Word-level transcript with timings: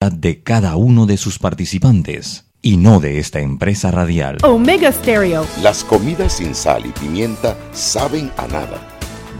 de 0.00 0.42
cada 0.42 0.76
uno 0.76 1.06
de 1.06 1.16
sus 1.16 1.38
participantes 1.38 2.44
y 2.60 2.76
no 2.76 3.00
de 3.00 3.18
esta 3.18 3.40
empresa 3.40 3.90
radial. 3.90 4.36
Omega 4.42 4.92
Stereo. 4.92 5.46
Las 5.62 5.84
comidas 5.84 6.34
sin 6.34 6.54
sal 6.54 6.84
y 6.84 6.90
pimienta 6.90 7.56
saben 7.72 8.30
a 8.36 8.46
nada. 8.46 8.78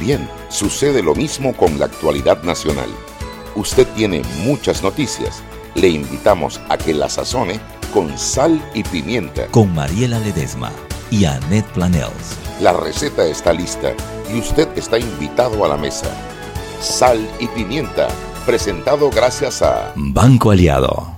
Bien, 0.00 0.26
sucede 0.48 1.02
lo 1.02 1.14
mismo 1.14 1.54
con 1.54 1.78
la 1.78 1.84
actualidad 1.84 2.42
nacional. 2.42 2.88
Usted 3.54 3.86
tiene 3.96 4.22
muchas 4.44 4.82
noticias. 4.82 5.42
Le 5.74 5.88
invitamos 5.88 6.58
a 6.70 6.78
que 6.78 6.94
la 6.94 7.10
sazone 7.10 7.60
con 7.92 8.16
sal 8.16 8.58
y 8.72 8.82
pimienta. 8.82 9.48
Con 9.48 9.74
Mariela 9.74 10.18
Ledesma 10.20 10.72
y 11.10 11.26
Annette 11.26 11.70
Planels. 11.74 12.38
La 12.62 12.72
receta 12.72 13.26
está 13.26 13.52
lista 13.52 13.92
y 14.34 14.38
usted 14.38 14.68
está 14.76 14.98
invitado 14.98 15.66
a 15.66 15.68
la 15.68 15.76
mesa. 15.76 16.08
Sal 16.80 17.28
y 17.40 17.46
pimienta, 17.48 18.08
presentado 18.46 19.10
gracias 19.10 19.60
a 19.60 19.92
Banco 19.96 20.52
Aliado. 20.52 21.16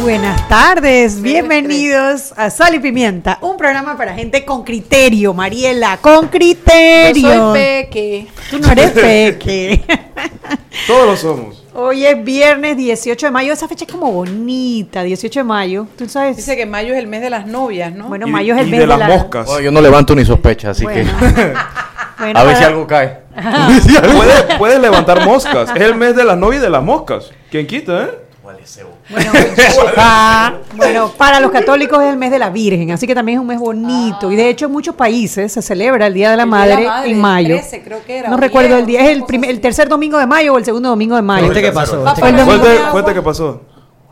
Buenas 0.00 0.48
tardes, 0.48 1.20
bienvenidos 1.20 2.32
a 2.36 2.48
Sal 2.48 2.76
y 2.76 2.78
Pimienta, 2.78 3.38
un 3.40 3.56
programa 3.56 3.96
para 3.96 4.14
gente 4.14 4.44
con 4.44 4.62
criterio, 4.62 5.34
Mariela, 5.34 5.96
con 5.96 6.28
criterio. 6.28 7.28
Yo 7.28 7.52
soy 7.52 7.58
Peque. 7.58 8.26
Tú 8.48 8.60
no 8.60 8.70
eres 8.70 8.90
Peque. 8.92 9.82
Todos 10.86 11.06
lo 11.06 11.16
somos. 11.16 11.65
Hoy 11.78 12.06
es 12.06 12.24
viernes 12.24 12.76
18 12.78 13.26
de 13.26 13.30
mayo, 13.30 13.52
esa 13.52 13.68
fecha 13.68 13.84
es 13.84 13.92
como 13.92 14.10
bonita, 14.10 15.02
18 15.02 15.40
de 15.40 15.44
mayo, 15.44 15.86
tú 15.98 16.08
sabes. 16.08 16.34
Dice 16.36 16.56
que 16.56 16.64
mayo 16.64 16.94
es 16.94 16.98
el 16.98 17.06
mes 17.06 17.20
de 17.20 17.28
las 17.28 17.46
novias, 17.46 17.94
¿no? 17.94 18.08
Bueno, 18.08 18.26
Y- 18.26 18.30
mayo 18.30 18.54
es 18.54 18.60
el 18.62 18.68
y 18.68 18.70
mes 18.70 18.80
de 18.80 18.86
las 18.86 18.98
la- 18.98 19.08
moscas. 19.08 19.44
Bueno, 19.46 19.60
yo 19.60 19.70
no 19.70 19.82
levanto 19.82 20.14
ni 20.14 20.24
sospecha, 20.24 20.70
así 20.70 20.84
Bueno. 20.84 21.12
que 21.18 21.52
Bueno, 22.18 22.40
a 22.40 22.44
ver 22.44 22.56
si 22.56 22.64
algo 22.64 22.86
cae. 22.86 23.18
Puedes 24.16 24.56
puede 24.56 24.78
levantar 24.78 25.22
moscas. 25.26 25.68
Es 25.74 25.82
el 25.82 25.94
mes 25.96 26.16
de 26.16 26.24
las 26.24 26.38
novias 26.38 26.62
y 26.62 26.64
de 26.64 26.70
las 26.70 26.82
moscas. 26.82 27.30
¿Quién 27.50 27.66
quita, 27.66 28.04
eh? 28.04 28.10
Bueno, 29.08 29.30
ah, 29.96 30.54
bueno, 30.74 31.12
para 31.16 31.40
los 31.40 31.50
católicos 31.50 32.02
es 32.02 32.10
el 32.10 32.16
mes 32.16 32.30
de 32.30 32.38
la 32.38 32.50
Virgen, 32.50 32.90
así 32.90 33.06
que 33.06 33.14
también 33.14 33.38
es 33.38 33.40
un 33.42 33.46
mes 33.46 33.58
bonito. 33.58 34.30
Y 34.30 34.36
de 34.36 34.48
hecho 34.48 34.66
en 34.66 34.72
muchos 34.72 34.94
países 34.94 35.52
se 35.52 35.62
celebra 35.62 36.08
el 36.08 36.14
Día 36.14 36.30
de 36.30 36.36
la 36.36 36.46
Madre, 36.46 36.76
de 36.76 36.82
la 36.82 36.90
Madre, 36.90 37.10
en 37.10 37.20
mayo. 37.20 37.54
13 37.56 37.82
creo 37.82 38.04
que 38.04 38.18
era, 38.18 38.30
no 38.30 38.36
recuerdo 38.36 38.70
10, 38.70 38.80
el 38.80 38.86
día, 38.86 39.00
es 39.02 39.16
el, 39.16 39.24
primer, 39.24 39.50
el 39.50 39.60
tercer 39.60 39.88
domingo 39.88 40.18
de 40.18 40.26
mayo 40.26 40.54
o 40.54 40.58
el 40.58 40.64
segundo 40.64 40.88
domingo 40.88 41.16
de 41.16 41.22
mayo. 41.22 41.44
¿Viste 41.44 41.62
qué 41.62 41.72
pasó? 41.72 42.04
Cuente, 42.18 42.42
cuente 42.90 43.14
qué 43.14 43.22
pasó. 43.22 43.62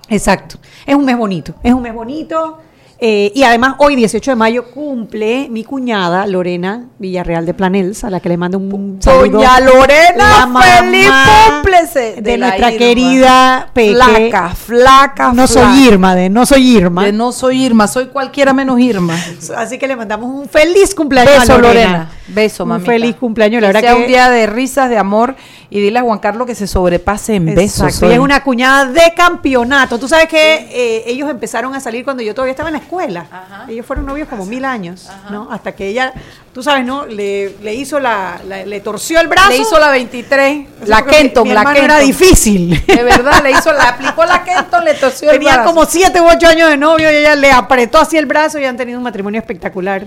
Exacto. 0.09 0.57
Es 0.87 0.95
un 0.95 1.05
mes 1.05 1.17
bonito. 1.17 1.55
Es 1.63 1.73
un 1.73 1.83
mes 1.83 1.95
bonito. 1.95 2.59
Eh, 2.99 3.33
y 3.35 3.43
además, 3.43 3.75
hoy, 3.79 3.97
18 3.97 4.31
de 4.31 4.35
mayo, 4.37 4.65
cumple 4.71 5.49
mi 5.51 5.65
cuñada 5.65 6.27
Lorena 6.27 6.87
Villarreal 6.99 7.45
de 7.45 7.53
Planels, 7.55 8.05
a 8.05 8.11
la 8.11 8.21
que 8.21 8.29
le 8.29 8.37
mando 8.37 8.59
un 8.59 8.99
saludo. 9.03 9.39
Doña 9.39 9.61
Lorena, 9.61 10.49
feliz 10.81 11.11
cúmplese. 11.49 12.23
de, 12.23 12.39
nuestra 12.39 12.69
Irma. 12.69 12.79
querida 12.79 13.69
Peque. 13.75 13.95
Flaca, 13.95 14.49
flaca, 14.55 15.33
No 15.33 15.47
flaca. 15.47 15.73
soy 15.73 15.87
Irma, 15.89 16.15
de 16.15 16.31
no 16.31 16.47
soy 16.47 16.77
Irma. 16.77 17.05
De 17.05 17.13
no 17.13 17.33
soy 17.33 17.65
Irma, 17.65 17.87
soy 17.89 18.07
cualquiera 18.07 18.53
menos 18.53 18.79
Irma. 18.81 19.19
Así 19.57 19.79
que 19.79 19.87
le 19.89 19.97
mandamos 19.97 20.31
un 20.33 20.49
feliz 20.49 20.95
cumpleaños 20.95 21.41
Beso, 21.41 21.55
a 21.55 21.59
Lorena. 21.59 21.81
Lorena. 21.83 22.11
Beso, 22.29 22.63
Un 22.63 22.71
mamita. 22.71 22.91
feliz 22.93 23.17
cumpleaños. 23.17 23.61
La 23.61 23.73
que 23.73 23.81
sea 23.81 23.95
que 23.95 24.01
un 24.03 24.07
día 24.07 24.31
de 24.31 24.47
risas, 24.47 24.89
de 24.89 24.97
amor. 24.99 25.35
Y 25.71 25.81
dile 25.81 25.99
a 25.99 26.03
Juan 26.03 26.21
Carlos 26.21 26.47
que 26.47 26.55
se 26.55 26.67
sobrepase 26.69 27.35
en 27.35 27.47
besos. 27.47 27.81
Exacto, 27.87 28.07
hoy. 28.07 28.13
ella 28.13 28.21
es 28.21 28.25
una 28.25 28.43
cuñada 28.45 28.85
de 28.87 29.13
campeonato. 29.17 29.99
Tú 29.99 30.07
sabes 30.07 30.29
que 30.29 30.69
eh, 30.71 31.05
ellos 31.07 31.29
empezaron 31.29 31.75
a 31.75 31.81
salir 31.81 32.05
cuando 32.05 32.23
yo 32.23 32.33
todavía 32.33 32.53
estaba 32.53 32.69
en 32.69 32.75
la 32.75 32.81
escuela. 32.85 33.27
Ajá. 33.31 33.67
Ellos 33.69 33.85
fueron 33.85 34.07
novios 34.07 34.29
como 34.29 34.47
mil 34.47 34.65
años, 34.65 35.09
¿no? 35.31 35.49
Hasta 35.51 35.73
que 35.73 35.89
ella, 35.89 36.13
tú 36.53 36.63
sabes, 36.63 36.85
¿no? 36.87 37.05
Le, 37.07 37.57
le 37.63 37.75
hizo 37.75 37.99
la, 38.01 38.41
la- 38.47 38.65
le 38.65 38.81
torció 38.81 39.21
el 39.21 39.29
brazo. 39.29 39.49
Le 39.51 39.57
hizo 39.59 39.79
la 39.79 39.91
23, 39.91 40.67
Así 40.83 40.89
la 40.91 41.03
mi- 41.03 41.11
Kenton, 41.11 41.49
mi 41.49 41.55
la 41.55 41.65
Kenton. 41.65 41.85
era 41.85 41.99
difícil. 41.99 42.85
De 42.87 43.03
verdad, 43.03 43.43
le 43.43 43.51
hizo, 43.51 43.73
la 43.73 43.89
aplicó 43.91 44.25
la 44.25 44.45
Kenton, 44.45 44.85
le 44.85 44.95
torció 44.95 45.31
el 45.31 45.39
brazo. 45.41 45.65
como 45.65 45.85
siete 45.87 46.21
u 46.21 46.27
ocho 46.29 46.47
años 46.49 46.71
de 46.71 46.77
novio 46.77 47.11
y 47.11 47.17
ella 47.17 47.35
le 47.35 47.51
apretó 47.51 47.99
así 47.99 48.17
el 48.17 48.27
brazo 48.27 48.59
y 48.59 48.65
han 48.65 48.77
tenido 48.77 48.99
un 48.99 49.05
matrimonio 49.05 49.41
espectacular. 49.41 50.05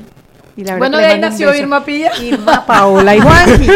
Y 0.57 0.63
la 0.63 0.73
verdad 0.73 0.77
Bueno, 0.79 0.97
de 0.97 1.05
ahí 1.05 1.19
nació. 1.19 1.53
Irma 1.55 1.85
Pilla. 1.85 2.11
Irma, 2.21 2.65
Paola 2.65 3.15
y 3.15 3.19
Juanji. 3.21 3.69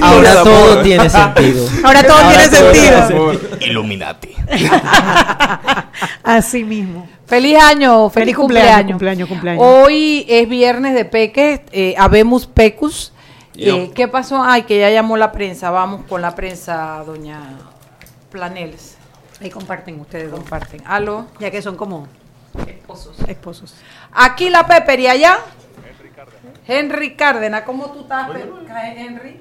Ahora, 0.00 0.42
todo 0.44 0.82
tiene 0.82 1.10
sentido. 1.10 1.66
Ahora 1.84 2.02
todo 2.04 2.16
Ahora 2.18 2.28
tiene 2.30 2.48
todo 2.48 2.74
sentido. 2.74 3.58
Illuminati. 3.60 4.30
Así 6.22 6.64
mismo. 6.64 7.08
Feliz 7.26 7.58
año, 7.58 8.08
feliz, 8.10 8.24
Feliz 8.24 8.36
cumpleaños. 8.36 8.92
cumpleaños, 8.92 9.28
cumpleaños, 9.28 9.28
cumpleaños. 9.28 9.64
Hoy 9.64 10.26
es 10.28 10.48
viernes 10.48 10.94
de 10.94 11.04
peques, 11.04 11.60
eh, 11.72 11.94
habemos 11.98 12.46
pecus. 12.46 13.12
Eh, 13.56 13.90
¿Qué 13.94 14.08
pasó? 14.08 14.42
Ay, 14.42 14.62
que 14.62 14.78
ya 14.80 14.90
llamó 14.90 15.16
la 15.16 15.32
prensa. 15.32 15.70
Vamos 15.70 16.02
con 16.08 16.22
la 16.22 16.34
prensa, 16.34 17.02
doña 17.04 17.40
Planeles. 18.30 18.96
Ahí 19.40 19.50
comparten 19.50 20.00
ustedes. 20.00 20.30
Comparten. 20.30 20.82
Aló, 20.86 21.26
Ya 21.38 21.50
que 21.50 21.60
son 21.62 21.76
como 21.76 22.06
esposos. 22.66 23.16
esposos. 23.28 23.74
Aquí 24.12 24.48
la 24.50 24.66
Pepper 24.66 25.00
y 25.00 25.06
allá. 25.08 25.38
Henry 26.70 27.16
Cárdenas, 27.16 27.62
¿cómo 27.62 27.90
tú 27.90 28.02
estás, 28.02 28.30
Henry? 28.96 29.40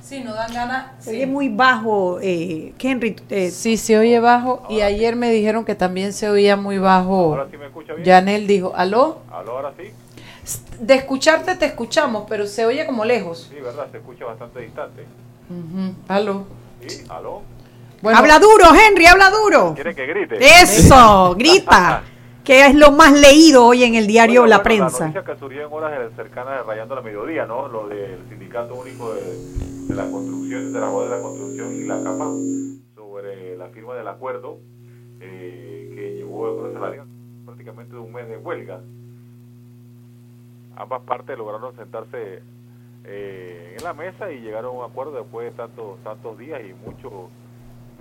Sí, 0.00 0.22
nos 0.22 0.36
dan 0.36 0.54
ganas. 0.54 1.04
Se 1.04 1.10
oye 1.10 1.26
muy 1.26 1.48
bajo, 1.48 2.20
eh, 2.20 2.74
Henry. 2.78 3.16
eh, 3.30 3.50
Sí, 3.50 3.76
se 3.76 3.98
oye 3.98 4.20
bajo. 4.20 4.64
Y 4.68 4.82
ayer 4.82 5.16
me 5.16 5.30
dijeron 5.30 5.64
que 5.64 5.74
también 5.74 6.12
se 6.12 6.30
oía 6.30 6.56
muy 6.56 6.78
bajo. 6.78 7.36
Yanel 8.04 8.46
dijo, 8.46 8.72
¿aló? 8.76 9.18
Aló, 9.32 9.52
ahora 9.56 9.72
sí. 9.76 9.90
De 10.78 10.94
escucharte 10.94 11.56
te 11.56 11.64
escuchamos, 11.64 12.26
pero 12.28 12.46
se 12.46 12.66
oye 12.66 12.86
como 12.86 13.04
lejos. 13.04 13.48
Sí, 13.52 13.60
¿verdad? 13.60 13.88
Se 13.90 13.96
escucha 13.96 14.26
bastante 14.26 14.60
distante. 14.60 15.04
Ujú, 15.50 15.94
Aló. 16.06 16.46
¿Sí? 16.86 17.04
¿Aló? 17.08 17.42
Bueno, 18.04 18.18
habla 18.18 18.38
duro, 18.38 18.66
Henry, 18.74 19.06
habla 19.06 19.30
duro. 19.30 19.72
¿Quiere 19.74 19.94
que 19.94 20.04
grite? 20.04 20.36
Eso, 20.36 21.34
grita. 21.38 22.02
que 22.44 22.66
es 22.66 22.74
lo 22.74 22.90
más 22.92 23.14
leído 23.18 23.64
hoy 23.64 23.82
en 23.82 23.94
el 23.94 24.06
diario 24.06 24.42
Bueno, 24.42 24.50
La 24.50 24.58
bueno, 24.58 24.84
La 24.84 24.88
Prensa. 24.90 25.04
noticia 25.06 25.24
que 25.24 25.40
surgió 25.40 25.66
en 25.66 25.72
horas 25.72 26.12
cercanas 26.14 26.58
de 26.58 26.62
Rayando 26.64 26.96
la 26.96 27.00
Mediodía, 27.00 27.46
¿no? 27.46 27.66
Lo 27.66 27.88
del 27.88 28.18
Sindicato 28.28 28.74
Único 28.74 29.14
de, 29.14 29.22
de 29.22 29.94
la 29.94 30.02
Construcción, 30.10 30.70
de 30.74 30.80
la 30.80 30.88
Voz 30.90 31.08
de 31.08 31.16
la 31.16 31.22
Construcción 31.22 31.74
y 31.76 31.84
la 31.86 32.02
CAPA, 32.02 32.30
sobre 32.94 33.56
la 33.56 33.68
firma 33.68 33.94
del 33.94 34.08
acuerdo 34.08 34.58
eh, 35.20 35.92
que 35.94 36.14
llevó 36.16 36.68
a 36.68 36.72
salario 36.74 37.06
prácticamente 37.46 37.94
de 37.94 38.00
un 38.00 38.12
mes 38.12 38.28
de 38.28 38.36
huelga. 38.36 38.80
Ambas 40.76 41.00
partes 41.04 41.38
lograron 41.38 41.74
sentarse 41.74 42.42
eh, 43.06 43.76
en 43.78 43.82
la 43.82 43.94
mesa 43.94 44.30
y 44.30 44.42
llegaron 44.42 44.76
a 44.76 44.78
un 44.80 44.90
acuerdo 44.90 45.12
después 45.12 45.50
de 45.50 45.56
tantos, 45.56 45.98
tantos 46.04 46.36
días 46.36 46.60
y 46.68 46.74
mucho 46.86 47.30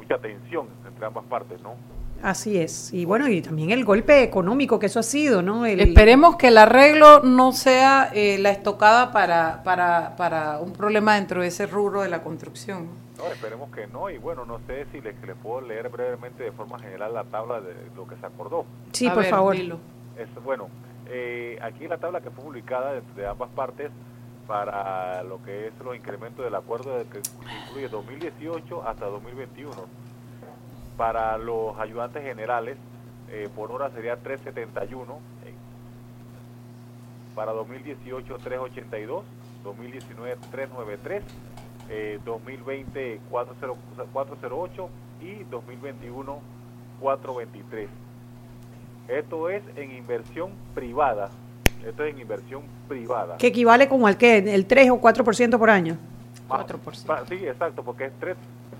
mucha 0.04 0.18
tensión 0.20 0.68
entre 0.88 1.06
ambas 1.06 1.26
partes, 1.26 1.62
¿no? 1.62 1.76
Así 2.22 2.58
es. 2.58 2.94
Y 2.94 3.04
bueno, 3.04 3.28
y 3.28 3.42
también 3.42 3.72
el 3.72 3.84
golpe 3.84 4.24
económico 4.24 4.80
que 4.80 4.86
eso 4.86 5.00
ha 5.00 5.04
sido, 5.04 5.42
¿no? 5.42 5.66
El- 5.66 5.82
esperemos 5.82 6.38
que 6.38 6.48
el 6.48 6.58
arreglo 6.58 7.22
no 7.24 7.52
sea 7.52 8.10
eh, 8.14 8.38
la 8.40 8.52
estocada 8.52 9.12
para, 9.12 9.62
para, 9.64 10.16
para 10.16 10.60
un 10.60 10.72
problema 10.72 11.16
dentro 11.16 11.42
de 11.42 11.48
ese 11.48 11.68
rubro 11.68 12.02
de 12.02 12.10
la 12.10 12.22
construcción. 12.24 12.88
No, 13.18 13.26
esperemos 13.32 13.70
que 13.72 13.88
no, 13.88 14.10
y 14.10 14.18
bueno, 14.20 14.46
no 14.46 14.60
sé 14.68 14.86
si 14.92 15.02
les, 15.02 15.16
les 15.22 15.36
puedo 15.36 15.62
leer 15.62 15.90
brevemente 15.90 16.44
de 16.44 16.52
forma 16.54 16.80
general 16.80 17.14
la 17.14 17.24
tabla 17.26 17.60
de 17.62 17.74
lo 17.96 18.08
que 18.08 18.16
se 18.16 18.26
acordó. 18.26 18.66
Sí, 18.94 19.08
A 19.08 19.14
por 19.14 19.24
ver, 19.24 19.30
favor. 19.32 19.56
dilo. 19.56 19.78
Es, 20.18 20.28
bueno, 20.44 20.68
eh, 21.08 21.58
aquí 21.62 21.88
la 21.90 21.98
tabla 21.98 22.22
que 22.22 22.30
fue 22.32 22.44
publicada 22.46 22.94
de, 22.94 23.02
de 23.18 23.28
ambas 23.28 23.50
partes 23.52 23.92
para 24.48 25.24
lo 25.24 25.42
que 25.44 25.68
es 25.68 25.74
los 25.84 25.96
incrementos 25.96 26.44
del 26.44 26.56
acuerdo 26.56 26.98
que 27.10 27.22
incluye 27.68 27.88
2018 27.90 28.88
hasta 28.88 29.06
2021. 29.06 29.72
Para 30.98 31.38
los 31.38 31.78
ayudantes 31.80 32.24
generales, 32.24 32.78
eh, 33.30 33.50
por 33.56 33.72
hora 33.72 33.90
sería 33.92 34.18
371. 34.18 35.20
eh, 35.46 35.54
para 37.36 37.52
2018, 37.52 38.38
382. 38.38 39.24
2019, 39.64 40.38
393. 40.52 41.24
eh, 41.90 42.20
2020, 42.26 43.22
40 43.30 43.68
408. 44.12 44.90
Y 45.22 45.44
2021, 45.46 46.40
423. 47.00 47.90
Esto 49.08 49.50
es 49.50 49.64
en 49.76 49.92
inversión 49.92 50.52
privada. 50.76 51.30
Esto 51.86 52.04
es 52.04 52.14
en 52.14 52.20
inversión 52.22 52.64
privada. 52.88 53.38
Que 53.38 53.48
equivale 53.48 53.88
como 53.90 54.08
al 54.08 54.18
que, 54.18 54.38
el 54.38 54.66
3 54.66 54.92
o 54.92 55.02
4% 55.02 55.58
por 55.58 55.70
año. 55.70 55.98
Pa- 56.48 56.66
pa- 56.66 57.26
Sí, 57.28 57.36
exacto, 57.46 57.84
porque 57.84 58.06
es 58.06 58.12
3, 58.20 58.36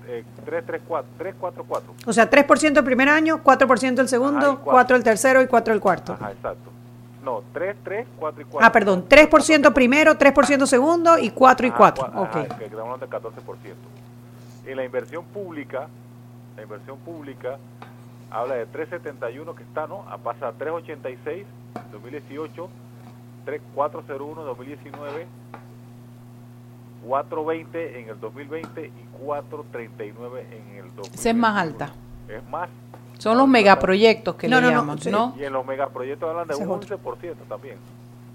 eh, 0.06 0.24
3, 0.44 0.64
3, 0.66 0.82
4, 0.86 1.10
3, 1.18 1.34
4, 1.38 1.64
4. 1.66 1.94
O 2.06 2.12
sea, 2.12 2.28
3% 2.30 2.78
el 2.78 2.84
primer 2.84 3.08
año, 3.08 3.42
4% 3.42 4.00
el 4.00 4.08
segundo, 4.08 4.38
Ajá, 4.38 4.48
y 4.48 4.56
cuatro. 4.56 4.72
4 4.72 4.96
el 4.96 5.02
tercero 5.02 5.42
y 5.42 5.46
4 5.46 5.74
el 5.74 5.80
cuarto. 5.80 6.12
Ajá, 6.14 6.30
exacto. 6.32 6.70
No, 7.24 7.42
3, 7.54 7.76
3, 7.82 8.06
4 8.18 8.42
y 8.42 8.44
4. 8.44 8.66
Ah, 8.66 8.70
perdón, 8.72 9.06
3% 9.08 9.72
primero, 9.72 10.16
3% 10.18 10.66
segundo 10.66 11.18
y 11.18 11.30
4 11.30 11.66
y 11.66 11.70
4. 11.70 12.04
Ajá, 12.06 12.20
Ok. 12.20 12.32
que 12.58 12.64
estamos 12.64 12.84
hablando 12.84 12.98
del 12.98 13.08
14%. 13.10 13.88
En 14.66 14.76
la 14.76 14.84
inversión 14.84 15.24
pública, 15.24 15.88
la 16.56 16.62
inversión 16.62 16.98
pública 16.98 17.58
habla 18.30 18.54
de 18.56 18.66
371 18.66 19.54
que 19.54 19.62
está, 19.62 19.86
¿no? 19.86 20.04
A 20.10 20.18
pasa 20.18 20.48
a 20.48 20.52
386 20.52 21.44
2018, 21.92 22.68
3401 23.44 24.42
2019, 24.42 25.26
420 27.06 28.00
en 28.00 28.08
el 28.08 28.20
2020 28.20 28.86
y 28.86 28.90
439 29.24 30.40
en 30.50 30.76
el 30.76 30.84
2021. 30.96 31.14
Esa 31.14 31.30
es 31.30 31.36
más 31.36 31.56
alta. 31.60 31.92
Es 32.28 32.42
más. 32.48 32.68
Son 33.18 33.36
los 33.38 33.46
megaproyectos 33.46 34.34
que 34.34 34.48
No, 34.48 34.56
le 34.60 34.66
no, 34.66 34.72
no, 34.72 34.80
llaman, 34.80 34.98
sí. 34.98 35.08
¿no? 35.10 35.34
Y 35.38 35.44
en 35.44 35.52
los 35.52 35.64
megaproyectos 35.66 36.28
hablan 36.28 36.48
de 36.48 36.56
un 36.56 36.68
otro. 36.70 36.98
11% 36.98 37.34
también. 37.48 37.76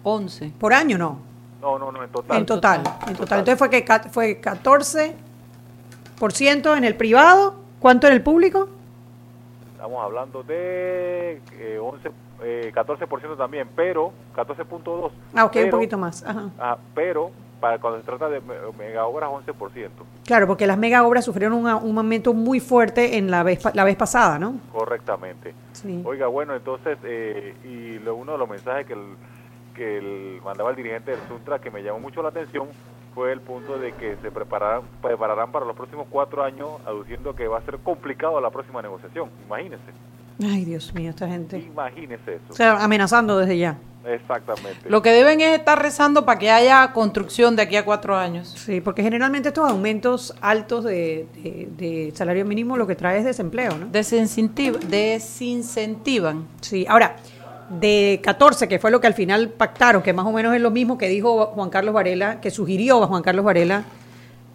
11. 0.03 0.53
Por 0.57 0.73
año 0.73 0.97
no. 0.97 1.19
No, 1.61 1.77
no, 1.77 1.91
no, 1.91 2.01
en 2.03 2.09
total. 2.09 2.37
En 2.37 2.45
total, 2.45 2.83
total. 2.83 3.09
en 3.09 3.15
total. 3.17 3.39
Entonces 3.39 3.59
fue 3.59 3.69
que 3.69 3.85
fue 4.09 4.39
14% 4.41 6.77
en 6.77 6.83
el 6.85 6.95
privado, 6.95 7.55
¿cuánto 7.79 8.07
en 8.07 8.13
el 8.13 8.23
público? 8.23 8.69
Estamos 9.73 10.01
hablando 10.03 10.43
de 10.43 11.41
eh, 11.53 11.77
11, 11.81 12.11
eh, 12.43 12.71
14% 12.73 13.37
también, 13.37 13.67
pero 13.75 14.11
14.2. 14.35 15.11
Ah, 15.35 15.45
ok, 15.45 15.55
un 15.55 15.61
pero- 15.63 15.77
poquito 15.77 15.97
más. 15.97 16.23
Ajá. 16.25 16.49
Ah, 16.59 16.77
pero 16.95 17.31
para 17.59 17.77
cuando 17.79 17.99
se 17.99 18.05
trata 18.05 18.29
de 18.29 18.39
me- 18.39 18.55
mega 18.77 19.05
obras, 19.05 19.29
11%. 19.29 19.89
Claro, 20.25 20.47
porque 20.47 20.65
las 20.65 20.77
mega 20.77 21.05
obras 21.05 21.25
sufrieron 21.25 21.57
una- 21.57 21.75
un 21.75 21.93
momento 21.93 22.33
muy 22.33 22.59
fuerte 22.59 23.17
en 23.17 23.29
la 23.29 23.43
vez, 23.43 23.61
la 23.75 23.83
vez 23.83 23.97
pasada, 23.97 24.39
¿no? 24.39 24.55
Correctamente. 24.71 25.53
Sí. 25.73 26.01
Oiga, 26.05 26.27
bueno, 26.27 26.55
entonces, 26.55 26.97
eh, 27.03 27.53
y 27.65 27.99
lo, 27.99 28.15
uno 28.15 28.31
de 28.33 28.37
los 28.37 28.49
mensajes 28.49 28.85
que, 28.87 28.93
el, 28.93 29.03
que 29.75 29.97
el- 29.97 30.41
mandaba 30.43 30.69
el 30.69 30.75
dirigente 30.77 31.11
del 31.11 31.19
Suntra 31.27 31.59
que 31.59 31.69
me 31.71 31.83
llamó 31.83 31.99
mucho 31.99 32.21
la 32.21 32.29
atención 32.29 32.67
fue 33.13 33.33
el 33.33 33.41
punto 33.41 33.77
de 33.77 33.91
que 33.93 34.15
se 34.21 34.31
prepararán, 34.31 34.83
prepararán 35.01 35.51
para 35.51 35.65
los 35.65 35.75
próximos 35.75 36.07
cuatro 36.09 36.43
años, 36.43 36.69
aduciendo 36.85 37.35
que 37.35 37.47
va 37.47 37.57
a 37.57 37.61
ser 37.63 37.79
complicado 37.79 38.39
la 38.39 38.51
próxima 38.51 38.81
negociación. 38.81 39.29
Imagínese, 39.45 39.83
Ay, 40.41 40.65
Dios 40.65 40.93
mío, 40.93 41.09
esta 41.09 41.27
gente. 41.27 41.57
imagínese 41.59 42.35
eso. 42.35 42.43
O 42.49 42.53
sea, 42.53 42.83
amenazando 42.83 43.37
desde 43.37 43.57
ya. 43.57 43.77
Exactamente. 44.05 44.89
Lo 44.89 45.01
que 45.01 45.11
deben 45.11 45.41
es 45.41 45.57
estar 45.59 45.79
rezando 45.81 46.25
para 46.25 46.39
que 46.39 46.49
haya 46.49 46.93
construcción 46.93 47.57
de 47.57 47.63
aquí 47.63 47.75
a 47.75 47.83
cuatro 47.83 48.15
años. 48.15 48.47
Sí, 48.57 48.79
porque 48.79 49.03
generalmente 49.03 49.49
estos 49.49 49.69
aumentos 49.69 50.33
altos 50.41 50.85
de, 50.85 51.27
de- 51.43 51.67
de 51.77 52.11
salario 52.15 52.45
mínimo 52.45 52.77
lo 52.77 52.87
que 52.87 52.95
trae 52.95 53.19
es 53.19 53.25
desempleo, 53.25 53.77
¿no? 53.77 53.87
Desincentiva- 53.87 54.79
desincentivan. 54.79 56.47
Sí, 56.61 56.85
ahora, 56.87 57.17
de 57.69 58.19
14, 58.23 58.67
que 58.67 58.79
fue 58.79 58.89
lo 58.91 59.01
que 59.01 59.07
al 59.07 59.13
final 59.13 59.49
pactaron, 59.49 60.01
que 60.01 60.13
más 60.13 60.25
o 60.25 60.31
menos 60.31 60.55
es 60.55 60.61
lo 60.61 60.71
mismo 60.71 60.97
que 60.97 61.07
dijo 61.09 61.47
Juan 61.47 61.69
Carlos 61.69 61.93
Varela, 61.93 62.39
que 62.41 62.51
sugirió 62.51 63.05
Juan 63.07 63.21
Carlos 63.21 63.43
Varela, 63.45 63.83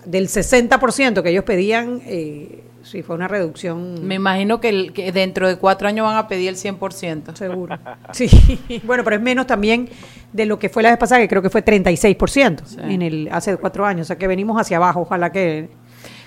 del 0.04 0.28
60% 0.28 1.22
que 1.22 1.30
ellos 1.30 1.44
pedían, 1.44 2.00
eh, 2.06 2.62
sí, 2.82 3.02
fue 3.02 3.14
una 3.16 3.28
reducción 3.28 4.06
Me 4.06 4.16
imagino 4.16 4.60
que, 4.60 4.68
el- 4.68 4.92
que 4.92 5.10
dentro 5.12 5.48
de 5.48 5.56
cuatro 5.56 5.88
años 5.88 6.06
van 6.06 6.16
a 6.16 6.28
pedir 6.28 6.48
el 6.50 6.56
100%. 6.56 7.34
seguro. 7.34 7.78
Sí, 8.12 8.28
bueno, 8.84 9.02
pero 9.04 9.16
es 9.16 9.22
menos 9.22 9.46
también 9.46 9.88
de 10.32 10.46
lo 10.46 10.58
que 10.58 10.68
fue 10.68 10.82
la 10.82 10.90
vez 10.90 10.98
pasada, 10.98 11.20
que 11.20 11.28
creo 11.28 11.42
que 11.42 11.50
fue 11.50 11.62
36% 11.64 12.62
Sí. 12.66 12.76
en 12.80 13.02
el 13.02 13.28
hace 13.32 13.56
cuatro 13.56 13.86
años, 13.86 14.06
o 14.06 14.08
sea 14.08 14.16
que 14.18 14.26
venimos 14.26 14.60
hacia 14.60 14.76
abajo, 14.78 15.00
ojalá 15.02 15.30
que, 15.32 15.68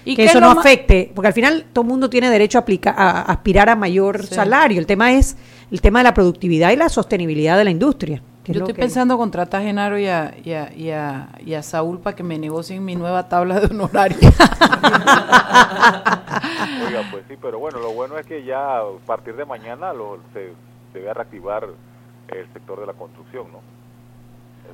¿Y 0.05 0.15
que 0.15 0.23
qué 0.23 0.29
eso 0.29 0.39
no 0.39 0.51
afecte, 0.51 1.11
porque 1.13 1.27
al 1.27 1.33
final 1.33 1.65
todo 1.73 1.83
el 1.83 1.89
mundo 1.89 2.09
tiene 2.09 2.29
derecho 2.29 2.57
a, 2.57 2.61
aplica- 2.61 2.91
a 2.97 3.21
aspirar 3.23 3.69
a 3.69 3.75
mayor 3.75 4.25
Sí. 4.25 4.35
salario, 4.35 4.79
el 4.79 4.85
tema 4.85 5.11
es 5.13 5.35
el 5.69 5.81
tema 5.81 5.99
de 5.99 6.03
la 6.03 6.13
productividad 6.13 6.71
y 6.71 6.77
la 6.77 6.87
sostenibilidad 6.87 7.57
de 7.57 7.65
la 7.65 7.71
industria. 7.71 8.21
Es 8.51 8.55
Yo 8.57 8.59
estoy 8.63 8.73
que- 8.75 8.81
pensando 8.81 9.17
contratar 9.17 9.61
a 9.61 9.63
Genaro 9.63 9.97
y 9.99 10.07
a, 10.07 10.33
y, 10.43 10.51
a, 10.53 10.73
y, 10.73 10.91
a, 10.91 11.29
y 11.45 11.53
a 11.53 11.63
Saúl 11.63 11.99
para 11.99 12.15
que 12.15 12.23
me 12.23 12.37
negocien 12.37 12.83
mi 12.83 12.95
nueva 12.95 13.27
tabla 13.29 13.59
de 13.59 13.67
honorarios. 13.67 14.19
Oiga, 16.87 17.01
pues 17.11 17.23
sí, 17.27 17.35
pero 17.41 17.59
bueno, 17.59 17.79
lo 17.79 17.91
bueno 17.93 18.17
es 18.17 18.25
que 18.25 18.43
ya 18.43 18.79
a 18.79 18.83
partir 19.05 19.35
de 19.35 19.45
mañana 19.45 19.93
lo, 19.93 20.19
se, 20.33 20.53
se 20.93 21.01
va 21.03 21.11
a 21.11 21.13
reactivar 21.15 21.67
el 22.29 22.53
sector 22.53 22.79
de 22.79 22.85
la 22.87 22.93
construcción, 22.93 23.47
¿no? 23.51 23.59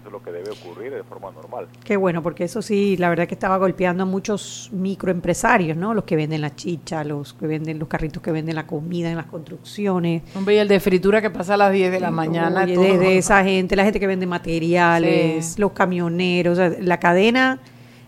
Eso 0.03 0.09
es 0.09 0.11
lo 0.11 0.21
que 0.21 0.31
debe 0.33 0.49
ocurrir 0.51 0.91
de 0.91 1.01
forma 1.03 1.31
normal. 1.31 1.67
Qué 1.81 1.95
bueno, 1.95 2.21
porque 2.21 2.43
eso 2.43 2.61
sí, 2.61 2.97
la 2.97 3.07
verdad 3.07 3.25
que 3.25 3.35
estaba 3.35 3.55
golpeando 3.57 4.03
a 4.03 4.05
muchos 4.05 4.69
microempresarios, 4.73 5.77
¿no? 5.77 5.93
Los 5.93 6.03
que 6.03 6.17
venden 6.17 6.41
la 6.41 6.53
chicha, 6.53 7.05
los 7.05 7.33
que 7.33 7.47
venden 7.47 7.79
los 7.79 7.87
carritos 7.87 8.21
que 8.21 8.33
venden 8.33 8.55
la 8.55 8.67
comida 8.67 9.09
en 9.09 9.15
las 9.15 9.27
construcciones. 9.27 10.23
Hombre, 10.35 10.55
y 10.55 10.57
el 10.57 10.67
de 10.67 10.81
fritura 10.81 11.21
que 11.21 11.29
pasa 11.29 11.53
a 11.53 11.57
las 11.57 11.71
10 11.71 11.89
de 11.89 12.01
la 12.01 12.11
mañana. 12.11 12.63
Oye, 12.65 12.73
todo. 12.75 12.83
desde 12.83 13.17
esa 13.17 13.41
gente, 13.45 13.77
la 13.77 13.85
gente 13.85 13.99
que 14.01 14.07
vende 14.07 14.25
materiales, 14.27 15.45
Sí. 15.53 15.61
los 15.61 15.71
camioneros, 15.71 16.57
o 16.59 16.61
sea, 16.69 16.77
la 16.81 16.99
cadena, 16.99 17.59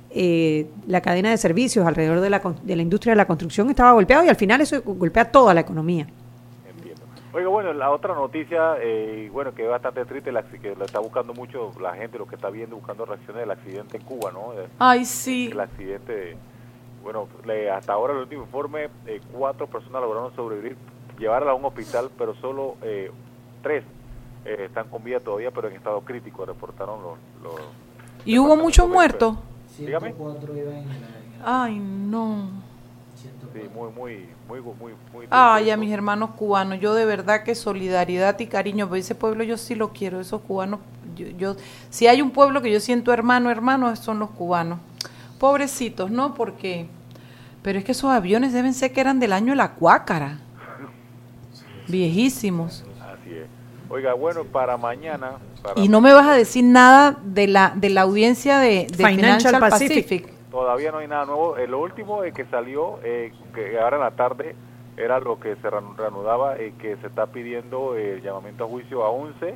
eh, 0.09 0.67
la 0.87 0.99
cadena 1.01 1.29
de 1.29 1.37
servicios 1.37 1.85
alrededor 1.87 2.19
de 2.19 2.29
la, 2.29 2.41
con- 2.41 2.57
de 2.63 2.75
la 2.75 2.81
industria 2.81 3.11
de 3.13 3.17
la 3.17 3.25
construcción 3.27 3.69
estaba 3.69 3.93
golpeada 3.93 4.25
y 4.25 4.29
al 4.29 4.35
final 4.35 4.59
eso 4.61 4.81
golpea 4.83 5.31
toda 5.31 5.53
la 5.53 5.61
economía. 5.61 6.07
Oiga, 7.35 7.49
bueno, 7.49 7.73
la 7.73 7.91
otra 7.91 8.15
noticia, 8.15 8.77
eh, 8.79 9.29
bueno, 9.29 9.53
que 9.53 9.65
es 9.65 9.69
bastante 9.69 10.05
triste, 10.05 10.31
la, 10.31 10.43
que 10.43 10.73
lo 10.73 10.85
está 10.85 10.99
buscando 10.99 11.33
mucho 11.33 11.73
la 11.81 11.93
gente, 11.93 12.17
lo 12.17 12.25
que 12.25 12.35
está 12.35 12.49
viendo, 12.49 12.77
buscando 12.77 13.03
reacciones 13.03 13.41
del 13.41 13.51
accidente 13.51 13.97
en 13.97 14.03
Cuba, 14.03 14.31
¿no? 14.31 14.53
Eh, 14.53 14.67
Ay, 14.79 15.03
sí. 15.03 15.49
El 15.51 15.59
accidente, 15.59 16.37
bueno, 17.03 17.27
le- 17.45 17.69
hasta 17.69 17.91
ahora 17.91 18.13
el 18.13 18.19
último 18.19 18.43
informe, 18.43 18.87
eh, 19.05 19.19
cuatro 19.33 19.67
personas 19.67 20.01
lograron 20.01 20.33
sobrevivir, 20.33 20.77
llevarla 21.19 21.51
a 21.51 21.55
un 21.55 21.65
hospital, 21.65 22.09
pero 22.17 22.35
solo 22.35 22.75
eh, 22.83 23.11
tres 23.61 23.83
eh, 24.45 24.67
están 24.67 24.87
con 24.87 25.03
vida 25.03 25.19
todavía, 25.19 25.51
pero 25.51 25.67
en 25.67 25.75
estado 25.75 25.99
crítico, 26.05 26.45
reportaron 26.45 27.01
los... 27.03 27.17
los 27.43 27.59
¿Y 28.23 28.39
hubo 28.39 28.55
muchos 28.55 28.87
muertos? 28.87 29.35
Dígame. 29.77 30.13
104 30.13 30.55
iban 30.55 30.73
en 30.73 30.89
el 30.89 31.05
Ay, 31.43 31.79
no. 31.79 32.47
Sí, 33.15 33.29
muy, 33.73 33.89
muy, 33.91 34.25
muy, 34.47 34.61
muy, 34.61 34.93
muy... 35.13 35.27
Ay, 35.29 35.69
a 35.69 35.77
mis 35.77 35.91
hermanos 35.91 36.31
cubanos, 36.31 36.79
yo 36.79 36.93
de 36.93 37.05
verdad 37.05 37.43
que 37.43 37.55
solidaridad 37.55 38.37
y 38.39 38.47
cariño, 38.47 38.87
pero 38.87 38.97
ese 38.97 39.15
pueblo 39.15 39.43
yo 39.43 39.57
sí 39.57 39.75
lo 39.75 39.93
quiero, 39.93 40.19
esos 40.19 40.41
cubanos, 40.41 40.81
yo, 41.15 41.27
yo, 41.37 41.55
si 41.89 42.07
hay 42.07 42.21
un 42.21 42.31
pueblo 42.31 42.61
que 42.61 42.71
yo 42.71 42.79
siento 42.81 43.13
hermano, 43.13 43.49
hermano, 43.49 43.95
son 43.95 44.19
los 44.19 44.31
cubanos. 44.31 44.79
Pobrecitos, 45.39 46.11
¿no? 46.11 46.33
Porque, 46.33 46.87
pero 47.61 47.79
es 47.79 47.85
que 47.85 47.93
esos 47.93 48.11
aviones 48.11 48.51
deben 48.51 48.73
ser 48.73 48.91
que 48.91 48.99
eran 48.99 49.19
del 49.19 49.31
año 49.31 49.51
de 49.51 49.57
la 49.57 49.71
cuácara, 49.71 50.39
viejísimos. 51.87 52.83
Así 52.99 53.33
es. 53.33 53.47
Oiga, 53.89 54.13
bueno, 54.13 54.43
para 54.43 54.75
mañana... 54.75 55.33
para 55.63 55.79
Y 55.79 55.87
no 55.87 56.01
me 56.01 56.11
vas 56.11 56.27
a 56.27 56.33
decir 56.33 56.65
nada 56.65 57.17
de 57.23 57.47
la, 57.47 57.71
de 57.75 57.89
la 57.89 58.01
audiencia 58.01 58.59
de, 58.59 58.87
de 58.89 58.95
Financial 58.95 59.15
Financial, 59.55 59.59
Pacific. 59.59 60.03
Pacific. 60.03 60.34
Todavía 60.55 60.89
no 60.89 60.99
hay 60.99 61.07
nada 61.09 61.25
nuevo. 61.25 61.57
Eh, 61.57 61.67
lo 61.67 61.81
último 61.81 62.23
eh, 62.23 62.31
que 62.31 62.45
salió, 62.45 62.99
eh, 63.03 63.33
que 63.53 63.77
ahora 63.77 63.97
en 63.97 64.03
la 64.03 64.11
tarde, 64.11 64.55
era 64.95 65.19
lo 65.19 65.37
que 65.37 65.57
se 65.57 65.69
reanu- 65.69 65.97
reanudaba, 65.97 66.55
eh, 66.57 66.73
que 66.79 66.95
se 66.95 67.07
está 67.07 67.25
pidiendo 67.27 67.97
eh, 67.97 68.13
el 68.13 68.21
llamamiento 68.21 68.63
a 68.63 68.67
juicio 68.67 69.03
a 69.03 69.09
11, 69.09 69.53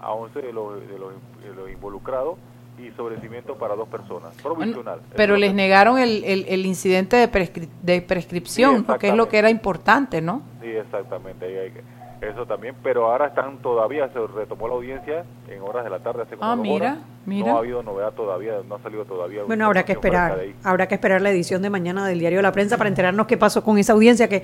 a 0.00 0.12
11 0.12 0.40
de 0.40 0.52
los, 0.52 0.80
de 0.88 0.98
los, 1.00 1.12
de 1.42 1.52
los 1.52 1.68
involucrados 1.68 2.36
y 2.78 2.92
sobrecimiento 2.92 3.56
para 3.56 3.74
dos 3.74 3.88
personas, 3.88 4.40
Bueno, 4.40 4.54
provisional. 4.60 5.00
pero 5.16 5.36
les 5.36 5.52
negaron 5.52 5.98
el, 5.98 6.22
el, 6.22 6.44
el 6.48 6.64
incidente 6.64 7.16
de, 7.16 7.28
prescri- 7.28 7.68
de 7.82 8.00
prescripción, 8.00 8.76
Sí, 8.76 8.84
¿no? 8.86 8.98
que 8.98 9.08
es 9.08 9.14
lo 9.16 9.28
que 9.28 9.38
era 9.38 9.50
importante, 9.50 10.20
¿no? 10.20 10.42
Sí, 10.62 10.68
exactamente. 10.68 11.44
ahí 11.44 11.56
hay 11.56 11.70
que- 11.72 11.82
eso 12.20 12.46
también, 12.46 12.74
pero 12.82 13.10
ahora 13.10 13.28
están 13.28 13.58
todavía, 13.58 14.08
se 14.12 14.18
retomó 14.26 14.68
la 14.68 14.74
audiencia 14.74 15.24
en 15.48 15.62
horas 15.62 15.84
de 15.84 15.90
la 15.90 15.98
tarde, 16.00 16.22
hace 16.22 16.36
como 16.36 16.50
Ah, 16.50 16.56
mira, 16.56 16.74
horas. 16.92 16.98
mira. 17.26 17.48
No 17.50 17.56
ha 17.56 17.58
habido 17.60 17.82
novedad 17.82 18.12
todavía, 18.12 18.54
no 18.68 18.74
ha 18.76 18.82
salido 18.82 19.04
todavía. 19.04 19.42
Bueno, 19.44 19.66
habrá 19.66 19.84
que 19.84 19.92
esperar, 19.92 20.38
habrá 20.64 20.88
que 20.88 20.94
esperar 20.96 21.20
la 21.22 21.30
edición 21.30 21.62
de 21.62 21.70
mañana 21.70 22.06
del 22.06 22.18
diario 22.18 22.38
de 22.38 22.42
la 22.42 22.52
prensa 22.52 22.76
para 22.76 22.88
enterarnos 22.88 23.26
qué 23.26 23.36
pasó 23.36 23.62
con 23.62 23.78
esa 23.78 23.92
audiencia 23.92 24.28
que 24.28 24.42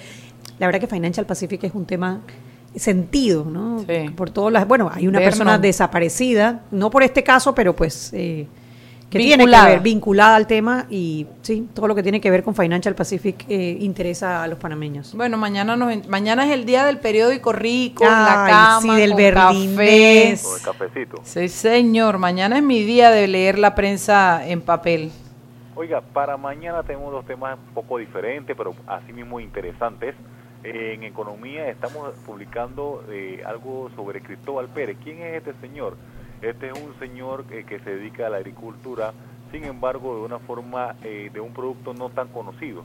la 0.58 0.66
verdad 0.66 0.80
que 0.80 0.86
Financial 0.86 1.26
Pacific 1.26 1.64
es 1.64 1.74
un 1.74 1.84
tema 1.86 2.20
sentido, 2.74 3.44
¿no? 3.44 3.80
Sí. 3.80 4.10
Por 4.16 4.30
todas 4.30 4.52
las, 4.52 4.66
bueno, 4.66 4.90
hay 4.92 5.06
una 5.06 5.18
Vernon. 5.18 5.30
persona 5.30 5.58
desaparecida, 5.58 6.62
no 6.70 6.90
por 6.90 7.02
este 7.02 7.22
caso, 7.22 7.54
pero 7.54 7.72
pues 7.74 8.12
eh, 8.12 8.46
que 9.10 9.18
Vinculada. 9.18 9.36
tiene 9.46 9.66
que 9.66 9.76
ver 9.76 9.80
vinculada 9.82 10.36
al 10.36 10.46
tema 10.46 10.86
y 10.90 11.26
sí, 11.42 11.68
todo 11.72 11.86
lo 11.86 11.94
que 11.94 12.02
tiene 12.02 12.20
que 12.20 12.30
ver 12.30 12.42
con 12.42 12.54
Financial 12.54 12.94
Pacific 12.94 13.44
eh, 13.48 13.76
interesa 13.80 14.42
a 14.42 14.48
los 14.48 14.58
panameños. 14.58 15.14
Bueno, 15.14 15.36
mañana 15.36 15.76
nos, 15.76 16.08
mañana 16.08 16.46
es 16.46 16.52
el 16.52 16.64
día 16.64 16.84
del 16.84 16.98
periódico 16.98 17.52
rico, 17.52 18.04
en 18.04 18.10
la 18.10 18.44
Ay, 18.44 18.50
cama, 18.52 18.94
sí, 18.94 19.00
del 19.00 19.10
con 19.10 19.18
berlinés. 19.18 20.42
Con 20.42 20.56
el 20.56 20.62
cafecito. 20.62 21.20
Sí, 21.22 21.48
señor, 21.48 22.18
mañana 22.18 22.56
es 22.56 22.62
mi 22.62 22.82
día 22.82 23.10
de 23.10 23.28
leer 23.28 23.58
la 23.58 23.74
prensa 23.74 24.46
en 24.46 24.60
papel. 24.62 25.12
Oiga, 25.76 26.00
para 26.00 26.36
mañana 26.36 26.82
tenemos 26.82 27.12
dos 27.12 27.24
temas 27.26 27.58
un 27.68 27.74
poco 27.74 27.98
diferentes, 27.98 28.56
pero 28.56 28.74
así 28.86 29.12
mismo 29.12 29.40
interesantes. 29.40 30.14
Eh, 30.62 30.94
en 30.94 31.02
economía 31.02 31.68
estamos 31.68 32.12
publicando 32.24 33.04
eh, 33.10 33.42
algo 33.46 33.90
sobre 33.96 34.22
Cristóbal 34.22 34.68
Pérez. 34.68 34.96
¿Quién 35.04 35.20
es 35.20 35.36
este 35.36 35.52
señor? 35.60 35.96
Este 36.44 36.68
es 36.68 36.74
un 36.74 36.94
señor 36.98 37.44
que, 37.44 37.64
que 37.64 37.80
se 37.80 37.96
dedica 37.96 38.26
a 38.26 38.30
la 38.30 38.36
agricultura, 38.36 39.14
sin 39.50 39.64
embargo, 39.64 40.16
de 40.16 40.22
una 40.22 40.38
forma, 40.38 40.94
eh, 41.02 41.30
de 41.32 41.40
un 41.40 41.54
producto 41.54 41.94
no 41.94 42.10
tan 42.10 42.28
conocido. 42.28 42.84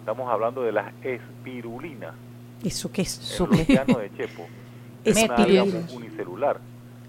Estamos 0.00 0.30
hablando 0.30 0.62
de 0.62 0.72
las 0.72 0.92
espirulinas, 1.02 2.14
¿Eso 2.62 2.92
qué 2.92 3.02
es? 3.02 3.38
llanos 3.66 3.98
de 3.98 4.10
Chepo. 4.16 4.46
Es 5.02 5.16
una 5.22 5.34
alga 5.36 5.64
unicelular. 5.94 6.60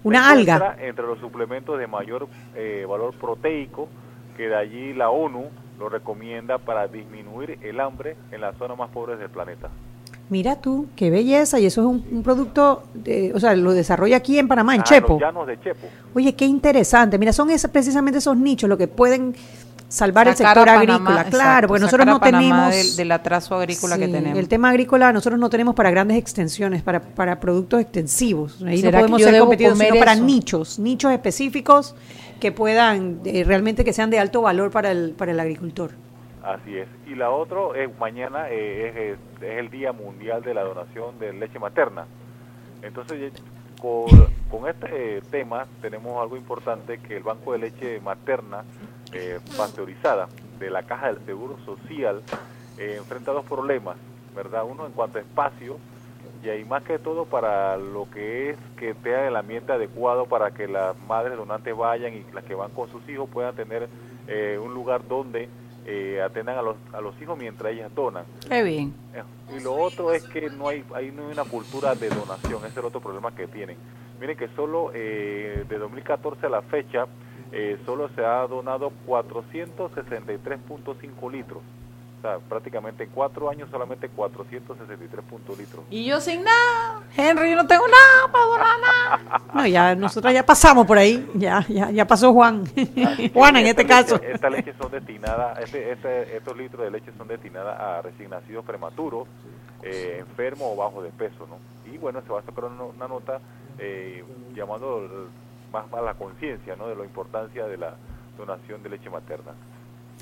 Una 0.02 0.30
alga. 0.30 0.76
entre 0.80 1.06
los 1.06 1.18
suplementos 1.18 1.78
de 1.78 1.86
mayor 1.86 2.26
eh, 2.54 2.86
valor 2.88 3.12
proteico, 3.14 3.90
que 4.34 4.48
de 4.48 4.56
allí 4.56 4.94
la 4.94 5.10
ONU 5.10 5.50
lo 5.78 5.90
recomienda 5.90 6.56
para 6.56 6.88
disminuir 6.88 7.58
el 7.60 7.80
hambre 7.80 8.16
en 8.30 8.40
las 8.40 8.56
zonas 8.56 8.78
más 8.78 8.88
pobres 8.88 9.18
del 9.18 9.28
planeta. 9.28 9.68
Mira 10.30 10.56
tú, 10.56 10.86
qué 10.96 11.10
belleza, 11.10 11.60
y 11.60 11.66
eso 11.66 11.82
es 11.82 11.86
un, 11.86 12.04
un 12.10 12.22
producto, 12.22 12.84
de- 12.94 13.32
o 13.34 13.40
sea, 13.40 13.54
lo 13.54 13.72
desarrolla 13.72 14.16
aquí 14.16 14.38
en 14.38 14.48
Panamá, 14.48 14.74
en 14.74 14.80
Ah, 14.80 14.84
Chepo. 14.84 15.14
los 15.14 15.20
llanos 15.20 15.46
de 15.46 15.60
Chepo. 15.60 15.86
Oye, 16.14 16.34
qué 16.34 16.46
interesante. 16.46 17.18
Mira, 17.18 17.32
son 17.34 17.50
esos, 17.50 17.70
precisamente 17.70 18.18
esos 18.18 18.36
nichos 18.36 18.68
lo 18.68 18.78
que 18.78 18.88
pueden 18.88 19.34
salvar 19.88 20.26
el 20.28 20.34
sector 20.34 20.64
Panamá, 20.64 20.78
agrícola. 20.80 21.10
exacto, 21.16 21.30
claro, 21.36 21.68
porque 21.68 21.80
nosotros 21.82 22.06
no 22.06 22.18
tenemos... 22.18 22.70
del, 22.74 22.96
del 22.96 23.12
atraso 23.12 23.54
agrícola 23.56 23.98
que 23.98 24.08
tenemos. 24.08 24.38
El 24.38 24.48
tema 24.48 24.70
agrícola 24.70 25.12
nosotros 25.12 25.38
no 25.38 25.50
tenemos 25.50 25.74
para 25.74 25.90
grandes 25.90 26.16
extensiones, 26.16 26.82
para, 26.82 27.00
para 27.02 27.38
productos 27.38 27.82
extensivos. 27.82 28.62
Ahí 28.62 28.76
no 28.76 28.86
¿Será 28.88 28.98
que 29.00 29.02
podemos 29.02 29.20
ser 29.20 29.34
sino 29.76 29.98
para 29.98 30.14
nichos, 30.14 30.78
nichos 30.78 31.12
específicos 31.12 31.94
que 32.40 32.52
puedan, 32.52 33.20
eh, 33.26 33.44
realmente 33.44 33.84
que 33.84 33.92
sean 33.92 34.08
de 34.08 34.18
alto 34.18 34.40
valor 34.40 34.70
para 34.70 34.90
el, 34.92 35.10
para 35.10 35.32
el 35.32 35.40
agricultor. 35.40 35.90
Así 36.42 36.76
es. 36.76 36.88
Y 37.06 37.14
la 37.14 37.30
otra 37.30 37.60
es 37.76 37.96
mañana 37.98 38.50
eh, 38.50 38.88
es, 38.88 39.18
es- 39.40 39.42
el 39.58 39.70
Día 39.70 39.92
Mundial 39.92 40.42
de 40.42 40.54
la 40.54 40.62
Donación 40.64 41.18
de 41.18 41.32
Leche 41.32 41.58
Materna. 41.58 42.06
Entonces, 42.82 43.32
eh, 43.32 43.32
con, 43.78 44.06
con 44.50 44.68
este 44.68 45.18
eh, 45.18 45.22
tema 45.30 45.66
tenemos 45.80 46.20
algo 46.20 46.36
importante 46.36 46.98
que 46.98 47.16
el 47.16 47.22
Banco 47.22 47.52
de 47.52 47.58
Leche 47.58 48.00
Materna 48.00 48.64
eh, 49.12 49.40
pasteurizada 49.56 50.28
de 50.58 50.70
la 50.70 50.82
Caja 50.82 51.08
del 51.12 51.24
Seguro 51.26 51.58
Social 51.64 52.22
eh, 52.76 52.96
enfrenta 52.98 53.32
dos 53.32 53.44
problemas, 53.44 53.96
¿verdad? 54.34 54.64
Uno 54.64 54.86
en 54.86 54.92
cuanto 54.92 55.18
a 55.18 55.20
espacio 55.22 55.78
y 56.42 56.48
ahí 56.48 56.64
más 56.64 56.82
que 56.82 56.98
todo 56.98 57.24
para 57.26 57.76
lo 57.76 58.08
que 58.10 58.50
es 58.50 58.56
que 58.76 58.94
tengan 58.94 59.26
el 59.26 59.36
ambiente 59.36 59.72
adecuado 59.72 60.26
para 60.26 60.50
que 60.52 60.66
las 60.66 60.96
madres 61.06 61.36
donantes 61.36 61.76
vayan 61.76 62.14
y 62.14 62.24
las 62.32 62.44
que 62.44 62.54
van 62.54 62.70
con 62.72 62.88
sus 62.90 63.08
hijos 63.08 63.28
puedan 63.30 63.54
tener 63.54 63.88
eh, 64.26 64.58
un 64.60 64.74
lugar 64.74 65.06
donde 65.06 65.48
eh, 65.86 66.20
atendan 66.22 66.58
a 66.58 66.62
los, 66.62 66.76
a 66.92 67.00
los 67.00 67.20
hijos 67.20 67.36
mientras 67.38 67.72
ellas 67.72 67.92
donan. 67.94 68.24
Qué 68.48 68.62
bien. 68.62 68.94
Eh, 69.14 69.22
Y 69.56 69.60
lo 69.60 69.74
otro 69.74 70.12
es 70.12 70.22
que 70.24 70.48
no 70.50 70.68
hay, 70.68 70.84
ahí 70.94 71.10
no 71.10 71.26
hay 71.26 71.32
una 71.32 71.44
cultura 71.44 71.94
de 71.94 72.08
donación, 72.08 72.58
ese 72.58 72.68
es 72.68 72.76
el 72.76 72.84
otro 72.84 73.00
problema 73.00 73.34
que 73.34 73.46
tienen. 73.46 73.76
Miren 74.20 74.36
que 74.36 74.48
solo 74.56 74.90
eh, 74.94 75.64
de 75.68 75.78
2014 75.78 76.46
a 76.46 76.48
la 76.48 76.62
fecha, 76.62 77.06
eh, 77.50 77.76
solo 77.84 78.08
se 78.14 78.24
ha 78.24 78.46
donado 78.46 78.92
463.5 79.06 81.30
litros. 81.30 81.60
O 82.22 82.24
sea, 82.24 82.38
prácticamente 82.38 83.02
en 83.02 83.10
cuatro 83.10 83.50
años 83.50 83.68
solamente 83.68 84.08
463 84.08 85.24
puntos 85.24 85.58
litros. 85.58 85.82
Y 85.90 86.04
yo 86.04 86.20
sin 86.20 86.44
nada. 86.44 87.00
Henry, 87.16 87.50
yo 87.50 87.56
no 87.56 87.66
tengo 87.66 87.82
nada 87.88 88.30
para 88.30 88.44
donar 88.44 88.76
nada. 88.80 89.40
No, 89.52 89.66
ya 89.66 89.96
nosotros 89.96 90.32
ya 90.32 90.46
pasamos 90.46 90.86
por 90.86 90.98
ahí, 90.98 91.28
ya, 91.34 91.66
ya, 91.68 91.90
ya 91.90 92.06
pasó 92.06 92.32
Juan. 92.32 92.64
Juana 93.34 93.60
en 93.60 93.66
este 93.66 93.82
Esta 93.82 94.02
caso. 94.02 94.16
leche- 94.18 94.34
Estas 94.34 94.52
leches 94.52 94.76
son 94.80 94.92
destinadas, 94.92 95.58
este, 95.58 95.90
este- 95.90 96.36
estos 96.36 96.56
litros 96.56 96.82
de 96.84 96.92
leche 96.92 97.10
son 97.18 97.26
destinadas 97.26 97.80
a 97.80 98.02
recién 98.02 98.30
nacidos 98.30 98.64
prematuros, 98.64 99.26
eh, 99.82 100.18
enfermos 100.20 100.68
o 100.72 100.76
bajos 100.76 101.02
de 101.02 101.10
peso, 101.10 101.48
¿no? 101.48 101.58
Y 101.92 101.98
bueno, 101.98 102.22
se 102.22 102.28
va 102.28 102.38
a 102.38 102.42
sacar 102.44 102.66
una, 102.66 102.84
una 102.84 103.08
nota 103.08 103.40
eh, 103.80 104.22
llamando 104.54 105.08
más 105.72 105.92
a 105.92 106.00
la 106.00 106.14
conciencia, 106.14 106.76
¿no? 106.76 106.86
De 106.86 106.94
la 106.94 107.02
importancia 107.04 107.66
de 107.66 107.78
la 107.78 107.94
donación 108.38 108.80
de 108.84 108.90
leche 108.90 109.10
materna. 109.10 109.54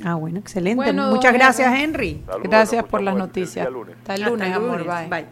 Ah, 0.05 0.15
bueno, 0.15 0.39
excelente. 0.39 0.77
Bueno, 0.77 1.11
Muchas 1.11 1.33
don 1.33 1.39
gracias, 1.39 1.67
Henry. 1.69 1.83
Henry. 2.11 2.23
Saludos, 2.27 2.43
Gracias 2.51 2.85
por 2.85 3.03
las 3.03 3.13
el- 3.15 3.19
noticias. 3.19 3.71
lunes. 3.71 3.97
Hasta 3.99 4.15
el 4.15 4.23
lunes, 4.23 4.49
Hasta 4.49 4.59
el 4.59 4.65
amor. 4.65 4.81
lunes. 4.87 5.11
Bye. 5.11 5.25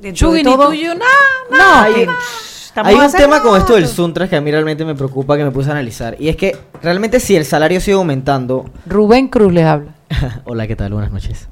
De 0.00 0.12
Chugi, 0.12 0.42
ni 0.42 0.56
tuyo 0.56 0.94
nada. 0.94 1.10
No, 1.50 2.82
Hay- 2.84 2.94
un 2.96 3.12
tema 3.12 3.40
con 3.40 3.58
esto 3.58 3.74
del. 3.74 3.86
Suntras 3.86 4.28
que 4.28 4.36
a 4.36 4.40
mí 4.40 4.50
realmente 4.50 4.84
me 4.84 4.94
preocupa, 4.94 5.36
que 5.36 5.44
me 5.44 5.50
puse 5.50 5.68
a 5.68 5.72
analizar. 5.72 6.16
Y 6.18 6.28
es 6.28 6.36
que 6.36 6.56
realmente 6.82 7.20
si 7.20 7.36
el 7.36 7.44
salario 7.44 7.80
sigue 7.80 7.94
aumentando... 7.96 8.64
Rubén 8.86 9.28
Cruz 9.28 9.52
les 9.52 9.64
habla. 9.64 9.94
Hola, 10.44 10.66
¿qué 10.66 10.74
tal? 10.76 10.92
Buenas 10.92 11.12
noches. 11.12 11.48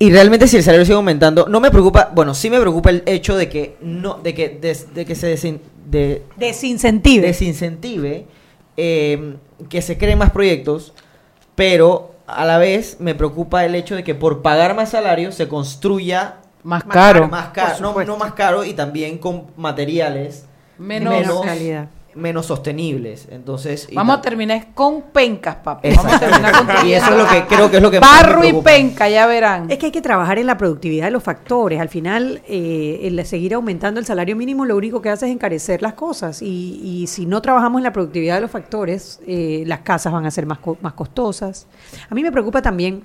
Y 0.00 0.10
realmente 0.10 0.46
si 0.48 0.56
el 0.56 0.62
salario 0.62 0.84
sigue 0.84 0.96
aumentando, 0.96 1.46
no 1.48 1.60
me 1.60 1.70
preocupa, 1.70 2.10
bueno, 2.14 2.34
sí 2.34 2.50
me 2.50 2.60
preocupa 2.60 2.90
el 2.90 3.02
hecho 3.06 3.36
de 3.36 3.48
que 3.48 3.76
no, 3.80 4.14
de 4.22 4.34
que, 4.34 4.48
des- 4.48 4.92
de, 4.94 5.04
que 5.04 5.14
se 5.14 5.34
desin- 5.34 5.60
de, 5.86 6.22
Desincentive. 6.36 7.26
desincentive 7.28 8.26
eh, 8.78 9.36
que 9.68 9.82
se 9.82 9.98
creen 9.98 10.18
más 10.18 10.30
proyectos, 10.30 10.94
pero 11.56 12.14
a 12.28 12.44
la 12.44 12.58
vez 12.58 12.96
me 13.00 13.14
preocupa 13.14 13.64
el 13.64 13.74
hecho 13.74 13.96
de 13.96 14.04
que 14.04 14.14
por 14.14 14.40
pagar 14.40 14.74
más 14.76 14.90
salario 14.90 15.32
se 15.32 15.48
construya 15.48 16.36
Más 16.62 16.86
Más 16.86 16.94
caro. 16.94 17.28
más 17.28 17.48
caro, 17.48 18.04
no, 18.06 18.16
más 18.16 18.32
caro 18.34 18.64
y 18.64 18.72
también 18.74 19.18
con 19.18 19.46
materiales 19.56 20.46
Menos- 20.78 21.12
Menos 21.12 21.40
calidad. 21.42 21.88
Menos 22.18 22.46
sostenibles. 22.46 23.28
Entonces, 23.30 23.88
y 23.90 23.94
Vamos 23.94 24.18
a 24.18 24.20
terminar 24.20 24.68
con 24.74 25.02
pencas, 25.12 25.56
papi. 25.56 25.90
Vamos 25.94 26.12
a 26.12 26.18
terminar 26.20 26.52
con 26.52 26.68
Y 26.86 26.92
eso 26.92 27.10
es 27.12 27.16
lo 27.16 27.26
que 27.28 27.44
creo 27.46 27.70
que 27.70 27.76
es 27.76 27.82
lo 27.82 27.90
que 27.90 28.00
más 28.00 28.20
me 28.22 28.26
Barro 28.32 28.44
y 28.44 28.52
penca, 28.62 29.08
ya 29.08 29.26
verán. 29.26 29.70
Es 29.70 29.78
que 29.78 29.86
hay 29.86 29.92
que 29.92 30.02
trabajar 30.02 30.38
en 30.38 30.46
la 30.46 30.56
productividad 30.58 31.06
de 31.06 31.10
los 31.12 31.22
factores. 31.22 31.80
Al 31.80 31.88
final, 31.88 32.42
eh, 32.48 33.00
el 33.04 33.24
seguir 33.24 33.54
aumentando 33.54 34.00
el 34.00 34.06
salario 34.06 34.36
mínimo 34.36 34.64
lo 34.64 34.76
único 34.76 35.00
que 35.00 35.10
hace 35.10 35.26
es 35.26 35.32
encarecer 35.32 35.80
las 35.82 35.94
cosas. 35.94 36.42
Y, 36.42 36.80
y 36.82 37.06
si 37.06 37.24
no 37.26 37.40
trabajamos 37.40 37.78
en 37.78 37.84
la 37.84 37.92
productividad 37.92 38.34
de 38.34 38.40
los 38.42 38.50
factores, 38.50 39.20
eh, 39.26 39.62
las 39.66 39.80
casas 39.80 40.12
van 40.12 40.26
a 40.26 40.30
ser 40.30 40.46
más, 40.46 40.58
co- 40.58 40.76
más 40.80 40.92
costosas. 40.94 41.66
A 42.10 42.14
mí 42.14 42.22
me 42.22 42.32
preocupa 42.32 42.60
también 42.62 43.04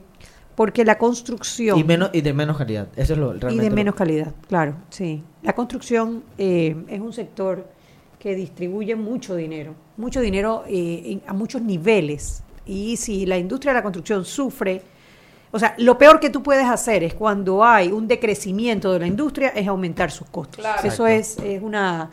porque 0.55 0.85
la 0.85 0.97
construcción... 0.99 1.79
y 1.79 1.83
menos 1.83 2.11
y 2.13 2.21
de 2.21 2.31
menos 2.31 2.57
calidad. 2.57 2.87
Eso 2.95 3.13
es 3.13 3.19
lo 3.19 3.35
y 3.35 3.39
realmente 3.39 3.63
de 3.63 3.69
lo- 3.71 3.75
menos 3.75 3.95
calidad, 3.95 4.33
claro, 4.47 4.75
sí. 4.89 5.23
La 5.41 5.53
construcción 5.53 6.23
eh, 6.37 6.75
es 6.87 6.99
un 6.99 7.11
sector 7.11 7.67
que 8.23 8.35
distribuye 8.35 8.95
mucho 8.95 9.35
dinero, 9.35 9.75
mucho 9.97 10.21
dinero 10.21 10.63
eh, 10.65 11.19
a 11.27 11.33
muchos 11.33 11.61
niveles. 11.61 12.41
Y 12.65 12.95
si 12.95 13.25
la 13.25 13.37
industria 13.37 13.73
de 13.73 13.79
la 13.79 13.83
construcción 13.83 14.23
sufre, 14.23 14.81
o 15.51 15.59
sea, 15.59 15.75
lo 15.79 15.97
peor 15.97 16.21
que 16.21 16.29
tú 16.29 16.41
puedes 16.41 16.65
hacer 16.65 17.03
es 17.03 17.15
cuando 17.15 17.65
hay 17.65 17.91
un 17.91 18.07
decrecimiento 18.07 18.93
de 18.93 18.99
la 18.99 19.07
industria 19.07 19.49
es 19.49 19.67
aumentar 19.67 20.09
sus 20.09 20.29
costos. 20.29 20.61
Claro. 20.61 20.87
Eso 20.87 21.05
es, 21.05 21.37
es 21.39 21.61
una, 21.61 22.09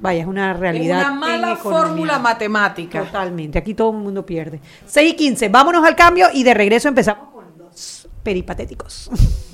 vaya, 0.00 0.22
es 0.22 0.26
una 0.26 0.54
realidad. 0.54 1.02
Es 1.02 1.06
una 1.08 1.14
mala 1.14 1.56
fórmula 1.56 2.18
matemática. 2.18 3.04
Totalmente, 3.04 3.58
aquí 3.58 3.74
todo 3.74 3.90
el 3.90 3.98
mundo 3.98 4.24
pierde. 4.24 4.62
6 4.86 5.12
y 5.12 5.14
15, 5.14 5.50
vámonos 5.50 5.84
al 5.84 5.94
cambio 5.94 6.28
y 6.32 6.42
de 6.42 6.54
regreso 6.54 6.88
empezamos 6.88 7.28
con 7.28 7.44
los 7.58 8.08
peripatéticos. 8.22 9.10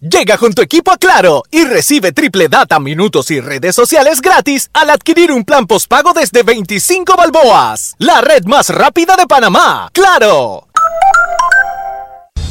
Llega 0.00 0.38
con 0.38 0.54
tu 0.54 0.62
equipo 0.62 0.90
a 0.92 0.96
Claro 0.96 1.42
y 1.50 1.62
recibe 1.64 2.12
triple 2.12 2.48
data, 2.48 2.80
minutos 2.80 3.30
y 3.30 3.38
redes 3.38 3.74
sociales 3.74 4.22
gratis 4.22 4.70
al 4.72 4.88
adquirir 4.88 5.30
un 5.30 5.44
plan 5.44 5.66
postpago 5.66 6.14
desde 6.14 6.42
25 6.42 7.18
balboas. 7.18 7.96
La 7.98 8.22
red 8.22 8.44
más 8.46 8.70
rápida 8.70 9.14
de 9.16 9.26
Panamá. 9.26 9.90
¡Claro! 9.92 10.68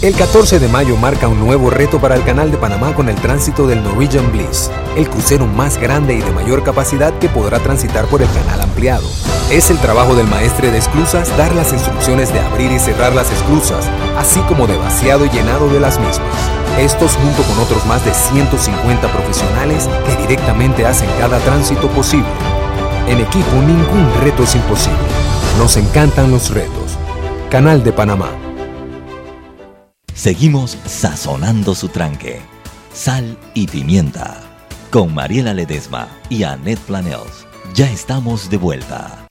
El 0.04 0.14
14 0.14 0.60
de 0.60 0.68
mayo 0.68 0.96
marca 0.96 1.28
un 1.28 1.40
nuevo 1.40 1.72
reto 1.72 2.00
para 2.00 2.16
el 2.16 2.24
Canal 2.24 2.52
de 2.52 2.58
Panamá 2.58 2.94
con 2.94 3.10
el 3.10 3.16
tránsito 3.16 3.66
del 3.66 3.84
Norwegian 3.84 4.32
Bliss, 4.32 4.70
el 4.96 5.10
crucero 5.10 5.48
más 5.48 5.80
grande 5.80 6.14
y 6.14 6.22
de 6.22 6.32
mayor 6.32 6.64
capacidad 6.64 7.18
que 7.18 7.30
podrá 7.30 7.58
transitar 7.60 8.06
por 8.06 8.22
el 8.22 8.32
canal 8.32 8.62
ampliado. 8.62 9.10
Es 9.50 9.72
el 9.72 9.80
trabajo 9.80 10.14
del 10.14 10.28
maestre 10.28 10.70
de 10.70 10.78
esclusas 10.78 11.36
dar 11.36 11.56
las 11.56 11.74
instrucciones 11.74 12.32
de 12.32 12.42
abrir 12.42 12.72
y 12.72 12.80
cerrar 12.80 13.14
las 13.14 13.32
esclusas, 13.32 13.90
así 14.18 14.40
como 14.42 14.68
de 14.68 14.78
vaciado 14.78 15.26
y 15.26 15.30
llenado 15.32 15.68
de 15.68 15.80
las 15.80 16.00
mismas. 16.00 16.60
Estos 16.80 17.18
junto 17.18 17.44
con 17.44 17.60
otros 17.60 17.86
más 17.86 18.06
de 18.06 18.14
150 18.14 19.12
profesionales 19.12 19.90
que 20.06 20.16
directamente 20.22 20.86
hacen 20.86 21.10
cada 21.20 21.38
tránsito 21.40 21.90
posible. 21.90 22.30
En 23.06 23.20
equipo 23.20 23.52
ningún 23.56 24.10
reto 24.22 24.44
es 24.44 24.56
imposible. 24.56 24.98
Nos 25.58 25.76
encantan 25.76 26.32
los 26.32 26.52
retos. 26.52 26.98
Canal 27.50 27.84
de 27.84 27.92
Panamá. 27.92 28.32
Seguimos 30.14 30.78
sazonando 30.86 31.76
su 31.76 31.90
tranque. 31.90 32.40
Sal 32.94 33.38
y 33.54 33.68
pimienta. 33.68 34.40
Con 34.90 35.14
Mariela 35.14 35.54
Ledesma 35.54 36.08
y 36.30 36.44
Annette 36.44 36.80
Planels. 36.80 37.46
Ya 37.74 37.92
estamos 37.92 38.50
de 38.50 38.56
vuelta. 38.56 39.29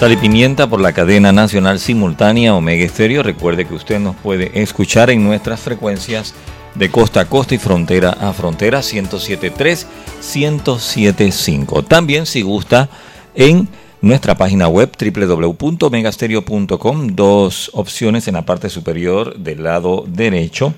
Sal 0.00 0.12
y 0.12 0.16
Pimienta 0.16 0.66
por 0.66 0.80
la 0.80 0.94
cadena 0.94 1.30
nacional 1.30 1.78
simultánea 1.78 2.54
Omega 2.54 2.86
Estéreo. 2.86 3.22
Recuerde 3.22 3.66
que 3.66 3.74
usted 3.74 4.00
nos 4.00 4.16
puede 4.16 4.62
escuchar 4.62 5.10
en 5.10 5.22
nuestras 5.22 5.60
frecuencias 5.60 6.32
de 6.74 6.90
costa 6.90 7.20
a 7.20 7.26
costa 7.26 7.54
y 7.54 7.58
frontera 7.58 8.16
a 8.18 8.32
frontera 8.32 8.78
107.3, 8.78 9.84
107.5. 10.22 11.86
También 11.86 12.24
si 12.24 12.40
gusta 12.40 12.88
en 13.34 13.68
nuestra 14.00 14.38
página 14.38 14.68
web 14.68 14.90
www.megastereo.com, 14.98 17.08
dos 17.08 17.70
opciones 17.74 18.26
en 18.26 18.32
la 18.32 18.46
parte 18.46 18.70
superior 18.70 19.36
del 19.36 19.64
lado 19.64 20.06
derecho 20.08 20.72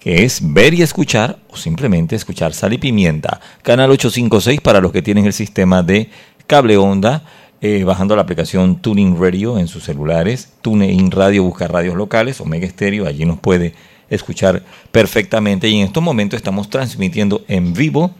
que 0.00 0.24
es 0.24 0.40
ver 0.42 0.72
y 0.72 0.80
escuchar 0.80 1.38
o 1.50 1.58
simplemente 1.58 2.16
escuchar 2.16 2.54
Sal 2.54 2.72
y 2.72 2.78
Pimienta. 2.78 3.42
Canal 3.60 3.90
856 3.90 4.62
para 4.62 4.80
los 4.80 4.90
que 4.90 5.02
tienen 5.02 5.26
el 5.26 5.34
sistema 5.34 5.82
de 5.82 6.08
cable 6.46 6.78
onda 6.78 7.24
eh, 7.66 7.82
bajando 7.82 8.14
la 8.14 8.20
aplicación 8.20 8.76
Tuning 8.76 9.18
Radio 9.18 9.58
en 9.58 9.68
sus 9.68 9.84
celulares, 9.84 10.52
TuneIn 10.60 11.10
Radio, 11.10 11.44
busca 11.44 11.66
radios 11.66 11.96
locales, 11.96 12.38
Omega 12.42 12.68
Stereo, 12.68 13.06
allí 13.06 13.24
nos 13.24 13.38
puede 13.38 13.72
escuchar 14.10 14.62
perfectamente. 14.92 15.66
Y 15.66 15.80
en 15.80 15.86
estos 15.86 16.02
momentos 16.02 16.36
estamos 16.36 16.68
transmitiendo 16.68 17.42
en 17.48 17.72
vivo 17.72 18.10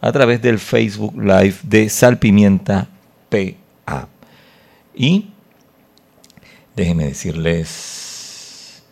a 0.00 0.12
través 0.12 0.40
del 0.40 0.60
Facebook 0.60 1.20
Live 1.20 1.56
de 1.64 1.88
Salpimienta 1.88 2.86
PA. 3.30 4.06
Y 4.94 5.26
déjenme 6.76 7.06
decirles 7.06 8.84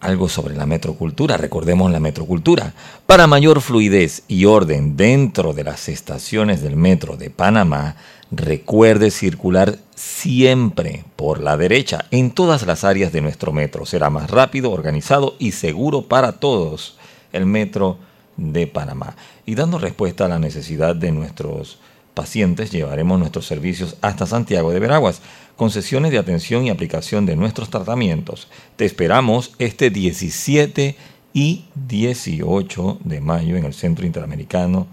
algo 0.00 0.28
sobre 0.30 0.54
la 0.54 0.64
metrocultura. 0.64 1.36
Recordemos 1.36 1.90
la 1.90 2.00
metrocultura. 2.00 2.72
Para 3.06 3.26
mayor 3.26 3.60
fluidez 3.60 4.22
y 4.26 4.46
orden 4.46 4.96
dentro 4.96 5.52
de 5.52 5.64
las 5.64 5.90
estaciones 5.90 6.62
del 6.62 6.76
metro 6.76 7.18
de 7.18 7.28
Panamá, 7.28 7.96
recuerde 8.30 9.10
circular 9.10 9.78
siempre 9.94 11.04
por 11.16 11.40
la 11.40 11.56
derecha 11.56 12.06
en 12.10 12.30
todas 12.30 12.66
las 12.66 12.84
áreas 12.84 13.12
de 13.12 13.20
nuestro 13.20 13.52
metro. 13.52 13.86
Será 13.86 14.10
más 14.10 14.30
rápido, 14.30 14.70
organizado 14.70 15.36
y 15.38 15.52
seguro 15.52 16.02
para 16.02 16.32
todos 16.32 16.98
el 17.32 17.46
metro 17.46 17.98
de 18.36 18.66
Panamá. 18.66 19.16
Y 19.44 19.54
dando 19.54 19.78
respuesta 19.78 20.24
a 20.26 20.28
la 20.28 20.38
necesidad 20.38 20.96
de 20.96 21.12
nuestros 21.12 21.78
pacientes, 22.14 22.70
llevaremos 22.70 23.18
nuestros 23.18 23.46
servicios 23.46 23.96
hasta 24.00 24.26
Santiago 24.26 24.70
de 24.70 24.80
Veraguas 24.80 25.20
con 25.56 25.70
sesiones 25.70 26.10
de 26.10 26.18
atención 26.18 26.64
y 26.64 26.70
aplicación 26.70 27.26
de 27.26 27.36
nuestros 27.36 27.70
tratamientos. 27.70 28.48
Te 28.76 28.84
esperamos 28.84 29.52
este 29.58 29.90
17 29.90 30.96
y 31.32 31.66
18 31.74 32.98
de 33.04 33.20
mayo 33.20 33.56
en 33.56 33.64
el 33.64 33.74
Centro 33.74 34.06
Interamericano 34.06 34.86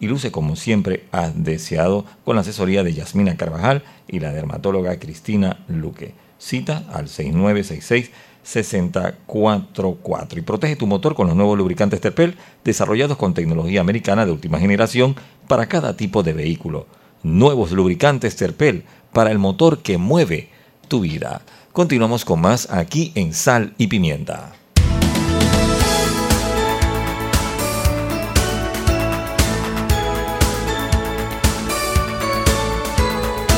y 0.00 0.06
luce 0.06 0.30
como 0.30 0.56
siempre 0.56 1.04
has 1.12 1.42
deseado 1.42 2.04
con 2.24 2.36
la 2.36 2.42
asesoría 2.42 2.82
de 2.82 2.94
Yasmina 2.94 3.36
Carvajal 3.36 3.82
y 4.06 4.20
la 4.20 4.32
dermatóloga 4.32 4.98
Cristina 4.98 5.64
Luque. 5.68 6.14
Cita 6.38 6.84
al 6.92 7.08
6966 7.08 8.10
644 8.42 9.98
y 10.36 10.40
protege 10.40 10.76
tu 10.76 10.86
motor 10.86 11.14
con 11.14 11.26
los 11.26 11.36
nuevos 11.36 11.58
lubricantes 11.58 12.00
Terpel 12.00 12.36
desarrollados 12.64 13.18
con 13.18 13.34
tecnología 13.34 13.80
americana 13.82 14.24
de 14.24 14.32
última 14.32 14.58
generación 14.58 15.16
para 15.48 15.66
cada 15.66 15.96
tipo 15.96 16.22
de 16.22 16.32
vehículo. 16.32 16.86
Nuevos 17.22 17.72
lubricantes 17.72 18.36
Terpel 18.36 18.84
para 19.12 19.32
el 19.32 19.38
motor 19.38 19.80
que 19.80 19.98
mueve 19.98 20.48
tu 20.88 21.00
vida. 21.00 21.42
Continuamos 21.72 22.24
con 22.24 22.40
más 22.40 22.70
aquí 22.70 23.12
en 23.14 23.34
Sal 23.34 23.74
y 23.76 23.88
Pimienta. 23.88 24.57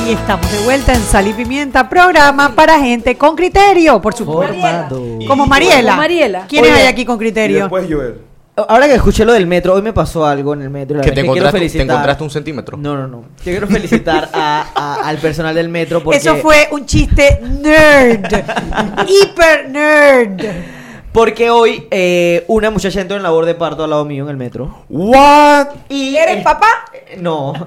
Y 0.07 0.13
estamos 0.13 0.51
de 0.51 0.59
vuelta 0.65 0.95
en 0.95 1.01
Sal 1.01 1.29
y 1.29 1.33
Pimienta, 1.33 1.89
programa 1.89 2.55
para 2.55 2.79
gente 2.81 3.17
con 3.17 3.37
criterio, 3.37 4.01
por 4.01 4.15
supuesto. 4.15 4.55
Formado. 4.55 5.01
Como 5.29 5.47
Mariela. 5.47 5.91
Como 5.93 5.97
Mariela. 5.97 6.47
¿Quiénes 6.49 6.73
Oye, 6.73 6.81
hay 6.81 6.87
aquí 6.89 7.05
con 7.05 7.17
Y 7.17 7.19
criterio? 7.19 7.59
después 7.61 7.87
Joel. 7.89 8.21
Ahora 8.57 8.87
que 8.89 8.95
escuché 8.95 9.25
lo 9.25 9.33
del 9.33 9.47
metro, 9.47 9.75
hoy 9.75 9.83
me 9.83 9.93
pasó 9.93 10.27
algo 10.27 10.53
en 10.55 10.63
el 10.63 10.71
metro. 10.71 10.97
La 10.99 11.03
Que 11.03 11.13
te 11.13 11.21
encontraste, 11.21 11.53
te 11.53 11.65
felicitar- 11.65 11.85
encontraste 11.87 12.25
un 12.25 12.31
centímetro. 12.31 12.77
No, 12.77 12.97
no, 12.97 13.07
no. 13.07 13.21
Yo 13.39 13.45
quiero 13.45 13.67
felicitar 13.69 14.29
a- 14.33 14.67
a- 14.75 15.09
al 15.09 15.19
personal 15.19 15.55
del 15.55 15.69
metro 15.69 16.03
porque... 16.03 16.19
Eso 16.19 16.37
fue 16.37 16.69
un 16.73 16.85
chiste 16.85 17.41
nerd. 17.61 18.25
hiper 19.09 19.71
nerd. 19.71 20.45
Porque 21.13 21.51
hoy 21.51 21.89
eh, 21.91 22.45
una 22.47 22.71
muchacha 22.71 23.01
entró 23.01 23.17
en 23.17 23.23
labor 23.25 23.45
de 23.45 23.55
parto 23.57 23.83
al 23.83 23.91
lado 23.91 24.05
mío 24.05 24.23
en 24.25 24.31
el 24.31 24.37
metro. 24.37 24.85
What? 24.89 25.67
Y 25.89 26.15
¿Eres 26.17 26.37
el- 26.39 26.43
papá? 26.45 26.69
Eh, 26.93 27.17
No. 27.19 27.53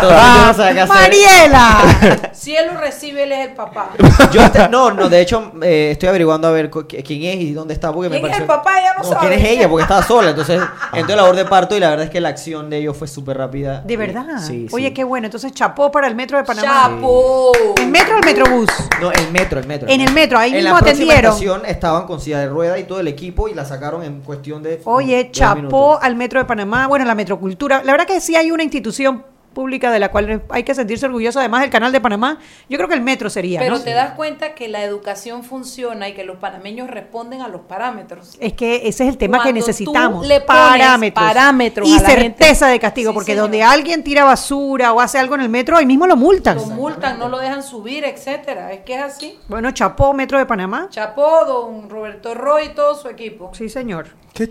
Todavía 0.00 0.46
no 0.46 0.54
sabe 0.54 0.74
qué 0.74 0.80
hacer. 0.80 0.96
Mariela. 0.96 2.28
Si 2.42 2.56
él 2.56 2.66
lo 2.72 2.80
recibe, 2.80 3.22
él 3.22 3.30
es 3.32 3.48
el 3.50 3.54
papá. 3.54 3.90
Yo 4.32 4.40
no, 4.68 4.90
no, 4.90 5.08
de 5.08 5.20
hecho 5.20 5.52
eh, 5.62 5.90
estoy 5.92 6.08
averiguando 6.08 6.48
a 6.48 6.50
ver 6.50 6.70
cu- 6.70 6.82
qui- 6.88 7.04
quién 7.04 7.22
es 7.22 7.36
y 7.44 7.52
dónde 7.52 7.72
está 7.74 7.92
porque 7.92 8.08
me 8.08 8.16
¿Quién 8.20 8.32
es 8.32 8.38
pareció... 8.38 8.42
el 8.54 8.58
papá? 8.60 8.80
Ella 8.80 8.94
no 8.98 9.04
sabe. 9.04 9.20
quién 9.28 9.32
es 9.40 9.44
ella 9.48 9.68
porque 9.68 9.82
estaba 9.82 10.02
sola, 10.02 10.30
entonces 10.30 10.60
entró 10.92 11.12
en 11.12 11.16
labor 11.18 11.36
de 11.36 11.44
parto 11.44 11.76
y 11.76 11.80
la 11.80 11.90
verdad 11.90 12.06
es 12.06 12.10
que 12.10 12.20
la 12.20 12.30
acción 12.30 12.68
de 12.68 12.78
ellos 12.78 12.96
fue 12.96 13.06
súper 13.06 13.38
rápida. 13.38 13.82
De 13.82 13.96
verdad. 13.96 14.24
Sí, 14.44 14.66
Oye, 14.72 14.88
sí. 14.88 14.94
qué 14.94 15.04
bueno. 15.04 15.26
Entonces, 15.26 15.52
chapó 15.52 15.92
para 15.92 16.08
el 16.08 16.16
metro 16.16 16.36
de 16.36 16.42
Panamá. 16.44 16.90
Chapo. 16.96 17.52
¿El 17.78 17.86
metro 17.88 18.14
o 18.16 18.18
el 18.18 18.24
metrobús? 18.24 18.68
No, 19.00 19.12
el 19.12 19.30
metro, 19.30 19.60
el 19.60 19.66
metro. 19.68 19.88
En 19.88 20.00
el 20.00 20.12
metro, 20.12 20.38
ahí 20.38 20.50
en 20.50 20.56
mismo 20.56 20.70
la 20.74 20.78
próxima 20.80 21.12
atendieron. 21.12 21.32
estación 21.32 21.62
estaban 21.66 22.06
con 22.06 22.20
silla 22.20 22.40
de 22.40 22.48
rueda 22.52 22.78
y 22.78 22.84
todo 22.84 23.00
el 23.00 23.08
equipo 23.08 23.48
y 23.48 23.54
la 23.54 23.64
sacaron 23.64 24.04
en 24.04 24.20
cuestión 24.20 24.62
de 24.62 24.80
Oye, 24.84 25.30
chapó 25.32 25.98
al 26.00 26.14
metro 26.14 26.38
de 26.38 26.44
Panamá. 26.44 26.86
Bueno, 26.86 27.04
la 27.04 27.16
metrocultura. 27.16 27.82
La 27.82 27.92
verdad 27.92 28.06
que 28.06 28.20
sí 28.20 28.36
hay 28.36 28.52
una 28.52 28.62
institución 28.62 29.24
pública 29.52 29.90
de 29.90 29.98
la 29.98 30.10
cual 30.10 30.42
hay 30.50 30.62
que 30.62 30.74
sentirse 30.74 31.06
orgulloso, 31.06 31.38
además 31.38 31.60
del 31.62 31.70
canal 31.70 31.92
de 31.92 32.00
Panamá. 32.00 32.38
Yo 32.68 32.78
creo 32.78 32.88
que 32.88 32.94
el 32.94 33.00
metro 33.02 33.30
sería. 33.30 33.60
Pero 33.60 33.76
¿no? 33.78 33.82
te 33.82 33.92
das 33.92 34.12
cuenta 34.12 34.54
que 34.54 34.68
la 34.68 34.82
educación 34.82 35.44
funciona 35.44 36.08
y 36.08 36.14
que 36.14 36.24
los 36.24 36.36
panameños 36.38 36.88
responden 36.90 37.42
a 37.42 37.48
los 37.48 37.62
parámetros. 37.62 38.36
Es 38.40 38.52
que 38.54 38.88
ese 38.88 39.04
es 39.04 39.08
el 39.10 39.18
tema 39.18 39.38
que 39.38 39.42
Cuando 39.50 39.60
necesitamos. 39.60 40.26
le 40.26 40.40
pones 40.40 40.46
parámetros. 40.46 41.24
parámetros 41.24 41.88
y 41.88 41.92
a 41.92 42.00
la 42.02 42.08
certeza 42.08 42.66
gente. 42.66 42.72
de 42.72 42.80
castigo, 42.80 43.10
Sí, 43.10 43.14
porque 43.14 43.32
señor. 43.32 43.44
donde 43.44 43.62
alguien 43.62 44.02
tira 44.02 44.24
basura 44.24 44.92
o 44.92 45.00
hace 45.00 45.18
algo 45.18 45.34
en 45.34 45.42
el 45.42 45.48
metro, 45.48 45.76
ahí 45.76 45.86
mismo 45.86 46.06
lo 46.06 46.16
multan. 46.16 46.56
Lo 46.56 46.66
multan, 46.66 47.18
no 47.18 47.28
lo 47.28 47.38
dejan 47.38 47.62
subir, 47.62 48.04
etcétera. 48.04 48.72
Es 48.72 48.80
que 48.80 48.94
es 48.94 49.02
así. 49.02 49.38
Bueno, 49.48 49.70
chapó 49.72 50.12
Metro 50.14 50.38
de 50.38 50.46
Panamá. 50.46 50.88
Chapó, 50.90 51.44
don 51.46 51.90
Roberto 51.90 52.34
Roy 52.34 52.66
y 52.66 52.68
todo 52.70 52.94
su 52.94 53.08
equipo. 53.08 53.50
Sí, 53.54 53.68
señor. 53.68 54.06
¿Qué 54.34 54.48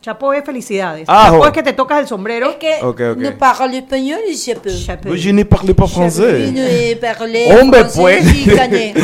chapo? 0.00 0.32
Es 0.32 0.44
felicidades. 0.44 1.04
Ah, 1.08 1.26
chapó 1.26 1.38
jo. 1.38 1.46
es 1.46 1.52
que 1.52 1.62
te 1.62 1.72
tocas 1.72 2.00
el 2.00 2.06
sombrero. 2.06 2.50
Es 2.50 2.56
que 2.56 2.78
Ok, 2.82 3.00
ok. 3.12 3.16
no 3.18 3.38
parle 3.38 3.78
español 3.78 4.20
y 4.28 4.36
chapeau. 4.36 4.74
Chapó. 4.74 5.10
Je 5.14 5.32
ne 5.32 5.44
parle 5.44 5.74
pas 5.74 5.90
français. 5.90 6.52
no 6.52 6.60
eh, 6.60 6.98
parle 7.00 7.60
Hombre, 7.60 7.84
pues. 7.94 8.24
Tú 8.44 8.50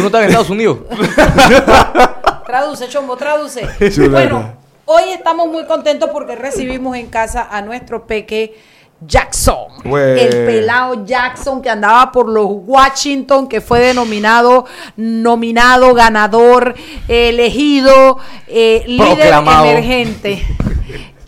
no 0.01 0.07
estás 0.07 0.23
en 0.23 0.29
Estados 0.29 0.51
Unidos. 0.51 0.79
Traduce, 2.47 2.89
Chombo, 2.89 3.17
traduce. 3.17 3.67
Bueno, 4.09 4.55
hoy 4.85 5.11
estamos 5.13 5.49
muy 5.49 5.65
contentos 5.67 6.11
porque 6.13 6.37
recibimos 6.37 6.97
en 6.97 7.09
casa 7.09 7.49
a 7.51 7.61
nuestro 7.61 8.07
peque 8.07 8.55
Jackson. 9.01 9.67
El 9.85 10.47
pelado 10.47 11.05
Jackson 11.05 11.61
que 11.61 11.71
andaba 11.71 12.11
por 12.13 12.29
los 12.29 12.47
Washington, 12.49 13.49
que 13.49 13.61
fue 13.61 13.81
denominado, 13.81 14.67
nominado, 14.97 15.95
ganador, 15.95 16.75
elegido, 17.09 18.19
eh, 18.47 18.85
líder 18.87 19.35
emergente. 19.35 20.43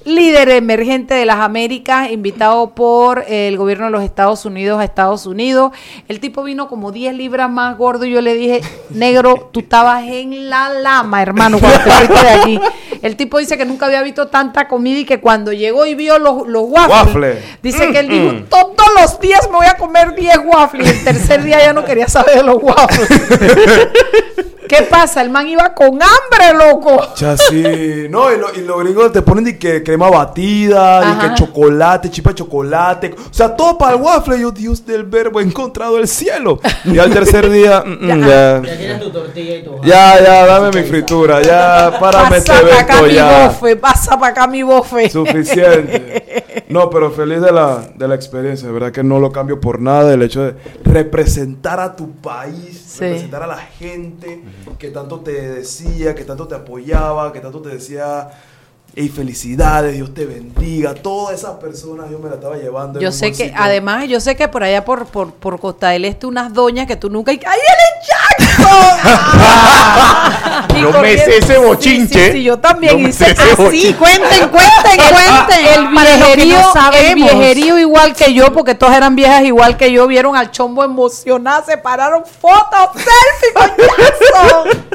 Líder 0.04 0.48
emergente 0.48 1.12
de 1.12 1.26
las 1.26 1.37
Américas, 1.37 2.11
invitado 2.11 2.70
por 2.70 3.26
el 3.28 3.59
gobierno 3.59 3.87
de 3.87 3.90
los 3.90 4.02
Estados 4.02 4.46
Unidos 4.46 4.81
a 4.81 4.85
Estados 4.85 5.26
Unidos. 5.26 5.72
El 6.09 6.18
tipo 6.18 6.42
vino 6.42 6.66
como 6.66 6.92
10 6.92 7.14
libras 7.14 7.50
más 7.50 7.76
gordo 7.76 8.07
y 8.07 8.12
yo 8.12 8.22
le 8.22 8.33
dije, 8.33 8.62
negro, 8.88 9.50
tú 9.52 9.61
estabas 9.61 10.04
en 10.04 10.48
la 10.48 10.70
lama, 10.70 11.20
hermano, 11.20 11.59
cuando 11.59 11.78
te 11.85 11.90
fuiste 11.90 12.22
de 12.22 12.31
aquí. 12.31 12.61
El 13.03 13.17
tipo 13.17 13.39
dice 13.39 13.57
que 13.57 13.65
nunca 13.65 13.87
había 13.87 14.03
visto 14.03 14.29
tanta 14.29 14.69
comida 14.69 14.99
y 15.01 15.05
que 15.05 15.21
cuando 15.21 15.53
llegó 15.53 15.87
y 15.87 15.95
vio 15.95 16.19
los, 16.19 16.47
los 16.49 16.65
waffles, 16.67 17.07
Waffle. 17.07 17.43
dice 17.63 17.91
que 17.91 17.99
él 18.01 18.09
dijo, 18.09 18.33
todos 18.49 18.89
los 19.01 19.21
días 19.21 19.49
me 19.51 19.57
voy 19.57 19.67
a 19.67 19.75
comer 19.75 20.15
10 20.15 20.39
waffles. 20.45 20.87
Y 20.87 20.91
el 20.91 21.05
tercer 21.05 21.43
día 21.45 21.59
ya 21.61 21.73
no 21.73 21.85
quería 21.85 22.09
saber 22.09 22.37
de 22.37 22.43
los 22.43 22.63
waffles. 22.63 23.09
¿Qué 24.68 24.83
pasa? 24.83 25.22
El 25.22 25.31
man 25.31 25.48
iba 25.48 25.74
con 25.74 25.88
hambre, 25.94 26.54
loco. 26.57 27.14
Chasí. 27.14 28.07
No, 28.11 28.33
y, 28.33 28.38
lo- 28.38 28.54
y 28.54 28.61
los 28.61 28.78
gringos 28.85 29.12
te 29.12 29.22
ponen 29.22 29.44
de 29.44 29.59
que 29.59 29.83
crema 29.83 30.11
batida, 30.11 31.00
de 31.00 31.07
Ajá. 31.07 31.28
que 31.28 31.35
chocolate, 31.42 32.11
chipa 32.11 32.31
de 32.31 32.37
chocolate. 32.37 33.14
O 33.18 33.33
sea, 33.35 33.57
todo 33.57 33.76
para 33.78 33.96
el 33.96 34.02
waffle. 34.02 34.38
Yo, 34.40 34.50
Dios 34.50 34.85
del 34.85 35.04
verbo, 35.04 35.40
he 35.40 35.42
encontrado 35.44 35.98
el 35.98 36.07
cielo. 36.07 36.61
Y 36.85 36.98
al 36.98 37.12
tercer 37.12 37.48
día, 37.50 37.83
mm, 37.85 37.90
mm, 38.04 38.20
ya. 38.28 38.62
Ya 38.62 38.76
tienes 38.78 39.00
tu 39.00 39.11
tortilla 39.11 39.57
y 39.57 39.62
todo. 39.64 39.81
Ya, 39.83 40.20
ya, 40.22 40.46
dame 40.46 40.70
mi 40.83 40.87
fritura. 40.88 41.40
Ya, 41.42 41.96
párame 41.98 42.37
este 42.38 42.50
Pasa 42.52 42.62
para 42.62 42.81
acá 42.81 42.92
evento 42.98 43.09
mi 43.09 43.14
ya. 43.14 43.46
bofe, 43.48 43.76
pasa 43.76 44.18
para 44.18 44.33
acá 44.33 44.46
mi 44.46 44.62
bofe. 44.62 45.09
Suficiente. 45.11 46.44
No, 46.68 46.90
pero 46.90 47.11
feliz 47.11 47.40
de 47.40 47.53
la, 47.53 47.88
de 47.94 48.09
la 48.09 48.14
experiencia. 48.14 48.66
De 48.68 48.73
verdad 48.75 48.92
que 48.92 49.03
no 49.03 49.18
lo 49.18 49.31
cambio 49.33 49.61
por 49.61 49.81
nada. 49.81 50.12
El 50.14 50.23
hecho 50.23 50.42
de 50.42 50.55
representar 50.85 51.81
a 51.81 51.94
tu 51.97 52.12
país, 52.12 52.83
Sí. 52.87 53.01
representar 53.05 53.42
a 53.42 53.47
la 53.47 53.59
gente 53.59 54.42
que 54.79 54.90
tanto 54.90 55.21
te 55.21 55.33
decía, 55.33 56.14
que 56.14 56.25
tanto 56.25 56.49
te 56.49 56.55
apoyaba, 56.55 57.33
que 57.33 57.40
tanto 57.40 57.61
te 57.61 57.71
decía, 57.71 58.31
Y 58.94 59.11
felicidades, 59.11 59.94
Dios 59.94 60.12
te 60.12 60.25
bendiga. 60.27 60.92
Todas 60.94 61.38
esas 61.38 61.53
personas 61.61 62.11
yo 62.11 62.18
me 62.18 62.25
las 62.29 62.38
estaba 62.38 62.57
llevando. 62.57 62.99
Yo 62.99 63.12
sé 63.12 63.31
que, 63.33 63.53
además, 63.55 64.09
yo 64.09 64.18
sé 64.18 64.35
que 64.35 64.49
por 64.49 64.64
allá 64.64 64.85
por, 64.85 65.07
por, 65.07 65.33
por 65.35 65.61
Costa 65.61 65.90
del 65.90 66.05
Este, 66.05 66.27
unas 66.27 66.53
doñas 66.53 66.87
que 66.88 66.97
tú 66.97 67.09
nunca. 67.09 67.31
¡Ay, 67.31 67.38
él 67.38 67.44
es 67.44 68.09
Yo 70.81 70.93
me 71.03 71.19
sé 71.19 71.38
ese 71.38 71.59
bochinche. 71.59 72.27
Sí, 72.27 72.33
sí, 72.33 72.43
yo 72.45 72.59
también. 72.59 72.99
Yo 72.99 73.09
hice 73.09 73.33
ese 73.33 73.43
así. 73.43 73.55
bochinche. 73.57 73.95
cuenten, 73.97 74.49
cuenten, 74.49 75.01
cuenten. 75.14 75.67
El 75.67 75.95
Para 75.95 76.17
los 76.17 76.29
que 76.29 76.37
viejerío, 76.37 76.75
no 76.75 76.93
el 76.93 77.14
viejerío 77.14 77.79
igual 77.79 78.14
que 78.14 78.33
yo, 78.33 78.53
porque 78.53 78.75
todas 78.75 78.97
eran 78.97 79.17
viejas 79.17 79.43
igual 79.45 79.77
que 79.77 79.91
yo, 79.93 80.07
vieron 80.07 80.37
al 80.37 80.51
chombo 80.51 80.85
emocionado, 80.85 81.64
se 81.67 81.79
pararon 81.79 82.23
fotos, 82.25 82.91
selfie 82.95 83.49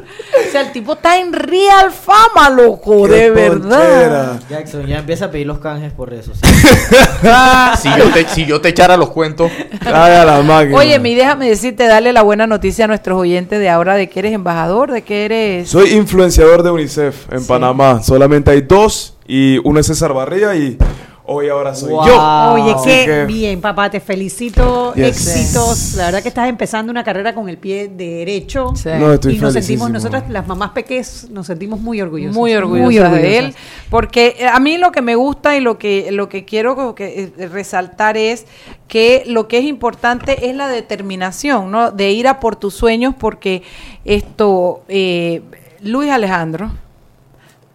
o 0.47 0.51
sea, 0.51 0.61
el 0.61 0.71
tipo 0.71 0.93
está 0.93 1.17
en 1.17 1.33
real 1.33 1.91
fama, 1.91 2.49
loco, 2.49 3.03
Qué 3.05 3.13
de 3.13 3.29
verdad. 3.31 4.39
Jackson 4.49 4.85
ya 4.85 4.99
empieza 4.99 5.25
a 5.25 5.31
pedir 5.31 5.47
los 5.47 5.59
canjes 5.59 5.91
por 5.91 6.09
redes 6.09 6.25
sociales. 6.25 7.79
Si 7.79 7.89
yo 7.97 8.09
te, 8.11 8.27
si 8.29 8.45
yo 8.45 8.61
te 8.61 8.69
echara 8.69 8.97
los 8.97 9.09
cuentos. 9.09 9.51
Ay, 9.85 10.13
a 10.13 10.25
la 10.25 10.41
máquina. 10.41 10.77
Oye, 10.77 10.99
mi 10.99 11.15
déjame 11.15 11.49
decirte, 11.49 11.87
dale 11.87 12.13
la 12.13 12.21
buena 12.21 12.47
noticia 12.47 12.85
a 12.85 12.87
nuestros 12.87 13.19
oyentes 13.19 13.59
de 13.59 13.69
ahora 13.73 13.95
de 13.95 14.09
que 14.09 14.19
eres 14.19 14.33
embajador, 14.33 14.91
de 14.91 15.01
que 15.01 15.25
eres... 15.25 15.69
Soy 15.69 15.91
influenciador 15.91 16.63
de 16.63 16.71
UNICEF 16.71 17.31
en 17.31 17.45
Panamá. 17.45 18.01
Solamente 18.01 18.51
hay 18.51 18.61
dos 18.61 19.17
y 19.27 19.57
uno 19.63 19.79
es 19.79 19.87
César 19.87 20.13
Barría 20.13 20.55
y 20.55 20.77
hoy 21.25 21.47
ahora 21.49 21.73
soy 21.73 21.91
Wow. 21.91 22.05
yo. 22.07 22.53
Oye, 22.53 22.73
Así 22.73 22.89
qué 22.89 23.05
que- 23.05 23.25
bien, 23.25 23.61
papá, 23.61 23.89
te 23.89 23.99
felicito. 23.99 24.93
Yes. 24.93 25.25
Éxitos. 25.27 25.93
La 25.95 26.05
verdad 26.07 26.21
que 26.21 26.27
estás 26.29 26.49
empezando 26.49 26.91
una 26.91 27.03
carrera 27.03 27.33
con 27.33 27.47
el 27.49 27.57
pie 27.57 27.87
derecho. 27.87 28.73
Sí. 28.75 28.89
No, 28.99 29.13
estoy 29.13 29.35
y 29.35 29.39
nos 29.39 29.53
sentimos, 29.53 29.89
nosotras, 29.89 30.23
las 30.29 30.45
mamás 30.47 30.71
peques, 30.71 31.29
nos 31.29 31.47
sentimos 31.47 31.79
muy 31.79 32.01
orgullosas. 32.01 32.35
muy 32.35 32.53
orgullosa 32.53 32.83
Muy 32.85 32.95
de 32.95 33.01
orgullosas. 33.01 33.23
él 33.25 33.55
porque 33.89 34.35
eh, 34.39 34.47
a 34.47 34.59
mí 34.59 34.77
lo 34.77 34.91
que 34.91 35.01
me 35.01 35.15
gusta 35.15 35.55
y 35.55 35.61
lo 35.61 35.77
que 35.77 36.11
lo 36.11 36.27
que 36.29 36.45
quiero 36.45 36.93
que, 36.95 37.31
eh, 37.37 37.47
resaltar 37.47 38.17
es 38.17 38.45
que 38.87 39.23
lo 39.25 39.47
que 39.47 39.59
es 39.59 39.63
importante 39.65 40.49
es 40.49 40.55
la 40.55 40.67
determinación 40.67 41.71
no 41.71 41.91
de 41.91 42.11
ir 42.11 42.27
a 42.27 42.39
por 42.39 42.55
tus 42.55 42.73
sueños 42.73 43.13
porque 43.17 43.63
esto 44.05 44.83
eh, 44.89 45.41
Luis 45.81 46.11
Alejandro 46.11 46.71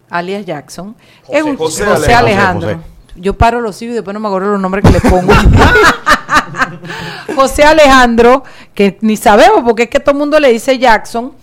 alias 0.09 0.45
Jackson 0.45 0.95
es 1.29 1.43
un 1.43 1.55
José 1.57 1.83
José, 1.85 2.13
Alejandro. 2.13 2.67
Alejandro 2.67 2.69
José. 2.77 2.88
Yo 3.19 3.37
paro 3.37 3.61
los 3.61 3.81
hijos 3.81 3.91
y 3.91 3.95
después 3.95 4.13
no 4.13 4.19
me 4.19 4.27
acuerdo 4.27 4.51
los 4.51 4.61
nombres 4.61 4.83
que 4.83 4.91
le 4.91 5.01
pongo. 5.01 5.33
José 7.35 7.63
Alejandro, 7.63 8.43
que 8.73 8.97
ni 9.01 9.17
sabemos 9.17 9.61
porque 9.63 9.83
es 9.83 9.89
que 9.89 9.99
todo 9.99 10.11
el 10.11 10.17
mundo 10.17 10.39
le 10.39 10.51
dice 10.51 10.77
Jackson, 10.77 11.33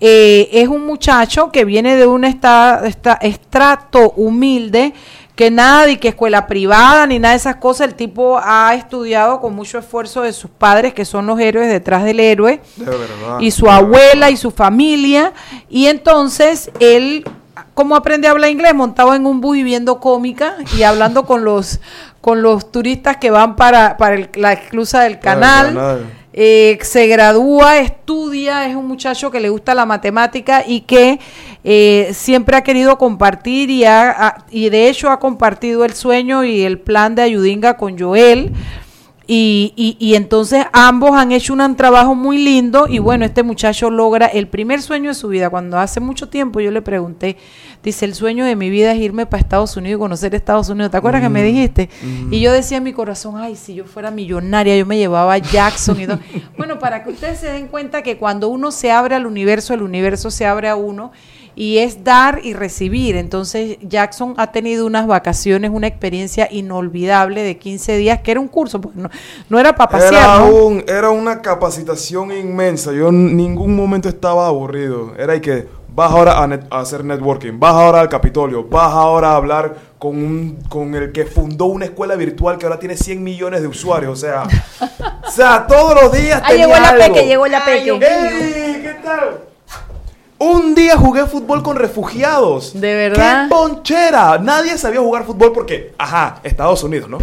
eh, 0.00 0.48
es 0.52 0.68
un 0.68 0.84
muchacho 0.86 1.50
que 1.52 1.64
viene 1.64 1.96
de 1.96 2.06
un 2.06 2.24
esta- 2.24 2.82
esta- 2.84 3.14
estrato 3.20 4.10
humilde, 4.16 4.92
que 5.34 5.50
nada 5.50 5.88
y 5.88 5.96
que 5.96 6.08
escuela 6.08 6.46
privada 6.46 7.06
ni 7.06 7.18
nada 7.18 7.32
de 7.32 7.38
esas 7.38 7.56
cosas, 7.56 7.88
el 7.88 7.94
tipo 7.94 8.38
ha 8.42 8.74
estudiado 8.74 9.40
con 9.40 9.54
mucho 9.54 9.78
esfuerzo 9.78 10.22
de 10.22 10.32
sus 10.32 10.50
padres, 10.50 10.92
que 10.92 11.04
son 11.04 11.26
los 11.26 11.40
héroes 11.40 11.68
detrás 11.70 12.04
del 12.04 12.20
héroe, 12.20 12.60
De 12.76 12.84
verdad. 12.84 13.40
y 13.40 13.50
su 13.50 13.70
abuela 13.70 14.30
y 14.30 14.36
su 14.36 14.50
familia, 14.50 15.32
y 15.70 15.86
entonces 15.86 16.70
él, 16.80 17.24
¿cómo 17.74 17.96
aprende 17.96 18.28
a 18.28 18.32
hablar 18.32 18.50
inglés? 18.50 18.74
Montado 18.74 19.14
en 19.14 19.26
un 19.26 19.40
bus 19.40 19.56
y 19.58 19.62
viendo 19.62 19.98
cómica 20.00 20.56
y 20.76 20.82
hablando 20.82 21.24
con 21.24 21.44
los 21.44 21.80
con 22.20 22.40
los 22.40 22.70
turistas 22.70 23.16
que 23.16 23.30
van 23.32 23.56
para, 23.56 23.96
para 23.96 24.14
el- 24.14 24.30
la 24.34 24.52
esclusa 24.52 25.00
del 25.02 25.18
canal. 25.18 25.74
Eh, 26.34 26.78
se 26.82 27.08
gradúa, 27.08 27.78
estudia, 27.80 28.66
es 28.66 28.74
un 28.76 28.86
muchacho 28.86 29.30
que 29.30 29.40
le 29.40 29.48
gusta 29.50 29.74
la 29.74 29.84
matemática 29.86 30.62
y 30.66 30.80
que 30.82 31.18
eh, 31.64 32.10
siempre 32.14 32.56
ha 32.56 32.62
querido 32.62 32.96
compartir 32.96 33.68
y, 33.70 33.84
ha, 33.84 34.10
ha- 34.10 34.44
y 34.50 34.70
de 34.70 34.88
hecho 34.88 35.10
ha 35.10 35.18
compartido 35.18 35.84
el 35.84 35.92
sueño 35.94 36.42
y 36.44 36.62
el 36.62 36.78
plan 36.78 37.14
de 37.14 37.22
Ayudinga 37.22 37.76
con 37.76 37.98
Joel. 37.98 38.52
Y, 39.34 39.72
y, 39.76 39.96
y 39.98 40.14
entonces 40.14 40.66
ambos 40.74 41.12
han 41.12 41.32
hecho 41.32 41.54
un 41.54 41.74
trabajo 41.74 42.14
muy 42.14 42.36
lindo 42.36 42.86
y 42.86 42.98
bueno, 42.98 43.24
este 43.24 43.42
muchacho 43.42 43.88
logra 43.88 44.26
el 44.26 44.46
primer 44.46 44.82
sueño 44.82 45.08
de 45.08 45.14
su 45.14 45.28
vida. 45.28 45.48
Cuando 45.48 45.78
hace 45.78 46.00
mucho 46.00 46.28
tiempo 46.28 46.60
yo 46.60 46.70
le 46.70 46.82
pregunté, 46.82 47.38
dice, 47.82 48.04
el 48.04 48.14
sueño 48.14 48.44
de 48.44 48.56
mi 48.56 48.68
vida 48.68 48.92
es 48.92 49.00
irme 49.00 49.24
para 49.24 49.40
Estados 49.40 49.74
Unidos 49.78 49.96
y 49.96 50.00
conocer 50.00 50.34
Estados 50.34 50.68
Unidos. 50.68 50.90
¿Te 50.90 50.98
acuerdas 50.98 51.22
que 51.22 51.30
me 51.30 51.42
dijiste? 51.42 51.88
Y 52.30 52.40
yo 52.40 52.52
decía 52.52 52.76
en 52.76 52.82
mi 52.82 52.92
corazón, 52.92 53.36
ay, 53.38 53.56
si 53.56 53.72
yo 53.72 53.86
fuera 53.86 54.10
millonaria, 54.10 54.76
yo 54.76 54.84
me 54.84 54.98
llevaba 54.98 55.32
a 55.32 55.38
Jackson 55.38 55.98
y 55.98 56.06
todo. 56.06 56.18
bueno, 56.58 56.78
para 56.78 57.02
que 57.02 57.08
ustedes 57.08 57.38
se 57.38 57.50
den 57.50 57.68
cuenta 57.68 58.02
que 58.02 58.18
cuando 58.18 58.48
uno 58.48 58.70
se 58.70 58.92
abre 58.92 59.14
al 59.14 59.24
universo, 59.24 59.72
el 59.72 59.80
universo 59.80 60.30
se 60.30 60.44
abre 60.44 60.68
a 60.68 60.76
uno 60.76 61.10
y 61.54 61.78
es 61.78 62.02
dar 62.04 62.40
y 62.42 62.54
recibir. 62.54 63.16
Entonces 63.16 63.76
Jackson 63.82 64.34
ha 64.38 64.52
tenido 64.52 64.86
unas 64.86 65.06
vacaciones, 65.06 65.70
una 65.72 65.86
experiencia 65.86 66.48
inolvidable 66.50 67.42
de 67.42 67.58
15 67.58 67.96
días, 67.96 68.20
que 68.20 68.30
era 68.30 68.40
un 68.40 68.48
curso, 68.48 68.80
porque 68.80 68.98
no, 69.00 69.10
no 69.48 69.58
era 69.58 69.74
para 69.74 69.90
pasear, 69.90 70.14
Era, 70.14 70.38
¿no? 70.38 70.46
un- 70.54 70.84
era 70.88 71.10
una 71.10 71.42
capacitación 71.42 72.32
inmensa. 72.32 72.92
Yo 72.92 73.08
en 73.08 73.36
ningún 73.36 73.76
momento 73.76 74.08
estaba 74.08 74.46
aburrido. 74.46 75.12
Era 75.18 75.36
y 75.36 75.40
que 75.40 75.66
vas 75.94 76.10
ahora 76.10 76.42
a, 76.42 76.46
net- 76.46 76.66
a 76.70 76.80
hacer 76.80 77.04
networking, 77.04 77.58
vas 77.60 77.74
ahora 77.74 78.00
al 78.00 78.08
Capitolio, 78.08 78.64
vas 78.64 78.90
ahora 78.94 79.32
a 79.32 79.36
hablar 79.36 79.76
con, 79.98 80.16
un- 80.16 80.58
con 80.70 80.94
el 80.94 81.12
que 81.12 81.26
fundó 81.26 81.66
una 81.66 81.84
escuela 81.84 82.16
virtual 82.16 82.56
que 82.56 82.64
ahora 82.64 82.78
tiene 82.78 82.96
100 82.96 83.22
millones 83.22 83.60
de 83.60 83.68
usuarios. 83.68 84.10
O 84.12 84.16
sea, 84.16 84.44
o 85.26 85.30
sea 85.30 85.66
todos 85.66 85.94
los 86.02 86.12
días. 86.12 86.40
Ah, 86.42 86.48
tenía 86.48 86.66
llegó 86.66 86.78
la 86.80 86.88
algo. 86.88 87.14
peque, 87.14 87.26
llegó 87.26 87.46
la 87.46 87.64
peque. 87.64 87.90
¡Ey! 87.90 88.82
¿Qué 88.82 88.96
tal? 89.04 89.38
Un 90.44 90.74
día 90.74 90.96
jugué 90.96 91.24
fútbol 91.26 91.62
con 91.62 91.76
refugiados. 91.76 92.72
¿De 92.74 92.92
verdad? 92.96 93.44
¡Qué 93.44 93.54
ponchera! 93.54 94.38
Nadie 94.38 94.76
sabía 94.76 94.98
jugar 94.98 95.24
fútbol 95.24 95.52
porque, 95.52 95.94
ajá, 95.96 96.40
Estados 96.42 96.82
Unidos, 96.82 97.08
¿no? 97.08 97.18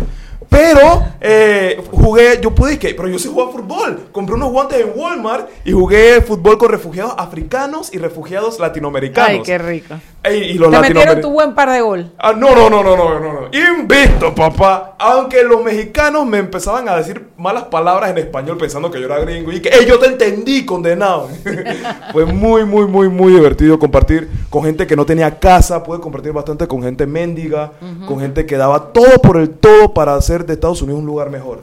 Pero 0.47 1.03
eh, 1.19 1.81
jugué, 1.91 2.39
yo 2.41 2.55
pude 2.55 2.79
que, 2.79 2.93
pero 2.93 3.09
yo 3.09 3.19
sí 3.19 3.27
jugaba 3.27 3.51
fútbol. 3.51 4.07
Compré 4.11 4.35
unos 4.35 4.51
guantes 4.51 4.79
en 4.79 4.91
Walmart 4.95 5.49
y 5.65 5.71
jugué 5.71 6.21
fútbol 6.21 6.57
con 6.57 6.69
refugiados 6.69 7.13
africanos 7.17 7.93
y 7.93 7.97
refugiados 7.97 8.59
latinoamericanos. 8.59 9.29
Ay, 9.29 9.41
qué 9.43 9.57
rico. 9.57 9.95
Ey, 10.21 10.51
y 10.51 10.53
los 10.55 10.69
Te 10.69 10.79
metieron 10.81 11.21
tu 11.21 11.29
buen 11.29 11.53
par 11.55 11.69
de 11.69 11.79
gol. 11.79 12.11
Ah, 12.17 12.33
no, 12.33 12.53
no, 12.53 12.69
no, 12.69 12.83
no, 12.83 12.95
no, 12.97 13.19
no, 13.19 13.33
no. 13.33 13.49
Invicto, 13.51 14.35
papá. 14.35 14.95
Aunque 14.99 15.43
los 15.43 15.63
mexicanos 15.63 16.25
me 16.25 16.39
empezaban 16.39 16.89
a 16.89 16.97
decir 16.97 17.29
malas 17.37 17.63
palabras 17.65 18.09
en 18.11 18.17
español 18.17 18.57
pensando 18.57 18.91
que 18.91 18.99
yo 18.99 19.05
era 19.05 19.19
gringo 19.19 19.51
y 19.53 19.61
que, 19.61 19.69
¡Ey, 19.69 19.85
yo 19.85 19.97
te 19.97 20.07
entendí, 20.07 20.65
condenado! 20.65 21.29
Fue 22.11 22.25
muy, 22.25 22.65
muy, 22.65 22.85
muy, 22.85 23.07
muy 23.07 23.31
divertido 23.31 23.79
compartir 23.79 24.29
con 24.49 24.63
gente 24.63 24.85
que 24.85 24.95
no 24.97 25.05
tenía 25.05 25.39
casa. 25.39 25.83
Pude 25.83 26.01
compartir 26.01 26.33
bastante 26.33 26.67
con 26.67 26.83
gente 26.83 27.05
mendiga, 27.05 27.71
con 28.05 28.19
gente 28.19 28.45
que 28.45 28.57
daba 28.57 28.91
todo 28.91 29.21
por 29.21 29.37
el 29.37 29.49
todo 29.49 29.93
para 29.93 30.15
hacer 30.33 30.45
de 30.45 30.53
Estados 30.53 30.81
Unidos 30.81 30.99
un 31.01 31.05
lugar 31.07 31.29
mejor. 31.29 31.61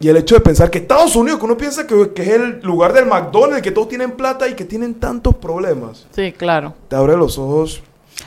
Y 0.00 0.08
el 0.08 0.16
hecho 0.16 0.34
de 0.34 0.40
pensar 0.40 0.70
que 0.70 0.78
Estados 0.78 1.14
Unidos, 1.16 1.38
que 1.38 1.46
uno 1.46 1.56
piensa 1.56 1.86
que, 1.86 2.12
que 2.12 2.22
es 2.22 2.28
el 2.30 2.60
lugar 2.62 2.92
del 2.92 3.06
McDonald's, 3.06 3.62
que 3.62 3.70
todos 3.70 3.88
tienen 3.88 4.12
plata 4.12 4.48
y 4.48 4.54
que 4.54 4.64
tienen 4.64 4.94
tantos 4.94 5.34
problemas, 5.36 6.06
Sí, 6.14 6.32
claro. 6.32 6.74
te 6.88 6.96
abre 6.96 7.16
los 7.16 7.38
ojos 7.38 7.82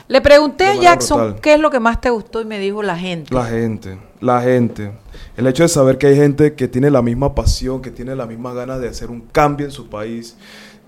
Le 0.08 0.20
pregunté 0.20 0.64
a 0.66 0.74
Jackson 0.74 1.18
brutal. 1.20 1.40
qué 1.40 1.54
es 1.54 1.60
lo 1.60 1.70
que 1.70 1.78
más 1.80 2.00
te 2.00 2.10
gustó 2.10 2.40
y 2.40 2.44
me 2.46 2.58
dijo 2.58 2.82
la 2.82 2.96
gente. 2.96 3.34
La 3.34 3.44
gente, 3.44 3.98
la 4.20 4.40
gente. 4.40 4.92
El 5.36 5.46
hecho 5.46 5.62
de 5.62 5.68
saber 5.68 5.98
que 5.98 6.06
hay 6.08 6.16
gente 6.16 6.54
que 6.54 6.68
tiene 6.68 6.90
la 6.90 7.02
misma 7.02 7.34
pasión, 7.34 7.80
que 7.82 7.90
tiene 7.90 8.16
las 8.16 8.26
mismas 8.28 8.54
ganas 8.54 8.80
de 8.80 8.88
hacer 8.88 9.10
un 9.10 9.20
cambio 9.20 9.66
en 9.66 9.72
su 9.72 9.88
país. 9.88 10.36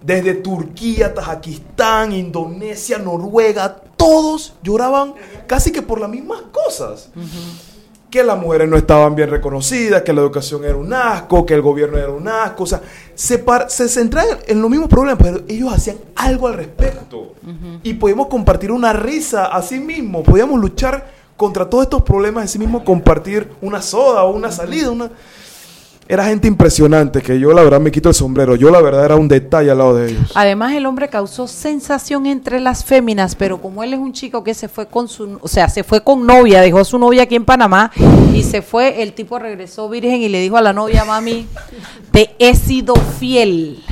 Desde 0.02 0.32
Turquía, 0.34 1.12
Tajikistán, 1.14 2.12
Indonesia, 2.12 2.98
Noruega, 2.98 3.76
todos 3.96 4.54
lloraban 4.62 5.12
casi 5.46 5.70
que 5.72 5.82
por 5.82 6.00
las 6.00 6.08
mismas 6.08 6.40
cosas. 6.50 7.10
Que 8.10 8.24
las 8.24 8.36
mujeres 8.38 8.68
no 8.68 8.76
estaban 8.76 9.14
bien 9.14 9.30
reconocidas, 9.30 10.02
que 10.02 10.12
la 10.12 10.20
educación 10.20 10.64
era 10.64 10.76
un 10.76 10.92
asco, 10.92 11.46
que 11.46 11.54
el 11.54 11.62
gobierno 11.62 11.96
era 11.96 12.10
un 12.10 12.26
asco. 12.26 12.64
O 12.64 12.66
sea, 12.66 12.80
se, 13.14 13.38
par- 13.38 13.70
se 13.70 13.88
centraban 13.88 14.38
en 14.48 14.60
los 14.60 14.68
mismos 14.68 14.88
problemas, 14.88 15.22
pero 15.22 15.42
ellos 15.46 15.72
hacían 15.72 15.96
algo 16.16 16.48
al 16.48 16.54
respecto. 16.54 17.34
Y 17.84 17.94
podíamos 17.94 18.26
compartir 18.26 18.72
una 18.72 18.92
risa 18.92 19.46
a 19.46 19.62
sí 19.62 19.78
mismo. 19.78 20.22
Podíamos 20.24 20.60
luchar 20.60 21.08
contra 21.36 21.70
todos 21.70 21.84
estos 21.84 22.02
problemas 22.02 22.44
a 22.44 22.48
sí 22.48 22.58
mismo, 22.58 22.84
compartir 22.84 23.48
una 23.62 23.80
soda 23.80 24.24
o 24.24 24.32
una 24.32 24.50
salida. 24.50 24.90
Una... 24.90 25.10
Era 26.12 26.24
gente 26.24 26.48
impresionante 26.48 27.22
que 27.22 27.38
yo 27.38 27.52
la 27.52 27.62
verdad 27.62 27.78
me 27.78 27.92
quito 27.92 28.08
el 28.08 28.16
sombrero. 28.16 28.56
Yo 28.56 28.68
la 28.70 28.80
verdad 28.82 29.04
era 29.04 29.14
un 29.14 29.28
detalle 29.28 29.70
al 29.70 29.78
lado 29.78 29.94
de 29.94 30.10
ellos. 30.10 30.32
Además, 30.34 30.72
el 30.72 30.84
hombre 30.86 31.08
causó 31.08 31.46
sensación 31.46 32.26
entre 32.26 32.58
las 32.58 32.84
féminas, 32.84 33.36
pero 33.36 33.60
como 33.62 33.84
él 33.84 33.92
es 33.94 34.00
un 34.00 34.12
chico 34.12 34.42
que 34.42 34.52
se 34.52 34.66
fue 34.66 34.86
con 34.88 35.06
su, 35.06 35.38
o 35.40 35.46
sea, 35.46 35.68
se 35.68 35.84
fue 35.84 36.02
con 36.02 36.26
novia, 36.26 36.62
dejó 36.62 36.80
a 36.80 36.84
su 36.84 36.98
novia 36.98 37.22
aquí 37.22 37.36
en 37.36 37.44
Panamá 37.44 37.92
y 38.34 38.42
se 38.42 38.60
fue, 38.60 39.02
el 39.02 39.12
tipo 39.12 39.38
regresó 39.38 39.88
virgen 39.88 40.20
y 40.20 40.28
le 40.28 40.40
dijo 40.40 40.56
a 40.56 40.62
la 40.62 40.72
novia, 40.72 41.04
mami, 41.04 41.46
te 42.10 42.34
he 42.40 42.56
sido 42.56 42.94
fiel. 43.20 43.84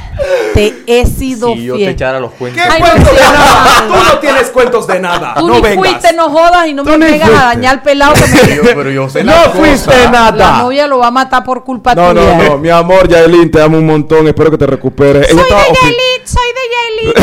Te 0.55 0.75
he 0.89 1.07
sido 1.07 1.53
Si 1.55 1.63
yo 1.63 1.75
te 1.75 1.79
fiel. 1.79 1.91
echara 1.91 2.19
los 2.19 2.33
cuentos. 2.33 2.61
¿Qué 2.61 2.69
Ay, 2.69 2.81
cuentos 2.81 3.05
no, 3.05 3.13
de 3.13 3.21
nada? 3.23 3.85
Tú 3.87 3.95
no 4.15 4.19
tienes 4.19 4.51
cuentos 4.51 4.87
de 4.89 4.99
nada. 4.99 5.35
Tú 5.39 5.47
no 5.47 5.55
ni 5.55 5.61
vengas. 5.61 5.87
fuiste, 5.87 6.13
no 6.17 6.29
jodas 6.31 6.67
y 6.67 6.75
no 6.75 6.83
Tú 6.83 6.91
me 6.91 6.99
vengas 7.13 7.29
a 7.31 7.45
dañar 7.45 7.75
el 7.77 7.83
pelado 7.83 8.15
que 8.15 8.23
me 8.49 8.57
Yo- 8.57 8.63
pero 8.65 8.91
yo 8.91 9.09
sé 9.09 9.23
No 9.23 9.33
fuiste 9.55 9.87
cosas. 9.87 10.11
nada. 10.11 10.33
La 10.37 10.63
novia 10.63 10.89
lo 10.89 10.99
va 10.99 11.07
a 11.07 11.11
matar 11.13 11.45
por 11.45 11.63
culpa 11.63 11.95
No, 11.95 12.08
no, 12.15 12.21
tuya. 12.21 12.49
no, 12.49 12.59
mi 12.59 12.71
amor, 12.71 13.09
Yaelin, 13.09 13.51
te 13.51 13.61
amo 13.61 13.79
un 13.79 13.87
montón. 13.87 14.29
Espero 14.29 14.51
que 14.51 14.59
te 14.59 14.67
recuperes. 14.67 15.27
Soy 15.29 15.37
de 15.37 15.43
Yailin, 15.49 16.23
soy 16.25 16.53
de 16.55 16.61
Yailin. 16.75 17.15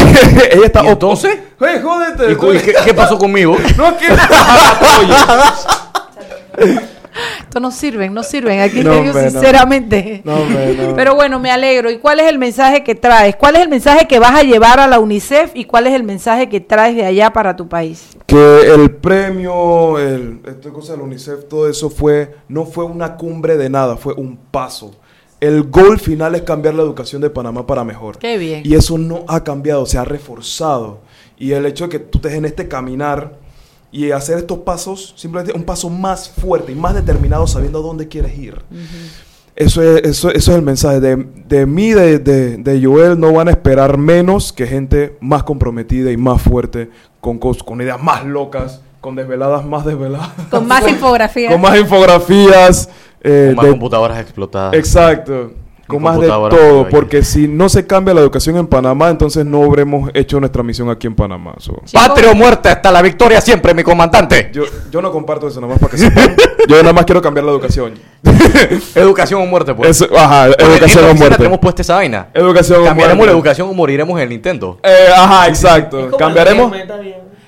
Ella 0.57 0.65
está 0.65 0.83
¿Y 0.83 0.87
entonces? 0.87 1.37
Hey, 1.59 1.79
jódete. 1.83 2.31
¿Y 2.31 2.35
qué, 2.59 2.73
qué 2.85 2.93
pasó 2.93 3.17
conmigo? 3.17 3.57
No, 3.77 3.97
¿qué? 3.97 4.07
Esto 7.39 7.59
no 7.59 7.71
sirven, 7.71 8.13
no 8.13 8.23
sirven. 8.23 8.61
Aquí 8.61 8.83
No, 8.83 8.91
te 8.91 9.01
digo 9.01 9.19
sinceramente. 9.19 10.21
No, 10.23 10.35
hombre, 10.35 10.75
no. 10.75 10.95
Pero 10.95 11.15
bueno, 11.15 11.39
me 11.39 11.51
alegro. 11.51 11.89
¿Y 11.89 11.97
cuál 11.97 12.19
es 12.19 12.27
el 12.27 12.37
mensaje 12.37 12.83
que 12.83 12.95
traes? 12.95 13.35
¿Cuál 13.35 13.55
es 13.55 13.61
el 13.61 13.69
mensaje 13.69 14.07
que 14.07 14.19
vas 14.19 14.37
a 14.37 14.43
llevar 14.43 14.79
a 14.79 14.87
la 14.87 14.99
UNICEF 14.99 15.51
y 15.55 15.65
cuál 15.65 15.87
es 15.87 15.93
el 15.93 16.03
mensaje 16.03 16.49
que 16.49 16.59
traes 16.59 16.95
de 16.95 17.05
allá 17.05 17.31
para 17.31 17.55
tu 17.55 17.67
país? 17.67 18.15
que 18.25 18.73
el 18.73 18.91
premio, 18.91 19.99
el, 19.99 20.39
esta 20.45 20.71
cosa 20.71 20.93
del 20.93 21.01
UNICEF, 21.01 21.47
todo 21.47 21.69
eso 21.69 21.89
fue, 21.89 22.35
no 22.47 22.65
fue 22.65 22.83
una 22.85 23.17
cumbre 23.17 23.55
de 23.55 23.69
nada, 23.69 23.97
fue 23.97 24.13
un 24.13 24.37
paso. 24.37 24.95
El 25.39 25.63
gol 25.63 25.99
final 25.99 26.33
es 26.33 26.41
cambiar 26.41 26.73
la 26.73 26.81
educación 26.81 27.21
de 27.21 27.29
Panamá 27.29 27.67
para 27.67 27.83
mejor. 27.83 28.17
Qué 28.17 28.37
bien. 28.37 28.63
Y 28.65 28.73
eso 28.73 28.97
no 28.97 29.25
ha 29.27 29.43
cambiado, 29.43 29.85
se 29.85 29.97
ha 29.97 30.05
reforzado. 30.05 31.01
Y 31.37 31.51
el 31.51 31.65
hecho 31.65 31.85
de 31.85 31.89
que 31.91 31.99
tú 31.99 32.17
estés 32.17 32.33
en 32.33 32.45
este 32.45 32.67
caminar 32.67 33.37
y 33.95 34.11
hacer 34.11 34.37
estos 34.37 34.59
pasos, 34.59 35.13
simplemente 35.15 35.53
un 35.57 35.63
paso 35.63 35.89
más 35.89 36.29
fuerte 36.29 36.71
y 36.71 36.75
más 36.75 36.93
determinado 36.93 37.47
sabiendo 37.47 37.79
a 37.79 37.81
dónde 37.81 38.07
quieres 38.07 38.37
ir. 38.37 38.61
Eso 39.55 39.81
es, 39.81 40.03
eso, 40.03 40.29
eso 40.31 40.51
es 40.51 40.57
el 40.57 40.61
mensaje. 40.63 40.99
De, 40.99 41.15
de 41.47 41.65
mí, 41.65 41.91
de, 41.93 42.19
de, 42.19 42.57
de 42.57 42.85
Joel, 42.85 43.17
no 43.17 43.31
van 43.31 43.47
a 43.47 43.51
esperar 43.51 43.97
menos 43.97 44.51
que 44.51 44.67
gente 44.67 45.15
más 45.21 45.43
comprometida 45.43 46.11
y 46.11 46.17
más 46.17 46.41
fuerte, 46.41 46.89
con, 47.21 47.37
con 47.39 47.81
ideas 47.81 48.01
más 48.03 48.25
locas, 48.25 48.81
con 48.99 49.15
desveladas 49.15 49.63
más 49.65 49.85
desveladas. 49.85 50.29
Con 50.51 50.67
más 50.67 50.85
infografía. 50.89 51.49
con 51.51 51.61
más 51.61 51.77
infografías. 51.79 52.89
eh, 53.21 53.45
Con 53.47 53.55
más 53.55 53.65
de- 53.65 53.71
computadoras 53.71 54.19
explotadas. 54.19 54.73
exacto. 54.73 55.53
Con 55.87 56.01
más 56.01 56.19
de 56.19 56.27
todo. 56.27 56.85
que 56.85 56.91
Porque 56.91 57.23
si 57.23 57.47
no 57.47 57.69
se 57.69 57.85
cambia 57.85 58.13
la 58.13 58.21
educación 58.21 58.57
en 58.57 58.67
Panamá, 58.67 59.09
entonces 59.09 59.45
no 59.45 59.63
habremos 59.63 60.09
hecho 60.13 60.39
nuestra 60.39 60.63
misión 60.63 60.89
aquí 60.89 61.07
en 61.07 61.15
Panamá. 61.15 61.55
So, 61.59 61.81
Patria 61.93 62.31
o 62.31 62.35
muerte, 62.35 62.69
hasta 62.69 62.91
la 62.91 63.01
victoria 63.01 63.39
siempre, 63.41 63.73
mi 63.73 63.83
comandante. 63.83 64.49
yo, 64.51 64.63
yo 64.91 65.01
no 65.01 65.11
comparto 65.11 65.47
eso, 65.47 65.61
nada 65.61 65.73
más 65.73 65.79
para 65.79 65.91
que 65.91 65.97
sepan. 65.97 66.35
yo 66.67 66.77
nada 66.77 66.93
más 66.93 67.05
quiero 67.05 67.21
cambiar 67.21 67.45
la 67.45 67.51
educación. 67.51 67.93
Educación 68.95 69.41
o 69.41 69.45
muerte, 69.45 69.73
pues. 69.75 69.89
Eso, 70.01 70.07
ajá, 70.17 70.47
educación 70.47 71.05
o 71.05 71.13
muerte. 71.13 71.37
tenemos 71.37 71.59
puesta 71.59 71.81
esa 71.81 71.95
vaina. 71.95 72.29
Educación 72.33 72.81
o 72.81 72.85
Cambiaremos 72.85 73.17
muerte. 73.17 73.31
la 73.33 73.37
educación 73.37 73.69
o 73.69 73.73
moriremos 73.73 74.17
en 74.17 74.23
el 74.23 74.29
Nintendo. 74.29 74.79
Eh, 74.83 75.07
ajá, 75.15 75.47
exacto. 75.47 76.09
Cambiaremos. 76.17 76.71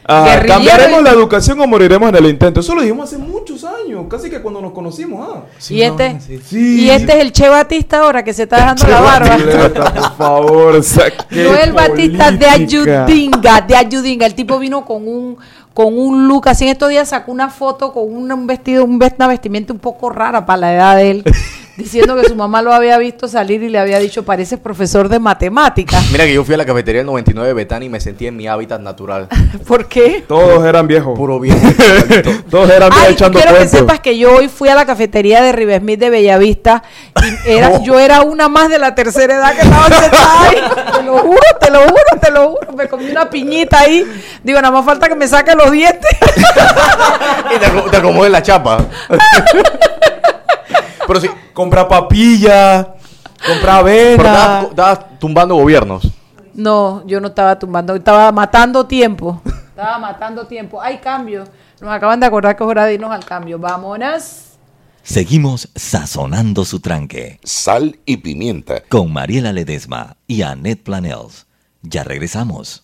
Guerrillero 0.07 0.47
cambiaremos 0.47 1.01
y- 1.01 1.03
la 1.03 1.11
educación 1.11 1.59
o 1.59 1.67
moriremos 1.67 2.09
en 2.09 2.15
el 2.15 2.25
intento. 2.27 2.59
Eso 2.61 2.73
lo 2.75 2.81
dijimos 2.81 3.07
hace 3.09 3.17
muchos 3.17 3.63
años, 3.63 4.05
casi 4.09 4.29
que 4.29 4.41
cuando 4.41 4.61
nos 4.61 4.71
conocimos. 4.71 5.27
Ah. 5.29 5.41
y 5.69 5.81
este, 5.81 6.19
Sí. 6.47 6.85
y 6.85 6.89
este 6.89 7.13
es 7.17 7.19
el 7.21 7.31
Che 7.33 7.49
Batista 7.49 7.99
ahora 7.99 8.23
que 8.23 8.33
se 8.33 8.43
está 8.43 8.57
dejando 8.57 8.83
Che 8.85 8.89
la 8.91 9.01
barba. 9.01 9.29
Batista, 9.29 9.93
por 9.93 10.11
favor. 10.17 10.81
Noel 11.31 11.73
Batista 11.73 12.31
de. 12.31 12.45
Ayudinga, 12.45 13.61
de 13.61 13.75
Ayudinga. 13.75 14.25
El 14.25 14.35
tipo 14.35 14.57
vino 14.59 14.85
con 14.85 15.07
un 15.07 15.37
con 15.73 15.95
un 15.95 16.27
look 16.27 16.47
así 16.49 16.63
en 16.63 16.71
estos 16.71 16.89
días 16.89 17.09
sacó 17.09 17.31
una 17.31 17.49
foto 17.49 17.93
con 17.93 18.03
un, 18.11 18.31
un 18.31 18.47
vestido, 18.47 18.83
un 18.83 18.99
vest- 18.99 19.13
una 19.17 19.27
vestimenta 19.27 19.71
un 19.73 19.77
poco 19.79 20.09
rara 20.09 20.43
para 20.43 20.57
la 20.61 20.73
edad 20.73 20.95
de 20.95 21.11
él, 21.11 21.23
diciendo 21.77 22.15
que 22.15 22.27
su 22.27 22.35
mamá 22.35 22.61
lo 22.61 22.73
había 22.73 22.97
visto 22.97 23.27
salir 23.27 23.61
y 23.63 23.69
le 23.69 23.79
había 23.79 23.99
dicho, 23.99 24.23
pareces 24.23 24.59
profesor 24.59 25.09
de 25.09 25.19
matemáticas. 25.19 26.03
Mira 26.11 26.25
que 26.25 26.33
yo 26.33 26.43
fui 26.43 26.55
a 26.55 26.57
la 26.57 26.65
cafetería 26.65 26.99
del 27.01 27.05
99 27.07 27.47
de 27.47 27.53
Betani 27.53 27.85
y 27.85 27.89
me 27.89 27.99
sentí 27.99 28.27
en 28.27 28.35
mi 28.35 28.47
hábitat 28.47 28.81
natural. 28.81 29.27
¿Por 29.67 29.87
qué? 29.87 30.25
Todos 30.27 30.65
eran 30.65 30.87
viejos. 30.87 31.17
Puro 31.17 31.39
bien. 31.39 31.57
Todos 32.49 32.69
eran 32.69 32.89
viejos 32.89 33.07
Ay, 33.07 33.13
echando 33.13 33.37
quiero 33.39 33.53
que 33.53 33.57
cuentos. 33.59 33.79
sepas 33.79 33.99
que 33.99 34.17
yo 34.17 34.35
hoy 34.35 34.47
fui 34.47 34.69
a 34.69 34.75
la 34.75 34.85
cafetería 34.85 35.41
de 35.41 35.51
Rivesmith 35.51 35.99
de 35.99 36.09
Bellavista 36.09 36.83
y 37.45 37.51
era, 37.51 37.81
yo 37.83 37.99
era 37.99 38.21
una 38.21 38.49
más 38.49 38.69
de 38.69 38.79
la 38.79 38.95
tercera 38.95 39.35
edad 39.35 39.53
que 39.55 39.61
estaba 39.61 39.87
sentada 39.87 40.41
ahí. 40.49 40.57
Te 40.97 41.03
lo 41.03 41.17
juro, 41.19 41.41
te 41.59 41.69
lo 41.71 41.79
juro, 41.81 42.19
te 42.21 42.31
lo 42.31 42.49
juro. 42.49 42.71
Me 42.73 42.87
comí 42.87 43.09
una 43.09 43.29
piñita 43.29 43.79
ahí. 43.81 44.05
Digo, 44.43 44.61
nada 44.61 44.73
más 44.73 44.85
falta 44.85 45.07
que 45.07 45.15
me 45.15 45.27
saque 45.27 45.53
los 45.55 45.71
dientes. 45.71 46.09
y 47.55 47.59
te, 47.59 47.89
te 47.91 47.97
acomodé 47.97 48.29
la 48.29 48.41
chapa. 48.41 48.85
Pero 51.07 51.19
sí, 51.21 51.29
Compra 51.53 51.87
papilla, 51.87 52.95
compra 53.45 53.81
pero 53.83 54.11
estabas, 54.11 54.39
avena. 54.49 54.67
estabas 54.69 55.19
tumbando 55.19 55.55
gobiernos. 55.55 56.07
No, 56.53 57.05
yo 57.05 57.19
no 57.21 57.27
estaba 57.27 57.57
tumbando, 57.57 57.95
estaba 57.95 58.31
matando 58.31 58.85
tiempo. 58.85 59.41
Estaba 59.45 59.99
matando 59.99 60.45
tiempo. 60.47 60.81
Hay 60.81 60.97
cambio. 60.97 61.43
Nos 61.79 61.91
acaban 61.91 62.19
de 62.19 62.25
acordar 62.25 62.55
que 62.55 62.63
es 62.63 62.69
hora 62.69 62.85
de 62.85 62.95
irnos 62.95 63.11
al 63.11 63.23
cambio. 63.23 63.59
Vámonos. 63.59 64.43
Seguimos 65.03 65.69
sazonando 65.75 66.65
su 66.65 66.79
tranque 66.79 67.39
Sal 67.43 67.99
y 68.05 68.17
pimienta. 68.17 68.81
con 68.89 69.13
Mariela 69.13 69.53
Ledesma 69.53 70.17
y 70.27 70.41
Annette 70.41 70.83
Planels. 70.83 71.45
Ya 71.83 72.03
regresamos. 72.03 72.83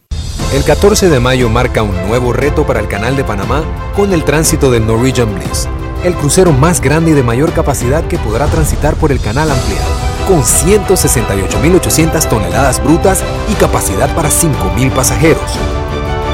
El 0.53 0.63
14 0.63 1.09
de 1.09 1.19
mayo 1.19 1.49
marca 1.51 1.83
un 1.83 1.97
nuevo 2.07 2.33
reto 2.33 2.65
para 2.65 2.79
el 2.79 2.87
Canal 2.87 3.17
de 3.17 3.25
Panamá 3.25 3.65
con 3.97 4.13
el 4.13 4.23
tránsito 4.23 4.71
del 4.71 4.87
Norwegian 4.87 5.35
Bliss, 5.35 5.67
el 6.05 6.15
crucero 6.15 6.53
más 6.53 6.81
grande 6.81 7.11
y 7.13 7.15
de 7.15 7.23
mayor 7.23 7.53
capacidad 7.53 8.05
que 8.05 8.19
podrá 8.19 8.47
transitar 8.47 8.95
por 8.95 9.11
el 9.11 9.21
canal 9.21 9.51
ampliado, 9.51 9.89
con 10.29 10.43
168.800 10.43 12.29
toneladas 12.29 12.83
brutas 12.85 13.25
y 13.51 13.55
capacidad 13.55 14.15
para 14.15 14.29
5.000 14.29 14.93
pasajeros. 14.93 15.59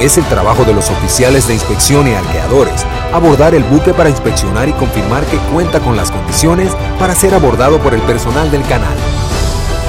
Es 0.00 0.18
el 0.18 0.24
trabajo 0.24 0.64
de 0.64 0.74
los 0.74 0.90
oficiales 0.90 1.46
de 1.46 1.54
inspección 1.54 2.08
y 2.08 2.14
arqueadores 2.14 2.84
abordar 3.12 3.54
el 3.54 3.64
buque 3.64 3.92
para 3.92 4.08
inspeccionar 4.08 4.68
y 4.68 4.72
confirmar 4.72 5.24
que 5.26 5.36
cuenta 5.52 5.80
con 5.80 5.96
las 5.96 6.10
condiciones 6.10 6.72
para 6.98 7.14
ser 7.14 7.34
abordado 7.34 7.78
por 7.78 7.94
el 7.94 8.00
personal 8.02 8.50
del 8.50 8.62
canal. 8.62 8.96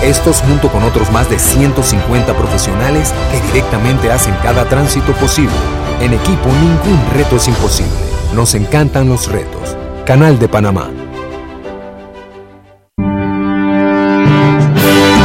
Estos 0.04 0.42
junto 0.42 0.70
con 0.70 0.84
otros 0.84 1.12
más 1.12 1.30
de 1.30 1.40
150 1.40 2.36
profesionales 2.36 3.14
que 3.32 3.40
directamente 3.48 4.12
hacen 4.12 4.36
cada 4.44 4.66
tránsito 4.66 5.14
posible. 5.14 5.56
En 6.02 6.14
equipo 6.14 6.50
ningún 6.50 7.00
reto 7.14 7.38
es 7.38 7.48
imposible. 7.48 8.11
Nos 8.34 8.56
encantan 8.56 9.10
los 9.10 9.28
retos. 9.28 9.76
Canal 10.06 10.40
de 10.40 10.48
Panamá. 10.48 10.90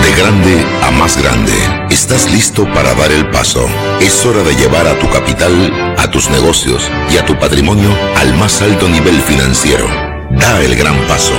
De 0.03 0.13
grande 0.19 0.67
a 0.83 0.91
más 0.91 1.17
grande, 1.17 1.53
estás 1.89 2.29
listo 2.33 2.65
para 2.75 2.95
dar 2.95 3.13
el 3.13 3.31
paso. 3.31 3.65
Es 4.01 4.27
hora 4.27 4.43
de 4.43 4.57
llevar 4.57 4.89
a 4.89 4.99
tu 4.99 5.09
capital, 5.09 5.95
a 5.97 6.11
tus 6.11 6.29
negocios 6.31 6.91
y 7.09 7.17
a 7.17 7.25
tu 7.25 7.39
patrimonio 7.39 7.91
al 8.17 8.35
más 8.35 8.61
alto 8.61 8.89
nivel 8.89 9.21
financiero. 9.21 9.87
Da 10.33 10.61
el 10.61 10.75
gran 10.75 10.97
paso. 11.07 11.35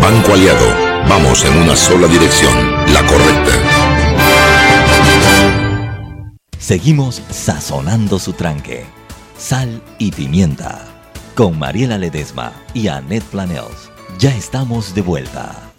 Banco 0.00 0.32
Aliado, 0.32 0.66
vamos 1.08 1.44
en 1.44 1.56
una 1.58 1.76
sola 1.76 2.08
dirección, 2.08 2.52
la 2.92 3.06
correcta. 3.06 3.52
Seguimos 6.58 7.22
sazonando 7.30 8.18
su 8.18 8.32
tranque. 8.32 8.84
Sal 9.38 9.80
y 9.98 10.10
pimienta. 10.10 10.93
Con 11.34 11.58
Mariela 11.58 11.98
Ledesma 11.98 12.52
y 12.74 12.86
Annette 12.86 13.24
Planels. 13.24 13.90
Ya 14.20 14.32
estamos 14.36 14.94
de 14.94 15.02
vuelta. 15.02 15.72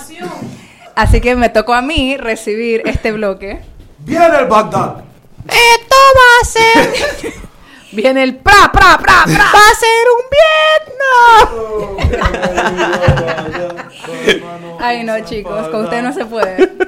Así 0.97 1.21
que 1.21 1.37
me 1.37 1.49
tocó 1.51 1.75
a 1.75 1.83
mí 1.83 2.17
recibir 2.17 2.83
este 2.87 3.13
bloque. 3.13 3.61
Viene 3.99 4.39
el 4.39 4.47
Bagdad. 4.47 5.05
Esto 5.47 5.97
va 6.17 6.41
a 6.41 6.45
ser. 6.45 6.95
Viene 7.93 8.23
el 8.25 8.35
pra, 8.37 8.71
pra, 8.73 8.99
pra, 8.99 9.23
pra. 9.25 9.45
Va 9.55 9.61
a 9.71 9.75
ser 9.79 10.07
un 10.17 10.25
Vietnam. 12.17 13.87
Ay, 14.81 15.05
no, 15.05 15.19
chicos, 15.21 15.69
con 15.69 15.85
ustedes 15.85 16.03
no 16.03 16.13
se 16.13 16.25
puede. 16.25 16.73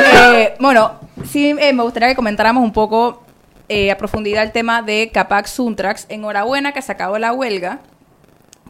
Eh, 0.00 0.54
bueno, 0.60 0.92
sí 1.28 1.56
eh, 1.58 1.72
me 1.72 1.82
gustaría 1.82 2.08
que 2.10 2.14
comentáramos 2.14 2.62
un 2.62 2.72
poco 2.72 3.24
eh, 3.68 3.90
a 3.90 3.98
profundidad 3.98 4.44
el 4.44 4.52
tema 4.52 4.80
de 4.80 5.10
Capac 5.12 5.46
Suntrax. 5.46 6.06
Enhorabuena 6.08 6.72
que 6.72 6.82
se 6.82 6.92
acabó 6.92 7.18
la 7.18 7.32
huelga, 7.32 7.80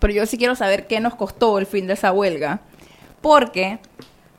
pero 0.01 0.13
yo 0.15 0.25
sí 0.27 0.39
quiero 0.39 0.55
saber 0.57 0.87
qué 0.87 1.01
nos 1.01 1.15
costó 1.17 1.59
el 1.59 1.67
fin 1.67 1.87
de 1.87 1.93
esa 1.95 2.13
huelga. 2.13 2.61
Porque. 3.21 3.79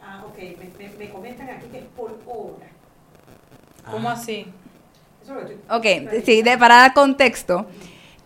Ah, 0.03 0.23
ok, 0.27 0.35
me, 0.37 0.87
me- 0.87 0.95
me 0.97 1.09
comentan 1.09 1.47
aquí 1.49 1.67
que 1.71 1.77
es 1.79 1.85
por 1.95 2.17
hora. 2.25 2.65
¿Cómo 3.91 4.09
así? 4.09 4.45
Eso 5.23 5.35
es 5.37 5.41
lo 5.41 5.47
que 5.47 5.53
estoy- 5.55 6.05
Ok, 6.07 6.23
sí, 6.25 6.41
de, 6.41 6.57
para 6.57 6.75
dar 6.77 6.93
contexto. 6.93 7.65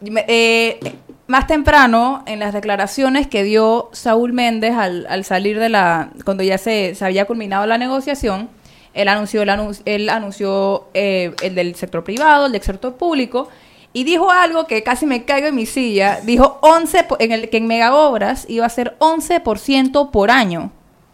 eh, 0.06 0.80
más 1.28 1.48
temprano, 1.48 2.24
en 2.26 2.40
las 2.40 2.54
declaraciones 2.54 3.28
que 3.28 3.44
dio 3.44 3.90
Saúl 3.94 4.34
Méndez 4.34 4.74
al, 4.76 5.06
al 5.10 5.24
salir 5.24 5.58
de 5.60 5.70
la. 5.70 6.10
cuando 6.26 6.44
ya 6.44 6.58
se, 6.58 6.96
se 6.96 7.06
había 7.06 7.26
culminado 7.26 7.66
la 7.66 7.78
negociación, 7.78 8.50
él 8.94 9.08
anunció, 9.08 9.42
él 9.42 9.50
anunció, 9.50 9.84
él 9.86 10.10
anunció 10.10 10.88
eh, 10.94 11.34
el 11.42 11.56
del 11.56 11.76
sector 11.76 12.04
privado, 12.04 12.48
el 12.48 12.52
del 12.52 12.62
sector 12.62 12.96
público, 12.96 13.48
y 13.94 14.04
dijo 14.04 14.30
algo 14.30 14.68
que 14.68 14.84
casi 14.84 15.06
me 15.06 15.24
caigo 15.24 15.48
en 15.48 15.56
mi 15.56 15.66
silla. 15.66 16.20
Dijo 16.24 16.58
11, 16.62 17.04
po- 17.06 17.18
en 17.20 17.32
el, 17.32 17.50
que 17.50 17.58
en 17.58 17.68
megaobras 17.68 18.46
iba 18.50 18.66
a 18.66 18.70
ser 18.70 18.96
11% 19.00 20.12
por 20.12 20.30
año. 20.30 20.72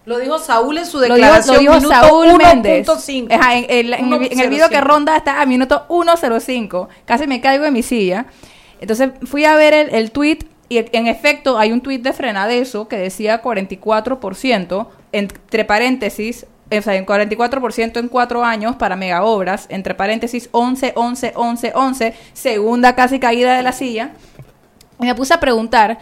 Lo 0.09 0.17
dijo 0.17 0.39
Saúl 0.39 0.77
en 0.79 0.85
su 0.87 0.97
Lo 0.97 1.03
dijo, 1.03 1.15
declaración. 1.15 1.55
lo 1.55 1.59
dijo 1.61 1.73
minuto 1.75 1.93
Saúl 1.93 2.37
Méndez. 2.37 2.87
1.5. 2.87 3.31
Ajá, 3.33 3.55
en, 3.57 3.65
el- 3.69 3.93
en 3.93 4.13
el, 4.13 4.31
en 4.33 4.39
el 4.39 4.49
video 4.49 4.67
que 4.67 4.81
ronda 4.81 5.15
está 5.15 5.39
a 5.39 5.45
minuto 5.45 5.85
1.05. 5.87 6.87
Casi 7.05 7.27
me 7.27 7.39
caigo 7.41 7.63
de 7.63 7.71
mi 7.71 7.83
silla. 7.83 8.25
Entonces 8.81 9.11
fui 9.25 9.45
a 9.45 9.55
ver 9.55 9.73
el, 9.75 9.93
el 9.93 10.11
tweet 10.11 10.39
y 10.67 10.77
en 10.79 11.05
efecto 11.07 11.59
hay 11.59 11.71
un 11.71 11.81
tweet 11.81 11.99
de 11.99 12.11
Frenadeso 12.13 12.87
que 12.87 12.97
decía 12.97 13.41
44%, 13.43 14.87
entre 15.11 15.65
paréntesis, 15.65 16.45
o 16.71 16.81
sea, 16.81 16.95
en 16.95 17.05
44% 17.05 17.97
en 17.99 18.07
cuatro 18.07 18.43
años 18.43 18.75
para 18.77 18.95
megaobras, 18.95 19.65
entre 19.69 19.95
paréntesis 19.95 20.49
11, 20.51 20.93
11, 20.95 21.33
11, 21.35 21.71
11, 21.75 22.13
segunda 22.33 22.95
casi 22.95 23.19
caída 23.19 23.55
de 23.57 23.63
la 23.63 23.71
silla. 23.73 24.11
Y 24.99 25.05
me 25.05 25.15
puse 25.15 25.33
a 25.33 25.39
preguntar 25.39 25.99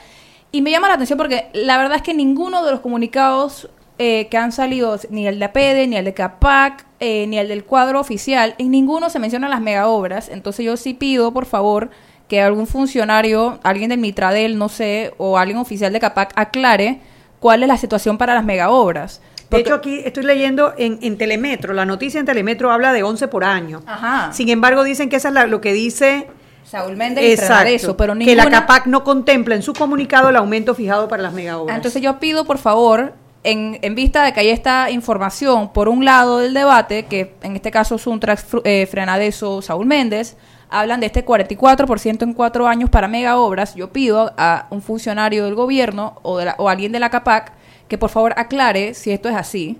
y 0.52 0.62
me 0.62 0.72
llama 0.72 0.88
la 0.88 0.94
atención 0.96 1.18
porque 1.18 1.48
la 1.54 1.78
verdad 1.78 1.98
es 1.98 2.04
que 2.04 2.14
ninguno 2.14 2.64
de 2.64 2.72
los 2.72 2.80
comunicados 2.82 3.70
eh, 4.00 4.28
que 4.30 4.38
han 4.38 4.52
salido, 4.52 5.00
ni 5.10 5.28
el 5.28 5.40
de 5.40 5.46
APEDE, 5.46 5.88
ni 5.88 5.96
el 5.98 6.06
de 6.06 6.14
CAPAC, 6.14 6.86
eh, 7.00 7.26
ni 7.28 7.38
el 7.40 7.48
del 7.48 7.64
cuadro 7.64 8.00
oficial, 8.00 8.56
en 8.58 8.72
ninguno 8.72 9.10
se 9.10 9.20
mencionan 9.20 9.50
las 9.50 9.62
megaobras. 9.62 10.30
Entonces 10.30 10.66
yo 10.66 10.78
sí 10.78 10.94
pido, 10.94 11.32
por 11.34 11.46
favor, 11.46 11.90
que 12.28 12.42
algún 12.42 12.68
funcionario, 12.68 13.60
alguien 13.64 13.90
del 13.90 14.00
Mitradel, 14.00 14.58
no 14.58 14.70
sé, 14.70 15.14
o 15.18 15.38
alguien 15.38 15.58
oficial 15.58 15.94
de 15.94 16.00
CAPAC 16.00 16.34
aclare 16.36 17.00
cuál 17.40 17.62
es 17.64 17.68
la 17.70 17.78
situación 17.78 18.18
para 18.18 18.34
las 18.36 18.44
megaobras. 18.44 19.22
De 19.50 19.60
hecho, 19.60 19.76
aquí 19.76 20.02
estoy 20.04 20.24
leyendo 20.26 20.74
en, 20.78 21.00
en 21.02 21.18
Telemetro, 21.18 21.74
la 21.74 21.86
noticia 21.86 22.20
en 22.20 22.26
Telemetro 22.26 22.70
habla 22.72 22.92
de 22.92 23.04
11 23.04 23.30
por 23.30 23.46
año. 23.46 23.82
Ajá. 23.88 24.34
Sin 24.34 24.50
embargo, 24.50 24.84
dicen 24.84 25.08
que 25.10 25.16
eso 25.16 25.30
es 25.30 25.34
la- 25.34 25.48
lo 25.48 25.62
que 25.62 25.72
dice... 25.74 26.28
Saúl 26.66 26.98
Méndez 26.98 27.24
y 27.24 27.38
Frenadeso, 27.38 27.96
pero 27.96 28.14
que 28.18 28.36
la 28.36 28.44
ninguna- 28.44 28.60
CAPAC 28.66 28.88
no 28.88 29.06
contempla 29.06 29.56
en 29.56 29.62
su 29.62 29.72
comunicado 29.72 30.28
el 30.28 30.36
aumento 30.36 30.76
fijado 30.76 31.08
para 31.08 31.24
las 31.24 31.32
megaobras. 31.32 31.78
Entonces 31.78 32.02
yo 32.02 32.20
pido, 32.20 32.44
por 32.44 32.58
favor, 32.58 33.14
en, 33.44 33.80
en 33.82 33.96
vista 33.96 34.24
de 34.24 34.34
que 34.34 34.40
hay 34.42 34.50
esta 34.50 34.90
información, 34.92 35.72
por 35.72 35.88
un 35.90 36.04
lado 36.04 36.40
del 36.40 36.54
debate, 36.54 37.06
que 37.06 37.36
en 37.44 37.56
este 37.56 37.72
caso 37.72 37.98
Suntrax, 37.98 38.46
eh, 38.64 38.88
Frenadeso, 38.90 39.62
Saúl 39.62 39.86
Méndez, 39.86 40.36
hablan 40.70 41.00
de 41.00 41.06
este 41.06 41.26
44% 41.26 42.24
en 42.24 42.34
cuatro 42.34 42.68
años 42.68 42.90
para 42.90 43.08
mega 43.08 43.38
obras, 43.38 43.74
yo 43.76 43.94
pido 43.94 44.34
a 44.38 44.68
un 44.70 44.82
funcionario 44.82 45.46
del 45.46 45.56
gobierno 45.56 46.20
o, 46.24 46.38
de 46.38 46.46
la- 46.46 46.56
o 46.58 46.68
alguien 46.68 46.92
de 46.92 47.00
la 47.00 47.10
CAPAC 47.10 47.54
que 47.88 47.98
por 47.98 48.10
favor 48.10 48.34
aclare 48.36 48.94
si 48.94 49.12
esto 49.12 49.30
es 49.30 49.36
así, 49.36 49.78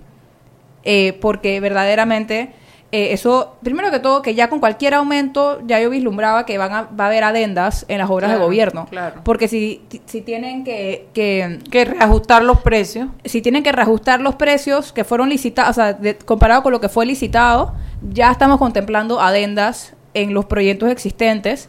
eh, 0.84 1.12
porque 1.20 1.60
verdaderamente 1.60 2.52
eh, 2.90 3.12
eso, 3.12 3.56
primero 3.62 3.90
que 3.90 3.98
todo, 3.98 4.22
que 4.22 4.34
ya 4.34 4.48
con 4.48 4.60
cualquier 4.60 4.94
aumento, 4.94 5.60
ya 5.66 5.78
yo 5.80 5.90
vislumbraba 5.90 6.46
que 6.46 6.56
van 6.56 6.72
a, 6.72 6.82
va 6.84 7.04
a 7.04 7.06
haber 7.08 7.22
adendas 7.24 7.84
en 7.88 7.98
las 7.98 8.08
obras 8.08 8.28
Claro, 8.30 8.40
de 8.40 8.44
gobierno. 8.46 8.86
claro. 8.88 9.20
Porque 9.24 9.46
si, 9.48 9.82
si 10.06 10.22
tienen 10.22 10.64
que, 10.64 11.08
que, 11.12 11.58
Que 11.70 11.84
reajustar 11.84 12.42
los 12.42 12.60
precios. 12.62 13.08
si 13.24 13.42
tienen 13.42 13.62
que 13.62 13.72
reajustar 13.72 14.20
los 14.20 14.36
precios 14.36 14.92
que 14.92 15.04
fueron 15.04 15.28
licitados, 15.28 15.70
o 15.70 15.74
sea, 15.74 15.92
de- 15.92 16.16
comparado 16.16 16.62
con 16.62 16.72
lo 16.72 16.80
que 16.80 16.88
fue 16.88 17.04
licitado, 17.04 17.74
ya 18.10 18.30
estamos 18.30 18.58
contemplando 18.58 19.20
adendas 19.20 19.94
en 20.14 20.32
los 20.32 20.46
proyectos 20.46 20.90
existentes 20.90 21.68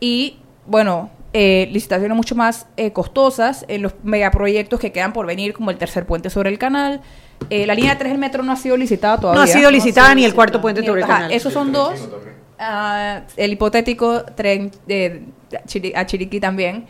y, 0.00 0.36
bueno, 0.66 1.08
eh, 1.32 1.68
licitaciones 1.72 2.16
mucho 2.16 2.34
más 2.34 2.66
eh, 2.76 2.92
costosas 2.92 3.64
en 3.68 3.82
los 3.82 3.94
megaproyectos 4.02 4.80
que 4.80 4.92
quedan 4.92 5.12
por 5.12 5.26
venir, 5.26 5.52
como 5.54 5.70
el 5.70 5.78
tercer 5.78 6.04
puente 6.06 6.30
sobre 6.30 6.50
el 6.50 6.58
canal. 6.58 7.00
Eh, 7.50 7.66
la 7.66 7.74
línea 7.74 7.96
3 7.96 8.10
del 8.12 8.18
metro 8.20 8.42
no 8.42 8.52
ha 8.52 8.56
sido 8.56 8.76
licitada 8.76 9.18
todavía. 9.18 9.38
no 9.40 9.44
ha 9.44 9.46
sido 9.46 9.70
licitada 9.70 10.14
ni 10.14 10.24
el 10.24 10.34
cuarto 10.34 10.60
puente 10.60 10.84
sobre 10.84 11.00
el 11.00 11.04
Ajá, 11.04 11.14
canal. 11.14 11.32
esos 11.32 11.52
son 11.52 11.72
dos. 11.72 12.08
Ah, 12.58 13.20
el 13.36 13.52
hipotético 13.52 14.22
tren 14.34 14.70
de, 14.86 15.22
de 15.50 15.58
Chiri- 15.66 15.92
a 15.96 16.04
Chiriquí 16.06 16.40
también. 16.40 16.86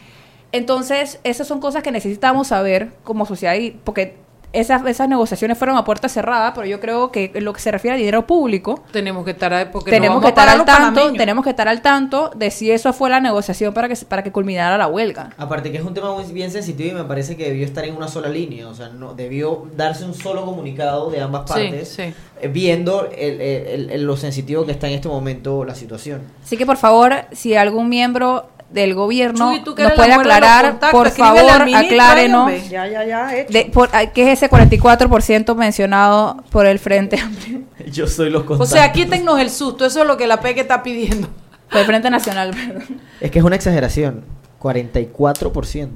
Entonces, 0.50 1.20
esas 1.24 1.46
son 1.46 1.60
cosas 1.60 1.82
que 1.82 1.92
necesitamos 1.92 2.48
saber 2.48 2.88
como 3.04 3.26
sociedad, 3.26 3.54
y, 3.54 3.72
porque 3.72 4.16
esas, 4.52 4.84
esas 4.86 5.08
negociaciones 5.08 5.58
fueron 5.58 5.76
a 5.76 5.84
puerta 5.84 6.08
cerrada, 6.08 6.54
pero 6.54 6.66
yo 6.66 6.80
creo 6.80 7.12
que 7.12 7.30
en 7.34 7.44
lo 7.44 7.52
que 7.52 7.60
se 7.60 7.70
refiere 7.70 7.94
a 7.96 7.98
dinero 7.98 8.26
público, 8.26 8.82
Tenemos 8.92 9.24
que 9.24 9.32
estar, 9.32 9.52
a- 9.52 9.70
porque 9.70 9.90
tenemos 9.90 10.22
que 10.22 10.28
estar 10.28 10.48
al 10.48 10.64
tanto, 10.64 10.72
panameños. 10.72 11.16
tenemos 11.18 11.44
que 11.44 11.50
estar 11.50 11.68
al 11.68 11.82
tanto 11.82 12.30
de 12.34 12.50
si 12.50 12.70
eso 12.70 12.92
fue 12.92 13.10
la 13.10 13.20
negociación 13.20 13.74
para 13.74 13.88
que 13.88 13.96
se- 13.96 14.06
para 14.06 14.22
que 14.22 14.32
culminara 14.32 14.78
la 14.78 14.86
huelga. 14.86 15.30
Aparte 15.36 15.70
que 15.70 15.78
es 15.78 15.84
un 15.84 15.92
tema 15.94 16.12
muy 16.14 16.24
bien 16.32 16.50
sensitivo 16.50 16.90
y 16.90 16.94
me 16.94 17.04
parece 17.04 17.36
que 17.36 17.44
debió 17.44 17.64
estar 17.66 17.84
en 17.84 17.94
una 17.96 18.08
sola 18.08 18.28
línea, 18.28 18.68
o 18.68 18.74
sea, 18.74 18.88
no 18.88 19.14
debió 19.14 19.66
darse 19.76 20.04
un 20.04 20.14
solo 20.14 20.44
comunicado 20.44 21.10
de 21.10 21.20
ambas 21.20 21.42
Sí, 21.46 21.52
partes, 21.52 21.88
sí. 21.88 22.02
eh, 22.40 22.48
viendo 22.48 23.06
el- 23.10 23.40
el- 23.40 23.90
el- 23.90 24.02
lo 24.04 24.16
sensitivo 24.16 24.64
que 24.64 24.72
está 24.72 24.88
en 24.88 24.94
este 24.94 25.08
momento 25.08 25.64
la 25.64 25.74
situación. 25.74 26.22
Así 26.42 26.56
que 26.56 26.64
por 26.64 26.76
favor, 26.78 27.14
si 27.32 27.54
algún 27.54 27.88
miembro 27.88 28.46
del 28.70 28.94
gobierno 28.94 29.52
Chuy, 29.64 29.74
nos 29.82 29.92
puede 29.92 30.12
aclarar, 30.12 30.78
por 30.90 31.10
favor, 31.10 31.62
aclárenos. 31.74 32.68
Ya, 32.68 32.86
ya, 32.86 33.04
ya, 33.04 33.36
hecho. 33.36 33.52
De, 33.52 33.64
por, 33.66 33.88
ah, 33.92 34.06
¿Qué 34.06 34.30
es 34.30 34.42
ese 34.42 34.50
44% 34.50 35.54
mencionado 35.54 36.36
por 36.50 36.66
el 36.66 36.78
Frente 36.78 37.18
Amplio? 37.18 37.62
Yo 37.90 38.06
soy 38.06 38.30
los 38.30 38.42
O 38.42 38.46
contactos. 38.46 38.70
sea, 38.70 38.92
quítennos 38.92 39.40
el 39.40 39.50
susto. 39.50 39.86
Eso 39.86 40.02
es 40.02 40.06
lo 40.06 40.16
que 40.16 40.26
la 40.26 40.40
PEC 40.40 40.58
está 40.58 40.82
pidiendo. 40.82 41.28
Por 41.70 41.80
el 41.80 41.86
Frente 41.86 42.08
Nacional, 42.08 42.50
perdón. 42.54 43.00
Es 43.20 43.30
que 43.30 43.38
es 43.40 43.44
una 43.44 43.54
exageración, 43.56 44.24
44%. 44.58 45.88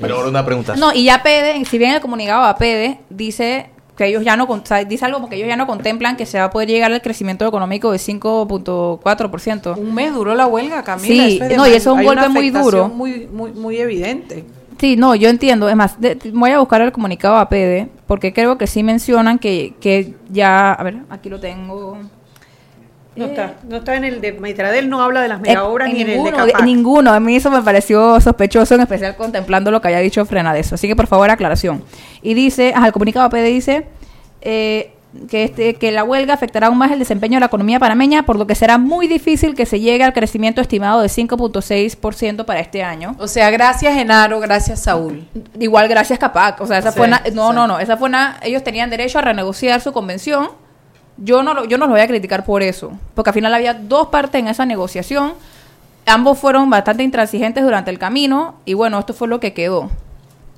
Pero 0.00 0.16
ahora 0.16 0.28
una 0.28 0.44
pregunta. 0.44 0.74
No, 0.76 0.92
y 0.92 1.04
ya 1.04 1.22
PEDE, 1.22 1.64
si 1.64 1.78
bien 1.78 1.92
el 1.92 2.00
comunicado 2.00 2.42
a 2.42 2.56
PEDE 2.56 2.98
dice 3.08 3.70
que 3.96 4.06
ellos 4.06 4.24
ya 4.24 4.36
no, 4.36 4.44
o 4.44 4.60
sea, 4.64 4.84
dice 4.84 5.04
algo 5.06 5.20
porque 5.20 5.36
ellos 5.36 5.48
ya 5.48 5.56
no 5.56 5.66
contemplan 5.66 6.16
que 6.16 6.26
se 6.26 6.38
va 6.38 6.44
a 6.44 6.50
poder 6.50 6.68
llegar 6.68 6.92
al 6.92 7.00
crecimiento 7.02 7.46
económico 7.46 7.90
de 7.92 7.98
5.4%. 7.98 9.76
Un 9.78 9.94
mes 9.94 10.12
duró 10.14 10.34
la 10.34 10.46
huelga, 10.46 10.82
Camila. 10.84 11.06
Sí, 11.08 11.36
eso 11.40 11.44
es 11.44 11.56
no, 11.56 11.66
y 11.66 11.70
eso 11.70 11.76
es 11.76 11.86
un 11.94 11.98
hay 12.00 12.06
golpe 12.06 12.28
muy 12.28 12.50
duro. 12.50 12.88
Muy, 12.88 13.26
muy, 13.32 13.52
muy 13.52 13.78
evidente. 13.78 14.44
Sí, 14.78 14.96
no, 14.96 15.14
yo 15.14 15.30
entiendo. 15.30 15.68
Es 15.68 15.76
más, 15.76 15.98
de- 16.00 16.18
voy 16.34 16.50
a 16.50 16.58
buscar 16.58 16.82
el 16.82 16.92
comunicado 16.92 17.36
a 17.36 17.48
PEDE 17.48 17.88
porque 18.06 18.32
creo 18.32 18.58
que 18.58 18.66
sí 18.66 18.82
mencionan 18.82 19.38
que, 19.38 19.74
que 19.80 20.14
ya, 20.28 20.72
a 20.72 20.82
ver, 20.82 20.98
aquí 21.08 21.30
lo 21.30 21.40
tengo. 21.40 21.98
No 23.16 23.24
está, 23.26 23.54
no 23.68 23.76
está 23.76 23.96
en 23.96 24.04
el 24.04 24.20
de 24.20 24.34
Maitradel, 24.34 24.88
no 24.90 25.02
habla 25.02 25.22
de 25.22 25.28
las 25.28 25.40
mega 25.40 25.64
obras 25.64 25.88
ni 25.88 26.00
en 26.00 26.00
el 26.02 26.06
de 26.06 26.16
ninguno, 26.18 26.36
Capac. 26.36 26.62
ninguno. 26.64 27.12
A 27.12 27.20
mí 27.20 27.36
eso 27.36 27.50
me 27.50 27.62
pareció 27.62 28.20
sospechoso, 28.20 28.74
en 28.74 28.82
especial 28.82 29.16
contemplando 29.16 29.70
lo 29.70 29.80
que 29.80 29.88
haya 29.88 30.00
dicho 30.00 30.24
Frena 30.26 30.52
de 30.52 30.60
eso. 30.60 30.74
Así 30.74 30.86
que 30.86 30.94
por 30.94 31.06
favor, 31.06 31.30
aclaración. 31.30 31.82
Y 32.22 32.34
dice, 32.34 32.72
ajá, 32.76 32.86
el 32.86 32.92
comunicado 32.92 33.28
PD 33.30 33.44
dice 33.44 33.86
eh, 34.42 34.92
que, 35.30 35.44
este, 35.44 35.74
que 35.76 35.92
la 35.92 36.04
huelga 36.04 36.34
afectará 36.34 36.66
aún 36.66 36.76
más 36.76 36.90
el 36.92 36.98
desempeño 36.98 37.36
de 37.36 37.40
la 37.40 37.46
economía 37.46 37.78
panameña, 37.78 38.24
por 38.24 38.36
lo 38.36 38.46
que 38.46 38.54
será 38.54 38.76
muy 38.76 39.06
difícil 39.08 39.54
que 39.54 39.64
se 39.64 39.80
llegue 39.80 40.04
al 40.04 40.12
crecimiento 40.12 40.60
estimado 40.60 41.00
de 41.00 41.08
5.6% 41.08 42.44
para 42.44 42.60
este 42.60 42.82
año. 42.82 43.16
O 43.18 43.28
sea, 43.28 43.50
gracias 43.50 43.94
Genaro, 43.94 44.40
gracias 44.40 44.80
Saúl. 44.82 45.26
Igual 45.58 45.88
gracias 45.88 46.18
Capac. 46.18 46.60
O 46.60 46.66
sea, 46.66 46.78
esa 46.78 46.92
Sí, 46.92 46.98
fue 46.98 47.06
una, 47.06 47.22
no, 47.32 47.48
sí. 47.48 47.54
no, 47.54 47.66
no, 47.66 47.78
esa 47.78 47.96
fue 47.96 48.08
una, 48.08 48.38
ellos 48.42 48.62
tenían 48.62 48.90
derecho 48.90 49.18
a 49.18 49.22
renegociar 49.22 49.80
su 49.80 49.92
convención. 49.92 50.48
Yo 51.18 51.42
no, 51.42 51.54
lo- 51.54 51.64
yo 51.64 51.78
no 51.78 51.86
los 51.86 51.92
voy 51.94 52.00
a 52.00 52.06
criticar 52.08 52.44
por 52.44 52.62
eso, 52.62 52.92
porque 53.14 53.30
al 53.30 53.34
final 53.34 53.54
había 53.54 53.74
dos 53.74 54.08
partes 54.08 54.38
en 54.38 54.48
esa 54.48 54.66
negociación. 54.66 55.32
Ambos 56.04 56.38
fueron 56.38 56.68
bastante 56.70 57.02
intransigentes 57.02 57.64
durante 57.64 57.90
el 57.90 57.98
camino 57.98 58.56
y 58.64 58.74
bueno, 58.74 58.98
esto 58.98 59.14
fue 59.14 59.26
lo 59.28 59.40
que 59.40 59.52
quedó. 59.54 59.90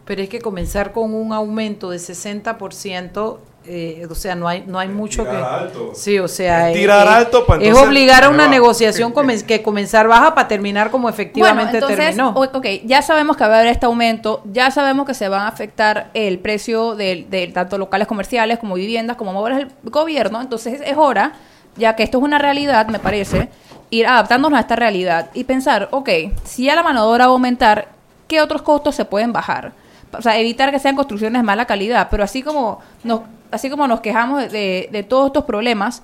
Pero 0.04 0.22
es 0.22 0.28
que 0.28 0.40
comenzar 0.40 0.92
con 0.92 1.14
un 1.14 1.32
aumento 1.32 1.90
de 1.90 1.98
60%, 1.98 3.38
eh, 3.68 4.06
o 4.10 4.14
sea, 4.14 4.34
no 4.34 4.48
hay 4.48 4.64
no 4.66 4.78
hay 4.78 4.88
mucho 4.88 5.24
que... 5.24 5.30
tirar 5.30 5.54
alto. 5.60 5.92
Sí, 5.94 6.18
o 6.18 6.26
sea... 6.26 6.70
Es 6.70 6.76
tirar 6.76 7.06
alto 7.06 7.44
para 7.44 7.62
Es 7.62 7.76
obligar 7.76 8.24
a 8.24 8.30
una 8.30 8.48
negociación 8.48 9.12
comen- 9.12 9.44
que 9.44 9.62
comenzar 9.62 10.08
baja 10.08 10.34
para 10.34 10.48
terminar 10.48 10.90
como 10.90 11.08
efectivamente 11.08 11.72
bueno, 11.78 11.86
entonces, 11.86 12.16
terminó. 12.16 12.30
ok, 12.30 12.66
ya 12.84 13.02
sabemos 13.02 13.36
que 13.36 13.44
va 13.44 13.56
a 13.56 13.58
haber 13.60 13.70
este 13.70 13.86
aumento, 13.86 14.42
ya 14.50 14.70
sabemos 14.70 15.06
que 15.06 15.14
se 15.14 15.28
van 15.28 15.42
a 15.42 15.48
afectar 15.48 16.10
el 16.14 16.38
precio 16.38 16.94
de, 16.94 17.26
de 17.28 17.48
tanto 17.48 17.76
locales 17.76 18.08
comerciales 18.08 18.58
como 18.58 18.74
viviendas, 18.74 19.16
como 19.16 19.38
obras 19.38 19.58
del 19.58 19.68
gobierno, 19.84 20.40
entonces 20.40 20.80
es 20.84 20.96
hora, 20.96 21.32
ya 21.76 21.94
que 21.94 22.02
esto 22.02 22.18
es 22.18 22.24
una 22.24 22.38
realidad, 22.38 22.88
me 22.88 22.98
parece, 22.98 23.50
ir 23.90 24.06
adaptándonos 24.06 24.56
a 24.56 24.60
esta 24.60 24.76
realidad 24.76 25.30
y 25.34 25.44
pensar, 25.44 25.88
ok, 25.90 26.08
si 26.44 26.64
ya 26.64 26.74
la 26.74 26.82
mano 26.82 27.02
de 27.02 27.12
obra 27.12 27.26
va 27.26 27.32
a 27.32 27.34
aumentar, 27.34 27.88
¿qué 28.26 28.40
otros 28.40 28.62
costos 28.62 28.94
se 28.94 29.04
pueden 29.04 29.32
bajar? 29.32 29.72
O 30.16 30.22
sea, 30.22 30.38
evitar 30.38 30.70
que 30.70 30.78
sean 30.78 30.96
construcciones 30.96 31.40
de 31.40 31.44
mala 31.44 31.66
calidad, 31.66 32.08
pero 32.10 32.24
así 32.24 32.42
como 32.42 32.80
nos, 33.04 33.20
así 33.50 33.68
como 33.70 33.86
nos 33.88 34.00
quejamos 34.00 34.50
de- 34.50 34.88
de- 34.90 35.02
todos 35.02 35.26
estos 35.26 35.44
problemas, 35.44 36.02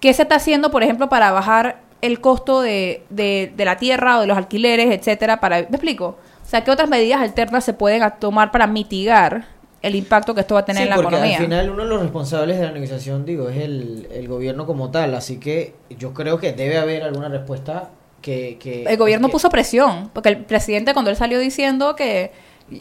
¿Qué 0.00 0.12
se 0.14 0.22
está 0.22 0.34
haciendo, 0.34 0.72
por 0.72 0.82
ejemplo, 0.82 1.08
para 1.08 1.30
bajar 1.30 1.76
el 2.00 2.20
costo 2.20 2.60
de, 2.60 3.04
de, 3.08 3.52
de 3.56 3.64
la 3.64 3.76
tierra 3.76 4.18
o 4.18 4.20
de 4.22 4.26
los 4.26 4.36
alquileres, 4.36 4.90
etcétera? 4.90 5.38
Para, 5.38 5.58
¿Me 5.58 5.62
explico? 5.76 6.18
O 6.44 6.48
sea, 6.48 6.64
¿qué 6.64 6.72
otras 6.72 6.88
medidas 6.90 7.20
alternas 7.20 7.64
se 7.64 7.72
pueden 7.72 8.02
tomar 8.18 8.50
para 8.50 8.66
mitigar 8.66 9.44
el 9.80 9.94
impacto 9.94 10.34
que 10.34 10.40
esto 10.40 10.54
va 10.54 10.62
a 10.62 10.64
tener 10.64 10.78
Sí, 10.78 10.82
en 10.84 10.90
la 10.90 10.96
porque 10.96 11.14
economía? 11.14 11.38
al 11.38 11.44
final 11.44 11.70
uno 11.70 11.84
de 11.84 11.88
los 11.88 12.02
responsables 12.02 12.58
de 12.58 12.64
la 12.66 12.72
negociación, 12.72 13.24
digo, 13.24 13.48
es 13.48 13.58
el, 13.58 14.08
el 14.10 14.26
gobierno 14.26 14.66
como 14.66 14.90
tal, 14.90 15.14
así 15.14 15.38
que 15.38 15.74
yo 15.96 16.12
creo 16.12 16.36
que 16.40 16.52
debe 16.52 16.78
haber 16.78 17.04
alguna 17.04 17.28
respuesta 17.28 17.90
que... 18.20 18.58
que 18.60 18.82
el 18.82 18.96
gobierno 18.96 19.28
que- 19.28 19.32
puso 19.32 19.50
presión, 19.50 20.10
porque 20.12 20.30
el 20.30 20.38
presidente 20.38 20.94
cuando 20.94 21.12
él 21.12 21.16
salió 21.16 21.38
diciendo 21.38 21.94
que... 21.94 22.32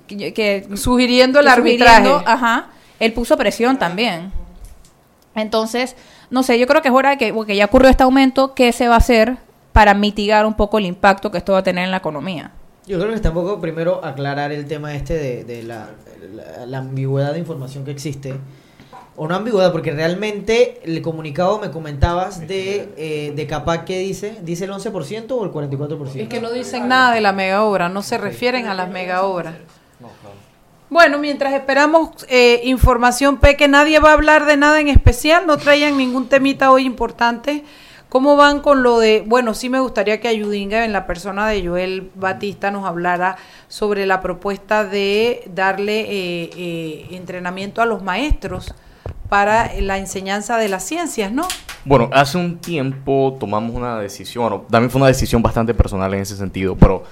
que, 0.08 0.34
que- 0.34 0.68
Sugiriendo 0.78 1.39
el 1.39 1.48
arbitraje. 1.48 2.10
Ajá, 2.26 2.68
él 3.00 3.14
puso 3.14 3.38
presión 3.38 3.78
también. 3.78 4.32
Entonces, 5.36 5.96
no 6.30 6.44
sé, 6.44 6.60
yo 6.60 6.68
creo 6.68 6.82
que 6.82 6.89
es 6.89 6.94
hora 6.94 7.12
de 7.12 7.18
que, 7.18 7.34
porque 7.34 7.56
ya 7.56 7.66
ocurrió 7.66 7.89
este 7.89 8.04
aumento, 8.04 8.54
¿qué 8.54 8.72
se 8.74 8.88
va 8.88 8.96
a 8.96 8.98
hacer 8.98 9.38
para 9.72 9.94
mitigar 9.94 10.46
un 10.46 10.54
poco 10.56 10.78
el 10.78 10.86
impacto 10.86 11.32
que 11.32 11.38
esto 11.38 11.54
va 11.54 11.60
a 11.60 11.64
tener 11.64 11.86
en 11.86 11.92
la 11.92 11.98
economía? 11.98 12.52
Yo 12.88 12.98
creo 12.98 13.10
que 13.10 13.16
está 13.16 13.30
un 13.30 13.36
poco 13.36 13.62
primero 13.62 14.04
aclarar 14.04 14.52
el 14.52 14.66
tema 14.68 14.94
este 14.96 15.14
de, 15.14 15.44
de 15.46 15.64
la, 15.64 15.89
la- 16.34 16.66
la 16.66 16.78
ambigüedad 16.80 17.32
de 17.34 17.39
información 17.39 17.86
que 17.86 17.92
existe. 17.92 18.34
O 19.16 19.28
no 19.28 19.36
ambigüedad, 19.36 19.72
porque 19.72 19.92
realmente 19.92 20.80
el 20.84 21.02
comunicado 21.02 21.60
me 21.60 21.70
comentabas 21.70 22.39
de, 22.48 22.89
eh, 22.98 23.34
de 23.36 23.48
Capac 23.48 23.84
que 23.86 24.00
dice, 24.00 24.38
dice 24.42 24.66
el 24.66 24.72
11% 24.72 25.32
o 25.32 25.44
el 25.46 25.52
44%. 25.52 26.16
Es 26.16 26.28
que 26.30 26.42
no 26.42 26.50
dicen 26.52 26.88
nada 26.88 27.14
de 27.14 27.22
la 27.22 27.32
mega 27.34 27.64
obra, 27.64 27.88
no 27.89 28.02
se 28.02 28.18
refieren 28.18 28.68
a 28.68 28.74
las 28.74 28.89
mega 28.89 29.24
obras. 29.24 29.56
Bueno, 30.89 31.20
mientras 31.20 31.54
esperamos 31.54 32.10
eh, 32.28 32.62
información, 32.66 33.38
Peque, 33.38 33.68
nadie 33.68 33.99
va 33.99 34.10
a 34.10 34.14
hablar 34.14 34.45
de 34.45 34.58
nada 34.58 34.80
en 34.80 34.89
especial, 34.89 35.47
no 35.47 35.58
traían 35.58 35.97
ningún 35.97 36.28
temita 36.28 36.72
hoy 36.72 36.86
importante. 36.86 37.64
¿Cómo 38.10 38.36
van 38.36 38.60
con 38.60 38.84
lo 38.84 38.99
de, 38.99 39.24
bueno, 39.26 39.54
sí 39.54 39.70
me 39.70 39.80
gustaría 39.80 40.20
que 40.20 40.28
Ayudinga, 40.28 40.84
en 40.84 40.91
la 40.91 41.08
persona 41.08 41.47
de 41.47 41.66
Joel 41.66 42.12
Batista, 42.16 42.70
nos 42.70 42.86
hablara 42.86 43.38
sobre 43.70 44.06
la 44.06 44.20
propuesta 44.20 44.84
de 44.84 45.49
darle 45.56 46.02
eh, 46.02 46.49
eh, 46.58 47.08
entrenamiento 47.12 47.82
a 47.82 47.86
los 47.86 48.04
maestros 48.04 48.74
para 49.30 49.72
la 49.80 49.97
enseñanza 49.97 50.58
de 50.58 50.68
las 50.68 50.84
ciencias, 50.84 51.32
¿no? 51.32 51.47
Bueno, 51.86 52.10
hace 52.12 52.38
un 52.38 52.58
tiempo 52.58 53.38
tomamos 53.39 53.74
una 53.74 53.97
decisión, 53.97 54.43
bueno, 54.43 54.66
también 54.70 54.91
fue 54.91 54.99
una 54.99 55.08
decisión 55.08 55.41
bastante 55.41 55.74
personal 55.74 56.14
en 56.14 56.20
ese 56.20 56.36
sentido, 56.36 56.76
pero 56.76 57.04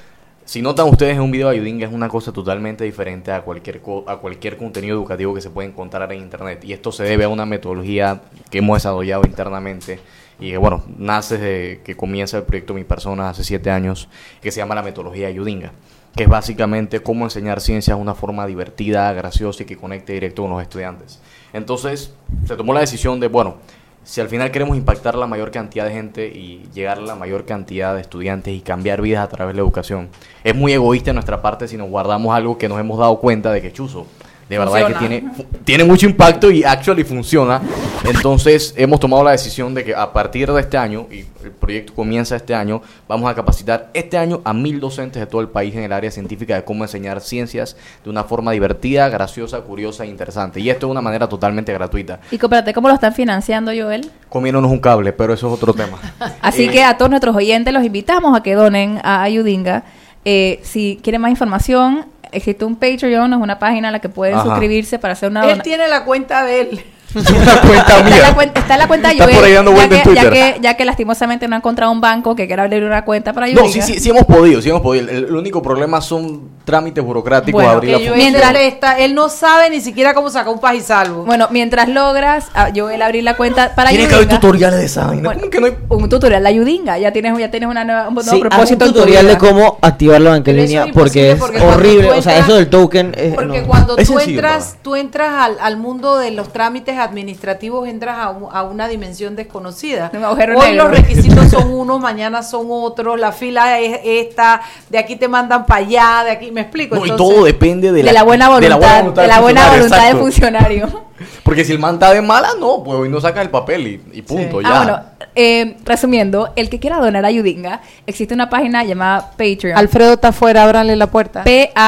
si 0.49 0.63
notan 0.63 0.87
ustedes 0.89 1.19
un 1.19 1.29
video 1.29 1.49
de 1.49 1.57
Ayudinga 1.57 1.85
es 1.85 1.93
una 1.93 2.09
cosa 2.09 2.33
totalmente 2.33 2.83
diferente 2.83 3.31
a 3.31 3.43
cualquier 3.43 3.81
co- 3.81 4.03
a 4.07 4.17
cualquier 4.17 4.57
contenido 4.57 4.95
educativo 4.95 5.35
que 5.35 5.41
se 5.41 5.51
puede 5.51 5.67
encontrar 5.67 6.11
en 6.11 6.21
internet 6.23 6.63
y 6.63 6.73
esto 6.73 6.91
se 6.91 7.03
debe 7.03 7.25
a 7.25 7.29
una 7.29 7.45
metodología 7.45 8.23
que 8.49 8.57
hemos 8.57 8.77
desarrollado 8.77 9.21
internamente 9.27 9.99
y 10.39 10.49
que 10.49 10.57
bueno, 10.57 10.83
nace 10.97 11.37
desde 11.37 11.81
que 11.83 11.95
comienza 11.95 12.37
el 12.37 12.45
proyecto 12.45 12.73
Mi 12.73 12.83
Persona 12.83 13.29
hace 13.29 13.43
siete 13.43 13.69
años 13.69 14.09
que 14.41 14.51
se 14.51 14.57
llama 14.57 14.73
la 14.73 14.81
metodología 14.81 15.27
Ayudinga 15.27 15.71
que 16.15 16.23
es 16.23 16.29
básicamente 16.29 17.01
cómo 17.03 17.25
enseñar 17.25 17.61
ciencias 17.61 17.95
de 17.95 18.01
una 18.01 18.15
forma 18.15 18.47
divertida, 18.47 19.13
graciosa 19.13 19.61
y 19.61 19.65
que 19.67 19.77
conecte 19.77 20.13
directo 20.13 20.41
con 20.41 20.49
los 20.49 20.63
estudiantes. 20.63 21.19
Entonces, 21.53 22.15
se 22.47 22.55
tomó 22.55 22.73
la 22.73 22.79
decisión 22.79 23.19
de, 23.19 23.27
bueno, 23.27 23.57
si 24.03 24.21
al 24.21 24.29
final 24.29 24.51
queremos 24.51 24.77
impactar 24.77 25.15
la 25.15 25.27
mayor 25.27 25.51
cantidad 25.51 25.85
de 25.85 25.91
gente 25.91 26.27
y 26.27 26.67
llegar 26.73 26.97
a 26.97 27.01
la 27.01 27.15
mayor 27.15 27.45
cantidad 27.45 27.93
de 27.95 28.01
estudiantes 28.01 28.53
y 28.53 28.61
cambiar 28.61 29.01
vidas 29.01 29.23
a 29.23 29.29
través 29.29 29.53
de 29.53 29.57
la 29.57 29.63
educación, 29.63 30.09
es 30.43 30.55
muy 30.55 30.73
egoísta 30.73 31.13
nuestra 31.13 31.41
parte 31.41 31.67
si 31.67 31.77
nos 31.77 31.89
guardamos 31.89 32.35
algo 32.35 32.57
que 32.57 32.69
nos 32.69 32.79
hemos 32.79 32.97
dado 32.97 33.19
cuenta 33.19 33.51
de 33.51 33.61
que 33.61 33.71
chuzo. 33.71 34.07
De 34.49 34.57
verdad 34.57 34.79
es 34.79 34.85
que 34.87 34.93
Funciona. 34.95 35.33
tiene, 35.33 35.45
tiene 35.63 35.83
mucho 35.83 36.05
impacto 36.07 36.49
y 36.49 36.63
actually 36.63 37.03
funciona. 37.03 37.61
Entonces 38.03 38.73
hemos 38.77 38.99
tomado 38.99 39.23
la 39.23 39.31
decisión 39.31 39.73
de 39.75 39.83
que 39.83 39.93
a 39.95 40.11
partir 40.11 40.51
de 40.51 40.59
este 40.61 40.77
año, 40.77 41.05
y 41.11 41.19
el 41.43 41.51
proyecto 41.51 41.93
comienza 41.93 42.35
este 42.35 42.55
año, 42.55 42.81
vamos 43.07 43.29
a 43.29 43.35
capacitar 43.35 43.89
este 43.93 44.17
año 44.17 44.41
a 44.43 44.53
mil 44.53 44.79
docentes 44.79 45.19
de 45.19 45.27
todo 45.27 45.41
el 45.41 45.49
país 45.49 45.75
en 45.75 45.83
el 45.83 45.93
área 45.93 46.09
científica 46.09 46.55
de 46.55 46.63
cómo 46.63 46.83
enseñar 46.83 47.21
ciencias 47.21 47.77
de 48.03 48.09
una 48.09 48.23
forma 48.23 48.51
divertida, 48.51 49.07
graciosa, 49.09 49.61
curiosa 49.61 50.03
e 50.03 50.07
interesante. 50.07 50.59
Y 50.59 50.69
esto 50.69 50.87
de 50.87 50.91
una 50.93 51.01
manera 51.01 51.29
totalmente 51.29 51.71
gratuita. 51.73 52.19
Y 52.31 52.35
espérate, 52.35 52.73
¿cómo 52.73 52.87
lo 52.87 52.95
están 52.95 53.13
financiando, 53.13 53.71
Joel? 53.77 54.09
Comiéndonos 54.29 54.71
un 54.71 54.79
cable, 54.79 55.13
pero 55.13 55.33
eso 55.33 55.47
es 55.47 55.53
otro 55.53 55.73
tema. 55.73 55.99
Así 56.41 56.63
Eh, 56.65 56.69
que 56.71 56.83
a 56.83 56.97
todos 56.97 57.11
nuestros 57.11 57.35
oyentes 57.35 57.71
los 57.73 57.83
invitamos 57.83 58.35
a 58.35 58.41
que 58.41 58.55
donen 58.55 58.99
a 59.03 59.21
Ayudinga. 59.21 59.83
Eh, 60.25 60.59
si 60.63 60.99
quieren 61.03 61.21
más 61.21 61.31
información, 61.31 62.05
existe 62.31 62.65
un 62.65 62.75
Patreon, 62.75 63.33
es 63.33 63.39
una 63.39 63.59
página 63.59 63.89
a 63.89 63.91
la 63.91 63.99
que 63.99 64.09
pueden 64.09 64.35
Ajá. 64.35 64.45
suscribirse 64.45 64.99
para 64.99 65.13
hacer 65.13 65.29
una 65.29 65.41
Él 65.41 65.45
donación. 65.49 65.63
tiene 65.63 65.87
la 65.87 66.03
cuenta 66.05 66.43
de 66.45 66.61
él. 66.61 66.85
una 67.15 67.61
cuenta 67.61 67.79
Está 67.79 67.97
en, 67.99 68.03
la 68.05 68.15
mía. 68.27 68.35
cuenta, 68.35 68.59
está 68.59 68.73
en 68.75 68.79
la 68.79 68.87
cuenta 68.87 69.07
de 69.07 69.13
Está 69.15 69.23
Joel, 69.25 69.35
por 69.35 69.45
ahí 69.45 69.53
dando 69.53 69.71
ya, 69.71 69.75
vuelta 69.77 69.95
que, 70.03 70.09
en 70.09 70.15
ya, 70.15 70.21
Twitter. 70.29 70.53
que, 70.55 70.61
ya 70.61 70.73
que 70.77 70.85
lastimosamente 70.85 71.47
no 71.47 71.55
ha 71.55 71.57
encontrado 71.57 71.91
un 71.91 72.01
banco 72.01 72.35
que 72.35 72.45
quiera 72.45 72.63
abrir 72.63 72.83
una 72.83 73.03
cuenta 73.03 73.33
para 73.33 73.47
Ayudinga. 73.47 73.65
No, 73.67 73.71
sí, 73.73 73.81
sí, 73.81 73.99
sí 73.99 74.09
hemos 74.09 74.25
podido, 74.25 74.61
sí 74.61 74.69
hemos 74.69 74.81
podido. 74.81 75.09
El, 75.09 75.25
el 75.25 75.35
único 75.35 75.61
problema 75.61 76.01
son 76.01 76.49
trámites 76.69 77.03
burocráticos. 77.03 77.53
Bueno, 77.61 77.69
abrir 77.77 77.99
la 78.09 78.15
Mientras- 78.15 78.55
está- 78.61 78.97
él 78.99 79.15
no 79.15 79.29
sabe 79.29 79.69
ni 79.69 79.81
siquiera 79.81 80.13
cómo 80.13 80.29
sacar 80.29 80.53
un 80.53 80.59
paz 80.59 80.75
y 80.75 80.81
salvo. 80.81 81.23
Bueno, 81.25 81.47
mientras 81.51 81.89
logras 81.89 82.47
a 82.53 82.69
Joel 82.75 83.01
abrir 83.01 83.23
la 83.23 83.35
cuenta 83.35 83.73
para 83.75 83.89
Tiene 83.89 84.07
que 84.07 84.15
haber 84.15 84.27
tutoriales 84.29 84.79
de 84.79 84.85
esa 84.85 85.07
vaina. 85.07 85.23
Bueno, 85.23 85.39
¿Cómo 85.41 85.51
que 85.51 85.59
no 85.59 85.65
hay? 85.67 85.75
Un 85.89 86.09
tutorial 86.09 86.43
de 86.43 86.49
Ayudinga, 86.49 86.97
ya 86.97 87.11
tienes, 87.11 87.37
ya 87.37 87.51
tienes 87.51 87.69
una 87.69 87.83
nueva, 87.83 88.07
un 88.07 88.15
nuevo 88.15 88.29
Sí, 88.29 88.35
haz 88.35 88.41
propósito 88.41 88.85
un 88.85 88.93
tutorial 88.93 89.27
de 89.27 89.37
cómo 89.37 89.77
activar 89.81 90.21
la 90.21 90.29
banca 90.31 90.51
en 90.51 90.57
línea 90.57 90.85
es 90.85 90.93
porque 90.93 91.31
es 91.31 91.39
porque 91.39 91.59
horrible. 91.59 92.11
O 92.11 92.21
sea, 92.21 92.37
eso 92.39 92.55
del 92.55 92.69
token 92.69 93.13
es, 93.17 93.33
Porque 93.35 93.61
no. 93.61 93.67
cuando 93.67 93.97
Es 93.97 94.07
tú 94.07 94.13
sencillo, 94.17 94.39
entras, 94.39 94.77
tú 94.81 94.95
entras 94.95 95.33
al, 95.33 95.57
al 95.59 95.77
mundo 95.77 96.17
de 96.17 96.31
los 96.31 96.51
trámites 96.53 96.97
administrativos, 96.97 97.87
entras 97.87 98.17
a, 98.19 98.29
un- 98.29 98.47
a 98.51 98.63
una 98.63 98.87
dimensión 98.87 99.35
desconocida. 99.35 100.11
Un 100.13 100.23
Hoy 100.23 100.37
negro. 100.37 100.89
los 100.89 100.91
requisitos 100.91 101.49
son 101.49 101.71
unos, 101.71 101.99
mañana 101.99 102.43
son 102.43 102.67
otros, 102.69 103.19
la 103.19 103.31
fila 103.31 103.79
es 103.79 103.99
esta, 104.03 104.61
de 104.89 104.97
aquí 104.97 105.15
te 105.15 105.27
mandan 105.27 105.65
para 105.65 105.85
allá, 105.85 106.21
de 106.25 106.31
aquí, 106.31 106.51
me 106.59 106.63
explico. 106.63 106.95
No, 106.95 107.05
y 107.05 107.15
todo 107.15 107.45
depende 107.45 107.91
de 107.91 108.03
de 108.03 108.13
la 108.13 108.23
buena 108.23 108.49
voluntad, 108.49 109.21
de 109.21 109.27
la 109.27 109.39
buena 109.39 109.69
del 109.71 109.81
voluntad 109.81 110.07
del 110.07 110.17
funcionario. 110.17 111.09
Porque 111.43 111.65
si 111.65 111.73
el 111.73 111.79
man 111.79 111.95
está 111.95 112.13
de 112.13 112.21
mala, 112.21 112.49
no, 112.59 112.83
pues 112.83 112.97
hoy 112.97 113.09
no 113.09 113.19
saca 113.19 113.41
el 113.41 113.49
papel 113.49 113.87
y, 113.87 114.01
y 114.19 114.21
punto, 114.21 114.61
ya. 114.61 114.69
Ah, 114.69 114.77
bueno, 114.77 115.01
eh, 115.35 115.77
resumiendo, 115.83 116.53
el 116.55 116.69
que 116.69 116.79
quiera 116.79 116.97
donar 116.97 117.25
a 117.25 117.27
Ayudinga, 117.27 117.81
existe 118.07 118.33
una 118.33 118.49
página 118.49 118.83
llamada 118.83 119.31
Patreon. 119.31 119.77
Alfredo 119.77 120.13
está 120.13 120.29
afuera, 120.29 120.63
ábranle 120.63 120.95
la 120.95 121.07
puerta. 121.07 121.43
P-A-T-R-E-O-N, 121.43 121.83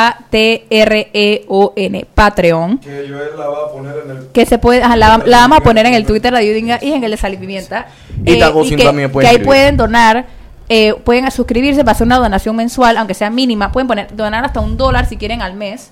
Patreon. 2.13 2.78
Que 2.80 3.07
Joel 3.09 3.38
la 3.38 3.47
va 3.47 3.65
a 3.65 3.72
poner 3.72 3.95
en 4.05 4.11
el... 4.11 4.28
Que 4.32 4.45
se 4.45 4.57
puede, 4.57 4.84
ajá, 4.84 4.95
la, 4.95 5.22
la 5.26 5.38
vamos 5.38 5.59
a 5.59 5.61
poner 5.61 5.86
en 5.86 5.93
el 5.93 6.05
Twitter 6.05 6.34
de 6.34 6.39
Ayudinga 6.39 6.80
y 6.82 6.91
en 6.93 7.03
el 7.03 7.11
de 7.11 7.17
Sal 7.17 7.34
y 7.34 7.38
Pimienta. 7.38 7.88
Y 8.26 8.39
Tagocín 8.39 8.78
que, 8.78 8.84
también 8.84 9.11
puede 9.11 9.26
que 9.26 9.30
ahí 9.30 9.36
escribir. 9.36 9.47
pueden 9.47 9.78
donar, 9.78 10.26
eh, 10.74 10.93
pueden 11.03 11.30
suscribirse 11.32 11.82
para 11.84 11.91
hacer 11.91 12.07
una 12.07 12.17
donación 12.17 12.55
mensual, 12.55 12.95
aunque 12.95 13.13
sea 13.13 13.30
mínima. 13.30 13.74
Pueden 13.74 13.89
poner 13.89 14.15
donar 14.15 14.45
hasta 14.45 14.61
un 14.61 14.78
dólar 14.78 15.05
si 15.05 15.17
quieren 15.17 15.41
al 15.41 15.53
mes 15.53 15.91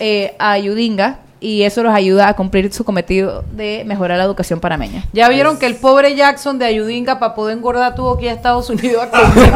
eh, 0.00 0.34
a 0.40 0.50
Ayudinga. 0.50 1.20
y 1.38 1.62
eso 1.62 1.84
los 1.84 1.94
ayuda 1.94 2.26
a 2.26 2.34
cumplir 2.34 2.72
su 2.72 2.82
cometido 2.82 3.44
de 3.52 3.84
mejorar 3.86 4.18
la 4.18 4.24
educación 4.24 4.58
panameña. 4.58 5.04
Ya 5.12 5.28
vieron 5.28 5.56
que 5.56 5.66
el 5.66 5.76
pobre 5.76 6.16
Jackson 6.16 6.58
de 6.58 6.64
Ayudinga 6.66 7.20
para 7.20 7.36
poder 7.36 7.56
engordar 7.56 7.94
tuvo 7.94 8.18
que 8.18 8.24
ir 8.24 8.30
a 8.32 8.34
Estados 8.34 8.68
Unidos 8.70 9.04
a 9.04 9.10
comer. 9.30 9.52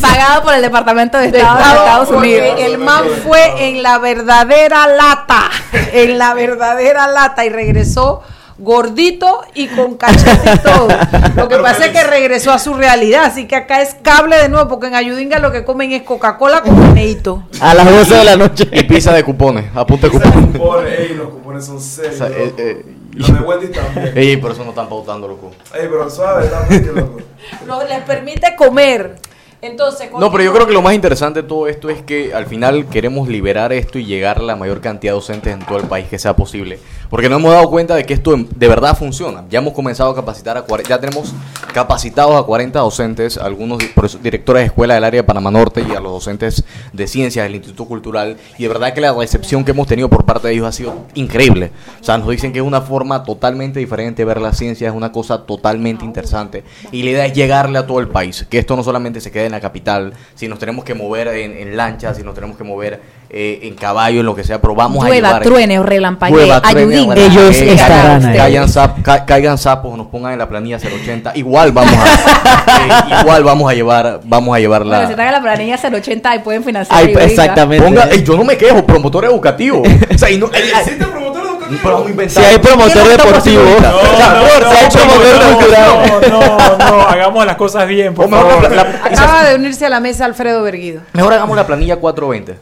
Pagado 0.00 0.42
por 0.44 0.54
el 0.54 0.62
Departamento 0.62 1.18
de 1.18 1.26
Estado 1.26 1.58
de 1.58 1.78
Estados 1.78 2.08
porque 2.08 2.38
Unidos. 2.40 2.58
El 2.58 2.78
man 2.78 3.04
fue 3.22 3.68
en 3.68 3.82
la 3.82 3.98
verdadera 3.98 4.86
lata, 4.86 5.50
en 5.92 6.16
la 6.16 6.32
verdadera 6.32 7.06
lata 7.06 7.44
y 7.44 7.50
regresó 7.50 8.22
gordito 8.58 9.40
y 9.54 9.68
con 9.68 9.96
cachete 9.96 10.50
y 10.54 10.58
todo. 10.58 10.88
Lo 11.36 11.48
que 11.48 11.56
pasa 11.58 11.86
es 11.86 11.92
que 11.92 12.02
regresó 12.04 12.52
a 12.52 12.58
su 12.58 12.74
realidad, 12.74 13.24
así 13.24 13.46
que 13.46 13.56
acá 13.56 13.80
es 13.82 13.96
cable 14.02 14.36
de 14.36 14.48
nuevo, 14.48 14.68
porque 14.68 14.86
en 14.88 14.94
Ayudinga 14.94 15.38
lo 15.38 15.52
que 15.52 15.64
comen 15.64 15.92
es 15.92 16.02
Coca-Cola 16.02 16.62
con 16.62 16.78
meneíto. 16.78 17.44
A 17.60 17.74
las 17.74 17.90
12 17.90 18.14
de 18.14 18.24
la 18.24 18.36
noche. 18.36 18.68
Y 18.72 18.82
pizza 18.84 19.12
de 19.12 19.24
cupones, 19.24 19.64
apunte 19.74 20.08
cupones. 20.08 20.32
Cupones, 20.58 20.98
ey, 21.00 21.14
los 21.14 21.28
cupones 21.28 21.64
son 21.64 21.80
serios. 21.80 22.14
O 22.14 22.18
sea, 22.18 22.28
eh, 22.28 22.54
eh, 22.58 22.84
los 23.14 23.32
de 23.32 23.40
Wendy 23.40 23.66
también. 23.68 24.12
Ey, 24.16 24.36
por 24.36 24.52
eso 24.52 24.62
no 24.64 24.70
están 24.70 24.88
pautando, 24.88 25.28
loco. 25.28 25.50
Ey, 25.74 25.86
pero 25.90 26.08
suave, 26.08 26.46
también, 26.46 26.94
loco. 26.94 27.18
Lo- 27.66 27.84
les 27.86 28.00
permite 28.02 28.54
comer. 28.56 29.16
Entonces, 29.64 30.10
No, 30.18 30.32
pero 30.32 30.42
yo 30.42 30.52
creo 30.52 30.66
que 30.66 30.72
lo 30.72 30.82
más 30.82 30.92
interesante 30.92 31.42
de 31.42 31.48
todo 31.48 31.68
esto 31.68 31.88
es 31.88 32.02
que 32.02 32.34
al 32.34 32.46
final 32.46 32.86
queremos 32.86 33.28
liberar 33.28 33.72
esto 33.72 33.96
y 34.00 34.04
llegar 34.04 34.38
a 34.38 34.42
la 34.42 34.56
mayor 34.56 34.80
cantidad 34.80 35.12
de 35.12 35.14
docentes 35.20 35.52
en 35.52 35.60
todo 35.60 35.78
el 35.78 35.84
país 35.86 36.08
que 36.08 36.18
sea 36.18 36.34
posible. 36.34 36.80
Porque 37.12 37.28
nos 37.28 37.40
hemos 37.40 37.52
dado 37.52 37.68
cuenta 37.68 37.94
de 37.94 38.06
que 38.06 38.14
esto 38.14 38.34
de 38.34 38.68
verdad 38.68 38.96
funciona. 38.96 39.44
Ya 39.50 39.58
hemos 39.58 39.74
comenzado 39.74 40.08
a 40.08 40.14
capacitar 40.14 40.56
a 40.56 40.62
40, 40.62 40.88
ya 40.88 40.98
tenemos 40.98 41.34
capacitados 41.74 42.34
a 42.36 42.42
40 42.42 42.78
docentes, 42.78 43.36
algunos 43.36 43.80
directores 44.22 44.62
de 44.62 44.66
escuela 44.68 44.94
del 44.94 45.04
área 45.04 45.20
de 45.20 45.26
Panamá 45.26 45.50
Norte 45.50 45.84
y 45.86 45.94
a 45.94 46.00
los 46.00 46.10
docentes 46.10 46.64
de 46.90 47.06
ciencias 47.06 47.44
del 47.44 47.56
Instituto 47.56 47.84
Cultural. 47.84 48.38
Y 48.56 48.62
de 48.62 48.68
verdad 48.68 48.94
que 48.94 49.02
la 49.02 49.12
recepción 49.12 49.62
que 49.62 49.72
hemos 49.72 49.86
tenido 49.86 50.08
por 50.08 50.24
parte 50.24 50.48
de 50.48 50.54
ellos 50.54 50.66
ha 50.66 50.72
sido 50.72 51.04
increíble. 51.12 51.70
O 52.00 52.02
sea, 52.02 52.16
nos 52.16 52.30
dicen 52.30 52.50
que 52.50 52.60
es 52.60 52.64
una 52.64 52.80
forma 52.80 53.24
totalmente 53.24 53.78
diferente 53.78 54.22
de 54.22 54.24
ver 54.24 54.40
la 54.40 54.54
ciencia, 54.54 54.88
es 54.88 54.94
una 54.94 55.12
cosa 55.12 55.42
totalmente 55.44 56.06
interesante. 56.06 56.64
Y 56.92 57.02
la 57.02 57.10
idea 57.10 57.26
es 57.26 57.34
llegarle 57.34 57.78
a 57.78 57.86
todo 57.86 58.00
el 58.00 58.08
país, 58.08 58.46
que 58.48 58.56
esto 58.56 58.74
no 58.74 58.82
solamente 58.82 59.20
se 59.20 59.30
quede 59.30 59.44
en 59.44 59.52
la 59.52 59.60
capital, 59.60 60.14
si 60.34 60.48
nos 60.48 60.58
tenemos 60.58 60.82
que 60.82 60.94
mover 60.94 61.28
en, 61.28 61.58
en 61.58 61.76
lancha, 61.76 62.14
si 62.14 62.22
nos 62.22 62.34
tenemos 62.34 62.56
que 62.56 62.64
mover 62.64 63.02
eh, 63.34 63.60
en 63.62 63.74
caballo, 63.74 64.20
en 64.20 64.26
lo 64.26 64.34
que 64.34 64.44
sea, 64.44 64.60
pero 64.60 64.74
vamos 64.74 65.02
a 65.04 65.08
llevar... 65.08 65.42
truene 65.42 65.78
o 65.78 65.82
truene, 65.82 66.60
ayudín. 66.62 67.12
Ellos 67.16 67.56
caigan- 67.56 67.68
estarán 67.74 68.24
ahí. 68.26 68.36
Caigan, 68.36 68.68
sap- 68.68 69.02
ca- 69.02 69.24
caigan 69.24 69.56
sapos, 69.56 69.96
nos 69.96 70.08
pongan 70.08 70.32
en 70.34 70.38
la 70.38 70.48
planilla 70.48 70.76
080, 70.78 71.32
igual 71.36 71.72
vamos 71.72 71.94
a 71.94 72.04
eh, 73.16 73.20
igual 73.22 73.42
vamos 73.42 73.70
a 73.70 73.74
llevar 73.74 74.20
vamos 74.24 74.54
a 74.54 74.58
llevar 74.60 74.82
Bueno, 74.84 75.00
la 75.00 75.08
se 75.08 75.14
traga 75.14 75.32
la 75.32 75.40
planilla 75.40 75.76
080 75.82 76.36
y 76.36 76.38
pueden 76.40 76.62
financiar. 76.62 76.98
Ay, 76.98 77.14
exactamente. 77.20 77.84
Ponga, 77.84 78.10
yo 78.14 78.36
no 78.36 78.44
me 78.44 78.56
quejo, 78.58 78.84
promotor 78.84 79.24
educativo. 79.24 79.82
O 80.14 80.18
sea, 80.18 80.30
y 80.30 80.36
no, 80.38 80.46
ey, 80.52 80.62
ey, 80.62 80.70
¿Existe 80.80 81.04
promotor 81.06 81.42
educativo? 81.46 82.28
Si 82.28 82.40
hay 82.40 82.58
promotor 82.58 82.92
¿Qué 82.92 82.98
no 82.98 83.10
estamos 83.10 83.44
deportivo. 83.44 83.62
No, 83.62 83.90
no, 83.92 84.70
si 84.70 84.76
hay 84.76 84.84
no, 84.84 84.90
promotor 84.92 85.50
no, 85.50 85.56
cultural. 85.58 86.30
No, 86.30 86.76
no, 86.76 86.90
no, 86.90 87.08
hagamos 87.08 87.46
las 87.46 87.56
cosas 87.56 87.88
bien, 87.88 88.12
por 88.14 88.26
O 88.26 88.28
mejor 88.28 88.50
favor. 88.50 88.70
la- 88.70 88.84
la- 88.84 89.00
acaba 89.04 89.44
de 89.44 89.54
unirse 89.56 89.86
a 89.86 89.88
la 89.88 90.00
mesa 90.00 90.26
Alfredo 90.26 90.62
Berguido. 90.62 91.00
Mejor 91.14 91.32
hagamos 91.32 91.56
la 91.56 91.66
planilla 91.66 91.96
420. 91.96 92.58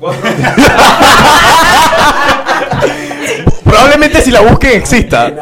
Probablemente 3.64 4.22
si 4.22 4.30
la 4.30 4.40
busquen 4.40 4.78
exista. 4.78 5.32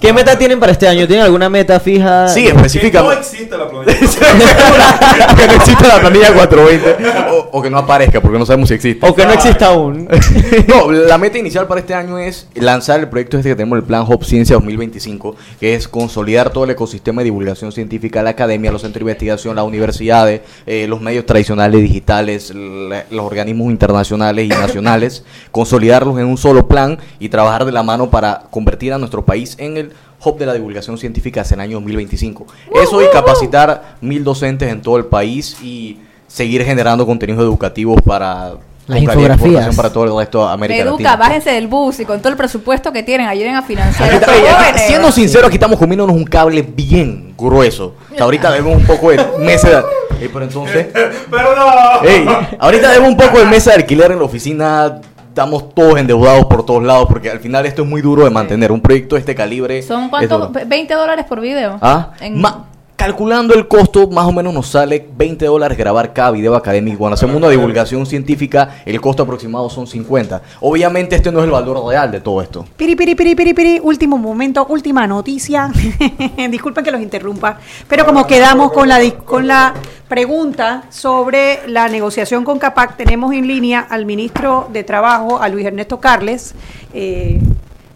¿Qué 0.00 0.12
meta 0.14 0.38
tienen 0.38 0.58
para 0.58 0.72
este 0.72 0.88
año? 0.88 1.06
¿Tienen 1.06 1.26
alguna 1.26 1.50
meta 1.50 1.78
fija? 1.78 2.26
Sí, 2.28 2.46
Que 2.46 2.54
no 2.54 2.64
existe 3.12 3.56
la. 3.56 3.69
que 5.36 5.46
no 5.46 5.52
exista 5.54 5.88
la 5.88 6.00
planilla 6.00 6.32
420. 6.34 6.96
O, 7.30 7.58
o 7.58 7.62
que 7.62 7.70
no 7.70 7.78
aparezca, 7.78 8.20
porque 8.20 8.38
no 8.38 8.46
sabemos 8.46 8.68
si 8.68 8.74
existe. 8.74 9.06
O 9.06 9.14
que 9.14 9.24
no 9.24 9.32
exista 9.32 9.66
aún. 9.68 10.08
no, 10.68 10.90
la 10.90 11.18
meta 11.18 11.38
inicial 11.38 11.66
para 11.66 11.80
este 11.80 11.94
año 11.94 12.18
es 12.18 12.48
lanzar 12.54 13.00
el 13.00 13.08
proyecto 13.08 13.36
este 13.38 13.50
que 13.50 13.56
tenemos, 13.56 13.76
el 13.78 13.84
Plan 13.84 14.04
Hop 14.08 14.24
Ciencia 14.24 14.54
2025, 14.56 15.36
que 15.58 15.74
es 15.74 15.88
consolidar 15.88 16.50
todo 16.50 16.64
el 16.64 16.70
ecosistema 16.70 17.20
de 17.20 17.24
divulgación 17.26 17.72
científica, 17.72 18.22
la 18.22 18.30
academia, 18.30 18.70
los 18.72 18.82
centros 18.82 19.00
de 19.00 19.10
investigación, 19.10 19.56
las 19.56 19.64
universidades, 19.64 20.42
eh, 20.66 20.86
los 20.88 21.00
medios 21.00 21.26
tradicionales, 21.26 21.80
digitales, 21.80 22.52
la- 22.54 23.04
los 23.10 23.24
organismos 23.24 23.70
internacionales 23.70 24.44
y 24.46 24.48
nacionales, 24.48 25.24
consolidarlos 25.50 26.18
en 26.18 26.26
un 26.26 26.36
solo 26.38 26.66
plan 26.68 26.98
y 27.18 27.28
trabajar 27.28 27.64
de 27.64 27.72
la 27.72 27.82
mano 27.82 28.10
para 28.10 28.42
convertir 28.50 28.92
a 28.92 28.98
nuestro 28.98 29.24
país 29.24 29.56
en 29.58 29.76
el 29.76 29.92
hub 30.24 30.38
de 30.38 30.46
la 30.46 30.52
divulgación 30.54 30.98
científica 30.98 31.40
hacia 31.42 31.54
el 31.54 31.60
año 31.60 31.76
2025. 31.76 32.46
Eso 32.82 33.02
y 33.02 33.06
capacitar 33.12 33.96
mil 34.00 34.22
docentes 34.24 34.70
en 34.70 34.82
todo 34.82 34.96
el 34.96 35.06
país 35.06 35.56
y 35.62 35.98
seguir 36.26 36.64
generando 36.64 37.06
contenidos 37.06 37.42
educativos 37.42 38.00
para 38.02 38.52
Las 38.86 39.02
infografías. 39.02 39.74
para 39.76 39.92
todo 39.92 40.04
el 40.04 40.16
resto 40.16 40.46
de 40.46 40.52
América 40.52 40.80
Educa, 40.80 41.02
Latina. 41.02 41.16
bájense 41.16 41.50
del 41.50 41.66
bus 41.68 42.00
y 42.00 42.04
con 42.04 42.18
todo 42.20 42.28
el 42.30 42.36
presupuesto 42.36 42.92
que 42.92 43.02
tienen, 43.02 43.26
ayuden 43.28 43.54
a 43.56 43.62
financiar 43.62 44.12
a 44.14 44.18
jóvenes. 44.26 44.82
siendo 44.86 45.10
sincero, 45.12 45.46
aquí 45.46 45.56
estamos 45.56 45.78
comiéndonos 45.78 46.14
un 46.14 46.24
cable 46.24 46.62
bien 46.62 47.34
grueso. 47.36 47.94
O 48.10 48.14
sea, 48.14 48.24
ahorita 48.24 48.50
debemos 48.52 48.76
un 48.76 48.86
poco 48.86 49.10
de 49.10 49.18
meses 49.38 49.70
de... 49.70 49.82
Ey, 50.20 50.28
pero 50.30 50.44
entonces... 50.44 50.86
Pero 51.30 51.56
no. 51.56 52.06
Ey, 52.06 52.26
ahorita 52.58 52.88
debemos 52.90 53.10
un 53.12 53.16
poco 53.16 53.38
de 53.38 53.46
mesa 53.46 53.70
de 53.70 53.76
alquiler 53.76 54.12
en 54.12 54.18
la 54.18 54.24
oficina. 54.24 55.00
Estamos 55.30 55.72
todos 55.74 55.96
endeudados 55.96 56.46
por 56.46 56.66
todos 56.66 56.82
lados 56.82 57.06
porque 57.08 57.30
al 57.30 57.38
final 57.38 57.64
esto 57.64 57.82
es 57.82 57.88
muy 57.88 58.02
duro 58.02 58.24
de 58.24 58.30
mantener. 58.30 58.72
Un 58.72 58.80
proyecto 58.80 59.14
de 59.14 59.20
este 59.20 59.32
calibre... 59.36 59.80
¿Son 59.80 60.02
es 60.04 60.10
cuánto? 60.10 60.38
duro. 60.48 60.60
20 60.66 60.92
dólares 60.92 61.24
por 61.28 61.40
video. 61.40 61.78
¿Ah? 61.80 62.10
En- 62.20 62.40
Ma- 62.40 62.64
calculando 63.00 63.54
el 63.54 63.66
costo, 63.66 64.08
más 64.08 64.26
o 64.26 64.32
menos 64.32 64.52
nos 64.52 64.66
sale 64.68 65.08
20 65.16 65.46
dólares 65.46 65.78
grabar 65.78 66.12
cada 66.12 66.32
video 66.32 66.54
académico. 66.54 66.98
Cuando 66.98 67.14
hacemos 67.14 67.34
una 67.34 67.48
divulgación 67.48 68.04
científica, 68.04 68.82
el 68.84 69.00
costo 69.00 69.22
aproximado 69.22 69.70
son 69.70 69.86
50. 69.86 70.42
Obviamente 70.60 71.16
este 71.16 71.32
no 71.32 71.38
es 71.38 71.46
el 71.46 71.50
valor 71.50 71.82
real 71.88 72.10
de 72.10 72.20
todo 72.20 72.42
esto. 72.42 72.66
Piri, 72.76 72.96
piri, 72.96 73.14
piri, 73.14 73.34
piri, 73.34 73.54
piri. 73.54 73.80
Último 73.82 74.18
momento, 74.18 74.66
última 74.68 75.06
noticia. 75.06 75.70
Disculpen 76.50 76.84
que 76.84 76.90
los 76.90 77.00
interrumpa, 77.00 77.58
pero 77.88 78.04
como 78.04 78.26
quedamos 78.26 78.70
con 78.70 78.86
la, 78.86 79.00
dis- 79.00 79.16
con 79.24 79.46
la 79.48 79.72
pregunta 80.06 80.82
sobre 80.90 81.60
la 81.68 81.88
negociación 81.88 82.44
con 82.44 82.58
CAPAC, 82.58 82.98
tenemos 82.98 83.32
en 83.32 83.46
línea 83.46 83.80
al 83.80 84.04
ministro 84.04 84.68
de 84.70 84.84
Trabajo, 84.84 85.40
a 85.40 85.48
Luis 85.48 85.64
Ernesto 85.64 86.00
Carles. 86.00 86.54
Eh, 86.92 87.40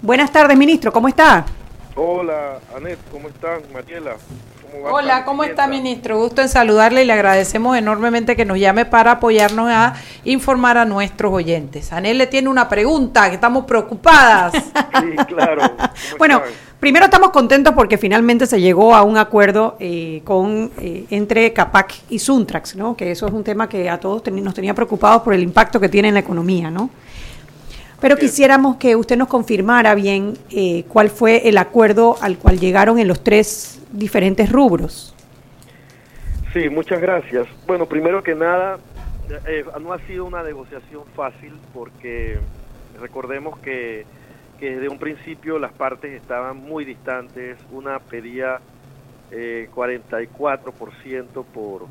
buenas 0.00 0.32
tardes, 0.32 0.56
ministro, 0.56 0.90
¿cómo 0.94 1.08
está? 1.08 1.44
Hola, 1.94 2.58
Anet, 2.74 2.98
¿cómo 3.12 3.28
están? 3.28 3.60
Mariela, 3.70 4.16
¿cómo 4.74 4.84
va? 4.84 4.92
Hola, 4.92 5.24
¿cómo 5.24 5.44
está, 5.44 5.66
ministro? 5.66 6.18
Gusto 6.18 6.42
en 6.42 6.48
saludarle 6.48 7.02
y 7.02 7.06
le 7.06 7.12
agradecemos 7.12 7.76
enormemente 7.76 8.36
que 8.36 8.44
nos 8.44 8.58
llame 8.58 8.84
para 8.84 9.12
apoyarnos 9.12 9.68
a 9.70 9.94
informar 10.24 10.78
a 10.78 10.84
nuestros 10.84 11.32
oyentes. 11.32 11.92
Anel 11.92 12.18
le 12.18 12.26
tiene 12.26 12.48
una 12.48 12.68
pregunta, 12.68 13.28
que 13.28 13.36
estamos 13.36 13.64
preocupadas. 13.64 14.52
Sí, 14.54 15.16
claro. 15.28 15.62
¿Cómo 15.62 15.88
Bueno, 16.18 16.42
primero 16.80 17.04
estamos 17.06 17.30
contentos 17.30 17.74
porque 17.74 17.98
finalmente 17.98 18.46
se 18.46 18.60
llegó 18.60 18.94
a 18.94 19.02
un 19.02 19.16
acuerdo 19.16 19.76
eh, 19.78 20.22
con 20.24 20.70
eh, 20.78 21.06
entre 21.10 21.52
CAPAC 21.52 21.94
y 22.10 22.18
Suntrax, 22.18 22.76
¿no? 22.76 22.96
Que 22.96 23.10
eso 23.10 23.26
es 23.26 23.32
un 23.32 23.44
tema 23.44 23.68
que 23.68 23.88
a 23.88 23.98
todos 23.98 24.22
nos 24.32 24.54
tenía 24.54 24.74
preocupados 24.74 25.22
por 25.22 25.34
el 25.34 25.42
impacto 25.42 25.78
que 25.78 25.88
tiene 25.88 26.08
en 26.08 26.14
la 26.14 26.20
economía, 26.20 26.70
¿no? 26.70 26.90
Pero 28.00 28.18
quisiéramos 28.18 28.76
que 28.76 28.96
usted 28.96 29.16
nos 29.16 29.28
confirmara 29.28 29.94
bien 29.94 30.36
eh, 30.50 30.84
cuál 30.88 31.08
fue 31.08 31.48
el 31.48 31.56
acuerdo 31.56 32.18
al 32.20 32.36
cual 32.36 32.60
llegaron 32.60 32.98
en 32.98 33.08
los 33.08 33.24
tres 33.24 33.78
diferentes 33.94 34.50
rubros. 34.50 35.14
Sí, 36.52 36.68
muchas 36.68 37.00
gracias. 37.00 37.46
Bueno, 37.66 37.86
primero 37.86 38.22
que 38.22 38.34
nada, 38.34 38.78
eh, 39.46 39.64
no 39.80 39.92
ha 39.92 39.98
sido 40.00 40.24
una 40.24 40.42
negociación 40.42 41.04
fácil 41.16 41.52
porque 41.72 42.38
recordemos 43.00 43.58
que, 43.60 44.04
que 44.58 44.76
desde 44.76 44.88
un 44.88 44.98
principio 44.98 45.58
las 45.58 45.72
partes 45.72 46.12
estaban 46.12 46.58
muy 46.58 46.84
distantes. 46.84 47.58
Una 47.70 47.98
pedía 47.98 48.60
eh, 49.30 49.68
44% 49.74 51.44
por, 51.44 51.86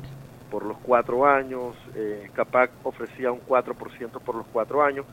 por 0.50 0.64
los 0.64 0.78
cuatro 0.78 1.26
años, 1.26 1.74
eh, 1.94 2.30
CAPAC 2.34 2.70
ofrecía 2.84 3.32
un 3.32 3.40
4% 3.40 4.20
por 4.20 4.34
los 4.34 4.46
cuatro 4.52 4.82
años. 4.82 5.04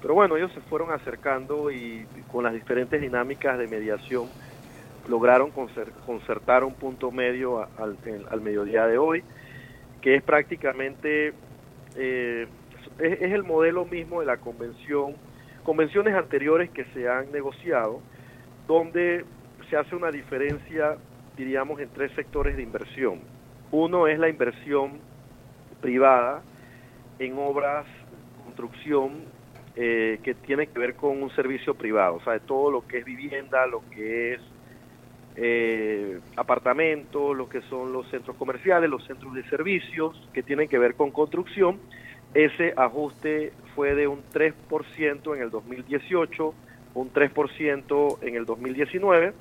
Pero 0.00 0.14
bueno, 0.14 0.36
ellos 0.36 0.52
se 0.52 0.60
fueron 0.60 0.92
acercando 0.92 1.70
y 1.70 2.06
con 2.30 2.44
las 2.44 2.52
diferentes 2.52 3.00
dinámicas 3.00 3.58
de 3.58 3.66
mediación 3.66 4.28
lograron 5.08 5.50
concer- 5.50 5.92
concertar 6.06 6.64
un 6.64 6.74
punto 6.74 7.10
medio 7.10 7.66
al 7.78 8.40
mediodía 8.40 8.86
de 8.86 8.98
hoy, 8.98 9.24
que 10.00 10.14
es 10.14 10.22
prácticamente, 10.22 11.34
eh, 11.96 12.46
es, 12.98 13.20
es 13.20 13.32
el 13.32 13.42
modelo 13.42 13.84
mismo 13.84 14.20
de 14.20 14.26
la 14.26 14.36
convención, 14.36 15.16
convenciones 15.64 16.14
anteriores 16.14 16.70
que 16.70 16.84
se 16.94 17.08
han 17.08 17.32
negociado, 17.32 18.00
donde 18.66 19.24
se 19.68 19.76
hace 19.76 19.96
una 19.96 20.10
diferencia, 20.10 20.96
diríamos, 21.36 21.80
en 21.80 21.88
tres 21.90 22.12
sectores 22.12 22.56
de 22.56 22.62
inversión. 22.62 23.20
Uno 23.70 24.06
es 24.06 24.18
la 24.18 24.28
inversión 24.28 25.00
privada 25.80 26.42
en 27.18 27.36
obras, 27.38 27.86
construcción, 28.44 29.24
eh, 29.74 30.18
que 30.22 30.34
tiene 30.34 30.66
que 30.66 30.78
ver 30.78 30.94
con 30.96 31.22
un 31.22 31.30
servicio 31.30 31.74
privado, 31.74 32.16
o 32.16 32.20
sea, 32.20 32.34
de 32.34 32.40
todo 32.40 32.70
lo 32.70 32.86
que 32.86 32.98
es 32.98 33.04
vivienda, 33.04 33.66
lo 33.66 33.82
que 33.90 34.34
es 34.34 34.40
eh, 35.40 36.18
apartamentos, 36.34 37.36
lo 37.36 37.48
que 37.48 37.62
son 37.62 37.92
los 37.92 38.08
centros 38.10 38.36
comerciales, 38.36 38.90
los 38.90 39.06
centros 39.06 39.32
de 39.34 39.44
servicios 39.44 40.20
que 40.32 40.42
tienen 40.42 40.68
que 40.68 40.78
ver 40.78 40.94
con 40.94 41.12
construcción. 41.12 41.78
ese 42.34 42.74
ajuste 42.76 43.52
fue 43.76 43.94
de 43.94 44.08
un 44.08 44.20
3% 44.34 45.36
en 45.36 45.42
el 45.42 45.50
2018, 45.50 46.54
un 46.94 47.12
3% 47.12 48.18
en 48.22 48.34
el 48.34 48.44
2019, 48.46 49.32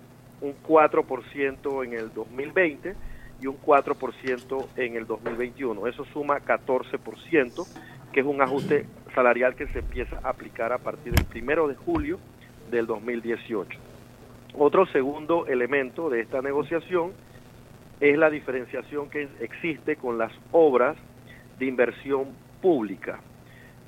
un 0.41 0.54
4% 0.62 1.86
en 1.86 1.93
el 1.93 2.14
2020 2.14 2.95
y 3.41 3.48
un 3.48 3.58
4% 3.60 4.68
en 4.76 4.95
el 4.98 5.08
2021. 5.08 5.88
Eso 5.88 6.06
suma 6.06 6.39
14%, 6.41 7.68
que 8.14 8.20
es 8.20 8.26
un 8.26 8.39
ajuste 8.39 8.86
salarial 9.16 9.56
que 9.56 9.66
se 9.70 9.80
empieza 9.80 10.20
a 10.24 10.30
aplicar 10.30 10.72
a 10.74 10.78
partir 10.78 11.14
del 11.14 11.26
primero 11.26 11.68
de 11.68 11.74
julio 11.74 12.20
del 12.70 12.86
2018. 12.86 13.97
Otro 14.60 14.88
segundo 14.88 15.45
elemento 15.45 16.10
de 16.10 16.22
esta 16.22 16.41
negociación 16.41 17.14
es 17.99 18.18
la 18.18 18.32
diferenciación 18.32 19.08
que 19.08 19.28
existe 19.39 19.97
con 19.97 20.18
las 20.18 20.32
obras 20.51 20.97
de 21.60 21.68
inversión 21.68 22.30
pública, 22.60 23.20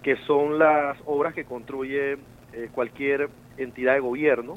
que 0.03 0.15
son 0.27 0.59
las 0.59 0.95
obras 1.07 1.33
que 1.33 1.45
construye 1.45 2.13
eh, 2.53 2.69
cualquier 2.71 3.29
entidad 3.57 3.95
de 3.95 3.99
gobierno 3.99 4.53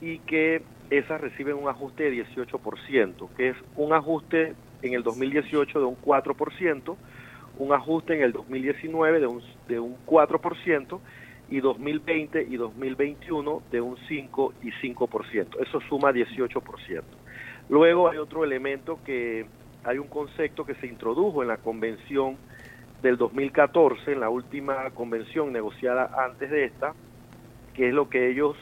y 0.00 0.18
que 0.18 0.62
esas 0.90 1.20
reciben 1.20 1.54
un 1.54 1.68
ajuste 1.68 2.10
de 2.10 2.24
18%, 2.26 3.28
que 3.36 3.50
es 3.50 3.56
un 3.76 3.92
ajuste 3.92 4.54
en 4.82 4.94
el 4.94 5.04
2018 5.04 5.78
de 5.78 5.84
un 5.84 5.96
4%, 5.96 6.96
un 7.58 7.72
ajuste 7.72 8.14
en 8.16 8.22
el 8.22 8.32
2019 8.32 9.20
de 9.20 9.26
un, 9.28 9.40
de 9.68 9.78
un 9.78 9.96
4% 10.06 10.98
y 11.48 11.60
2020 11.60 12.42
y 12.42 12.56
2021 12.56 13.62
de 13.70 13.80
un 13.80 13.96
5 14.08 14.54
y 14.62 14.70
5%. 14.72 15.60
Eso 15.60 15.80
suma 15.88 16.12
18%. 16.12 17.02
Luego 17.68 18.08
hay 18.08 18.18
otro 18.18 18.44
elemento 18.44 18.98
que 19.04 19.46
hay 19.84 19.98
un 19.98 20.08
concepto 20.08 20.64
que 20.64 20.74
se 20.76 20.86
introdujo 20.86 21.42
en 21.42 21.48
la 21.48 21.58
convención 21.58 22.36
del 23.02 23.16
2014, 23.16 24.12
en 24.12 24.20
la 24.20 24.30
última 24.30 24.90
convención 24.90 25.52
negociada 25.52 26.10
antes 26.24 26.50
de 26.50 26.64
esta, 26.64 26.94
que 27.74 27.88
es 27.88 27.94
lo 27.94 28.08
que 28.08 28.30
ellos 28.30 28.56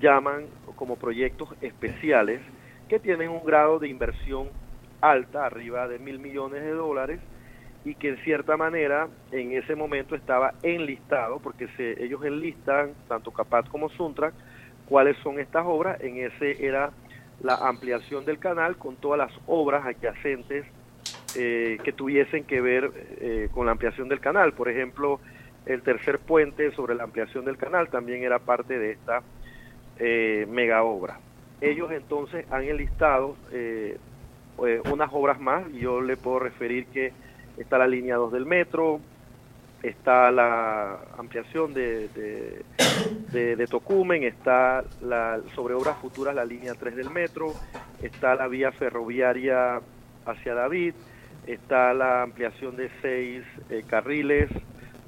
llaman 0.00 0.46
como 0.76 0.96
proyectos 0.96 1.48
especiales, 1.60 2.40
que 2.88 2.98
tienen 2.98 3.28
un 3.28 3.44
grado 3.44 3.78
de 3.78 3.88
inversión 3.88 4.48
alta, 5.00 5.46
arriba 5.46 5.86
de 5.86 5.98
mil 5.98 6.18
millones 6.18 6.62
de 6.62 6.72
dólares, 6.72 7.20
y 7.88 7.94
que 7.94 8.10
en 8.10 8.16
cierta 8.18 8.56
manera 8.56 9.08
en 9.32 9.52
ese 9.52 9.74
momento 9.74 10.14
estaba 10.14 10.54
enlistado, 10.62 11.38
porque 11.38 11.68
se, 11.76 12.02
ellos 12.04 12.22
enlistan, 12.24 12.92
tanto 13.08 13.30
CAPAT 13.30 13.68
como 13.68 13.88
Suntrack, 13.88 14.34
cuáles 14.86 15.16
son 15.18 15.40
estas 15.40 15.64
obras, 15.66 16.00
en 16.02 16.18
ese 16.18 16.66
era 16.66 16.90
la 17.40 17.54
ampliación 17.54 18.24
del 18.24 18.38
canal 18.38 18.76
con 18.76 18.96
todas 18.96 19.18
las 19.18 19.32
obras 19.46 19.86
adyacentes 19.86 20.66
eh, 21.36 21.78
que 21.82 21.92
tuviesen 21.92 22.44
que 22.44 22.60
ver 22.60 22.90
eh, 23.20 23.48
con 23.52 23.66
la 23.66 23.72
ampliación 23.72 24.08
del 24.08 24.20
canal. 24.20 24.52
Por 24.52 24.68
ejemplo, 24.68 25.20
el 25.64 25.82
tercer 25.82 26.18
puente 26.18 26.70
sobre 26.72 26.94
la 26.94 27.04
ampliación 27.04 27.44
del 27.44 27.56
canal 27.56 27.88
también 27.88 28.22
era 28.22 28.38
parte 28.38 28.78
de 28.78 28.92
esta 28.92 29.22
eh, 29.98 30.46
mega 30.50 30.82
obra. 30.82 31.20
Ellos 31.60 31.90
entonces 31.92 32.44
han 32.50 32.64
enlistado 32.64 33.36
eh, 34.66 34.82
unas 34.90 35.08
obras 35.12 35.38
más 35.40 35.70
yo 35.72 36.00
le 36.00 36.16
puedo 36.16 36.40
referir 36.40 36.86
que 36.86 37.12
está 37.58 37.78
la 37.78 37.86
línea 37.86 38.16
2 38.16 38.32
del 38.32 38.46
metro, 38.46 39.00
está 39.82 40.30
la 40.30 40.98
ampliación 41.16 41.72
de, 41.74 42.08
de, 43.32 43.66
Tocumen, 43.66 44.24
está 44.24 44.84
la, 45.02 45.40
sobre 45.54 45.74
obras 45.74 45.98
futuras 45.98 46.34
la 46.34 46.44
línea 46.44 46.74
3 46.74 46.96
del 46.96 47.10
metro, 47.10 47.52
está 48.02 48.34
la 48.34 48.48
vía 48.48 48.72
ferroviaria 48.72 49.80
hacia 50.26 50.54
David, 50.54 50.94
está 51.46 51.94
la 51.94 52.22
ampliación 52.22 52.76
de 52.76 52.90
seis 53.00 53.44
eh, 53.70 53.84
carriles 53.86 54.50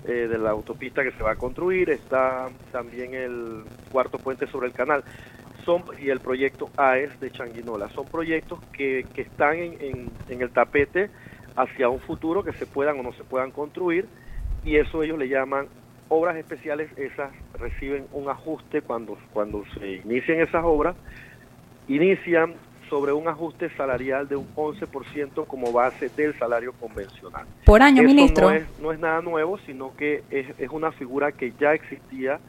eh, 0.07 0.29
de 0.29 0.39
la 0.39 0.51
autopista 0.51 1.03
que 1.03 1.13
se 1.13 1.23
va 1.23 1.33
a 1.33 1.37
construir, 1.37 1.91
está 1.91 2.49
también 2.73 3.15
el 3.15 3.65
cuarto 3.91 4.19
puente 4.19 4.47
sobre 4.47 4.69
el 4.69 4.73
canal 4.73 5.05
son 5.65 5.85
y 6.01 6.09
el 6.09 6.21
proyecto 6.21 6.71
AES 6.77 7.21
de 7.21 7.31
Changuinola. 7.31 7.91
Son 7.91 8.07
proyectos 8.07 8.61
que, 8.73 9.05
que 9.15 9.23
están 9.23 9.57
en, 9.59 10.11
en 10.29 10.41
el 10.41 10.51
tapete 10.51 11.11
hacia 11.63 11.89
un 11.89 12.01
futuro 12.01 12.43
que 12.43 12.53
se 12.53 12.67
puedan 12.67 12.99
o 13.01 13.03
no 13.03 13.13
se 13.13 13.25
puedan 13.25 13.51
construir 13.51 14.07
y 14.65 14.77
eso 14.77 15.03
ellos 15.03 15.19
le 15.19 15.29
llaman 15.29 15.67
obras 16.09 16.37
especiales, 16.37 16.91
esas 16.99 17.31
reciben 17.59 18.07
un 18.13 18.29
ajuste 18.29 18.83
cuando, 18.83 19.17
cuando 19.33 19.65
se 19.79 20.03
inician 20.05 20.41
esas 20.41 20.65
obras, 20.65 20.97
inician 21.89 22.55
sobre 22.89 23.13
un 23.13 23.29
ajuste 23.29 23.71
salarial 23.77 24.29
de 24.29 24.35
un 24.37 24.49
11% 24.57 25.47
como 25.47 25.73
base 25.73 26.09
del 26.09 26.37
salario 26.37 26.73
convencional. 26.73 27.47
Por 27.65 27.83
año, 27.83 28.03
ministro. 28.03 28.51
No 28.51 28.57
es, 28.57 28.65
no 28.81 28.93
es 28.93 28.99
nada 28.99 29.23
nuevo, 29.23 29.59
sino 29.65 29.95
que 29.97 30.25
es, 30.31 30.47
es 30.59 30.71
una 30.71 30.91
figura 30.91 31.31
que 31.31 31.53
ya 31.59 31.73
existía 31.73 32.41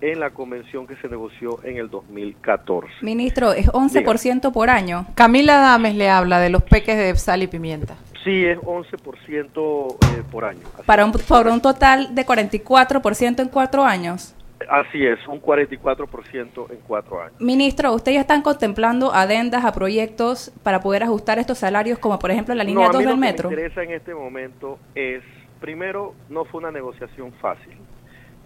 en 0.00 0.20
la 0.20 0.30
convención 0.30 0.86
que 0.86 0.94
se 0.96 1.08
negoció 1.08 1.58
en 1.64 1.78
el 1.78 1.90
2014. 1.90 2.88
Ministro, 3.02 3.52
es 3.52 3.66
11% 3.68 4.52
por 4.52 4.70
año. 4.70 5.06
Camila 5.14 5.58
Dames 5.58 5.94
le 5.96 6.08
habla 6.08 6.38
de 6.40 6.50
los 6.50 6.62
peques 6.62 6.96
de 6.96 7.16
sal 7.16 7.42
y 7.42 7.46
pimienta. 7.46 7.96
Sí, 8.24 8.44
es 8.44 8.58
11% 8.58 9.96
eh, 10.02 10.22
por 10.30 10.44
año. 10.44 10.60
Para 10.86 11.04
un, 11.04 11.12
por 11.12 11.46
un 11.46 11.60
total 11.60 12.14
de 12.14 12.26
44% 12.26 13.40
en 13.40 13.48
cuatro 13.48 13.84
años. 13.84 14.34
Así 14.68 15.06
es, 15.06 15.24
un 15.28 15.40
44% 15.40 16.70
en 16.70 16.78
cuatro 16.86 17.22
años. 17.22 17.40
Ministro, 17.40 17.94
¿ustedes 17.94 18.16
ya 18.16 18.20
están 18.22 18.42
contemplando 18.42 19.14
adendas 19.14 19.64
a 19.64 19.72
proyectos 19.72 20.52
para 20.64 20.80
poder 20.80 21.04
ajustar 21.04 21.38
estos 21.38 21.58
salarios, 21.58 21.98
como 21.98 22.18
por 22.18 22.32
ejemplo 22.32 22.54
la 22.54 22.64
línea 22.64 22.88
no, 22.88 22.92
2 22.92 23.04
del 23.04 23.16
metro? 23.16 23.50
Lo 23.50 23.50
que 23.50 23.56
me 23.56 23.62
interesa 23.62 23.82
en 23.84 23.96
este 23.96 24.14
momento 24.14 24.78
es, 24.96 25.22
primero, 25.60 26.14
no 26.28 26.44
fue 26.44 26.60
una 26.60 26.72
negociación 26.72 27.32
fácil. 27.40 27.76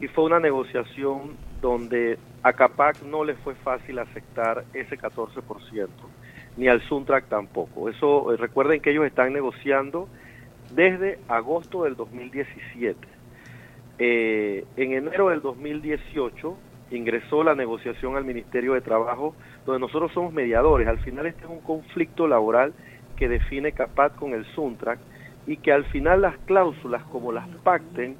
Y 0.00 0.08
fue 0.08 0.24
una 0.24 0.38
negociación 0.38 1.36
donde 1.62 2.18
a 2.42 2.52
CAPAC 2.52 3.02
no 3.02 3.24
le 3.24 3.34
fue 3.36 3.54
fácil 3.54 3.98
aceptar 3.98 4.64
ese 4.74 4.98
14%, 4.98 5.88
ni 6.56 6.68
al 6.68 6.82
Suntrack 6.82 7.28
tampoco. 7.28 7.88
Eso, 7.88 8.32
eh, 8.32 8.36
recuerden 8.36 8.80
que 8.80 8.90
ellos 8.90 9.06
están 9.06 9.32
negociando 9.32 10.08
desde 10.74 11.18
agosto 11.28 11.84
del 11.84 11.96
2017. 11.96 12.98
Eh, 13.98 14.64
en 14.76 14.92
enero 14.92 15.28
del 15.28 15.42
2018 15.42 16.56
ingresó 16.90 17.42
la 17.42 17.54
negociación 17.54 18.16
al 18.16 18.24
Ministerio 18.24 18.74
de 18.74 18.80
Trabajo, 18.80 19.34
donde 19.64 19.80
nosotros 19.80 20.12
somos 20.12 20.32
mediadores. 20.32 20.88
Al 20.88 20.98
final 20.98 21.26
este 21.26 21.44
es 21.44 21.50
un 21.50 21.60
conflicto 21.60 22.26
laboral 22.26 22.72
que 23.16 23.28
define 23.28 23.72
CAPAT 23.72 24.16
con 24.16 24.34
el 24.34 24.44
Suntrack 24.54 24.98
y 25.46 25.56
que 25.56 25.72
al 25.72 25.84
final 25.86 26.22
las 26.22 26.36
cláusulas, 26.38 27.02
como 27.04 27.32
las 27.32 27.48
pacten, 27.62 28.16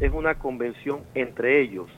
es 0.00 0.12
una 0.12 0.36
convención 0.36 1.00
entre 1.14 1.60
ellos. 1.60 1.88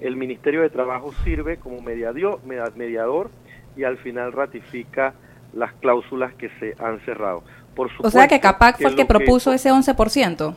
El 0.00 0.16
Ministerio 0.16 0.62
de 0.62 0.70
Trabajo 0.70 1.12
sirve 1.24 1.56
como 1.56 1.80
mediador, 1.80 2.40
mediador 2.44 3.30
y 3.76 3.84
al 3.84 3.96
final 3.98 4.32
ratifica 4.32 5.14
las 5.52 5.72
cláusulas 5.74 6.34
que 6.34 6.50
se 6.60 6.74
han 6.78 7.00
cerrado. 7.00 7.42
Por 7.74 7.90
o 7.98 8.10
sea 8.10 8.26
que 8.26 8.40
CAPAC 8.40 8.78
fue 8.80 8.90
el 8.90 8.96
que 8.96 9.04
propuso 9.04 9.52
ese 9.52 9.70
11%. 9.70 10.54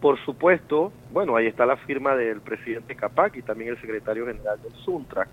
Por 0.00 0.18
supuesto, 0.24 0.92
bueno, 1.12 1.36
ahí 1.36 1.46
está 1.46 1.66
la 1.66 1.76
firma 1.76 2.14
del 2.14 2.40
presidente 2.40 2.94
CAPAC 2.94 3.36
y 3.36 3.42
también 3.42 3.70
el 3.70 3.80
secretario 3.80 4.26
general 4.26 4.60
del 4.62 4.72
Suntrax. 4.84 5.30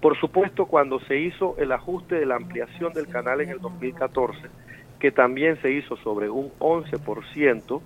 Por 0.00 0.18
supuesto, 0.18 0.66
cuando 0.66 1.00
se 1.00 1.18
hizo 1.18 1.56
el 1.58 1.72
ajuste 1.72 2.16
de 2.16 2.26
la 2.26 2.36
ampliación 2.36 2.92
del 2.92 3.06
canal 3.06 3.40
en 3.40 3.50
el 3.50 3.60
2014, 3.60 4.40
que 4.98 5.12
también 5.12 5.60
se 5.62 5.70
hizo 5.70 5.96
sobre 5.98 6.28
un 6.28 6.50
11%, 6.58 7.80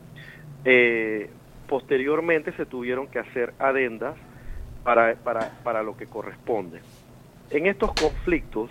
eh, 0.65 1.31
posteriormente 1.69 2.53
se 2.53 2.67
tuvieron 2.67 3.07
que 3.07 3.19
hacer 3.19 3.53
adendas 3.59 4.15
para, 4.83 5.15
para, 5.17 5.51
para 5.63 5.83
lo 5.83 5.97
que 5.97 6.07
corresponde. 6.07 6.81
En 7.51 7.67
estos 7.67 7.93
conflictos 7.93 8.71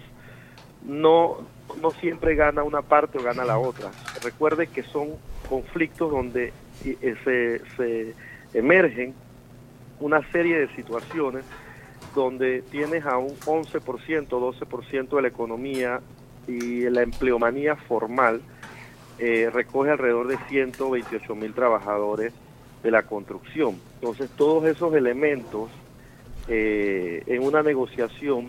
no, 0.83 1.37
no 1.81 1.91
siempre 1.91 2.35
gana 2.35 2.63
una 2.63 2.81
parte 2.81 3.17
o 3.17 3.23
gana 3.23 3.45
la 3.45 3.57
otra. 3.57 3.91
Recuerde 4.23 4.67
que 4.67 4.83
son 4.83 5.09
conflictos 5.49 6.11
donde 6.11 6.53
se, 6.83 7.61
se 7.77 8.13
emergen 8.53 9.13
una 9.99 10.21
serie 10.31 10.59
de 10.59 10.75
situaciones 10.75 11.45
donde 12.13 12.61
tienes 12.63 13.05
a 13.05 13.17
un 13.17 13.35
11%, 13.39 14.27
12% 14.27 15.15
de 15.15 15.21
la 15.21 15.27
economía 15.27 16.01
y 16.47 16.89
la 16.89 17.01
empleomanía 17.01 17.75
formal 17.75 18.41
eh, 19.19 19.49
recoge 19.51 19.91
alrededor 19.91 20.27
de 20.27 20.37
128 20.49 21.35
mil 21.35 21.53
trabajadores 21.53 22.33
de 22.81 22.91
la 22.91 23.03
construcción. 23.03 23.79
Entonces, 23.95 24.29
todos 24.35 24.65
esos 24.65 24.93
elementos 24.93 25.69
eh, 26.47 27.23
en 27.27 27.43
una 27.43 27.63
negociación 27.63 28.47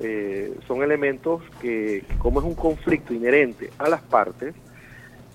eh, 0.00 0.56
son 0.66 0.82
elementos 0.82 1.42
que, 1.60 2.04
como 2.18 2.40
es 2.40 2.46
un 2.46 2.54
conflicto 2.54 3.12
inherente 3.12 3.70
a 3.78 3.88
las 3.88 4.00
partes, 4.00 4.54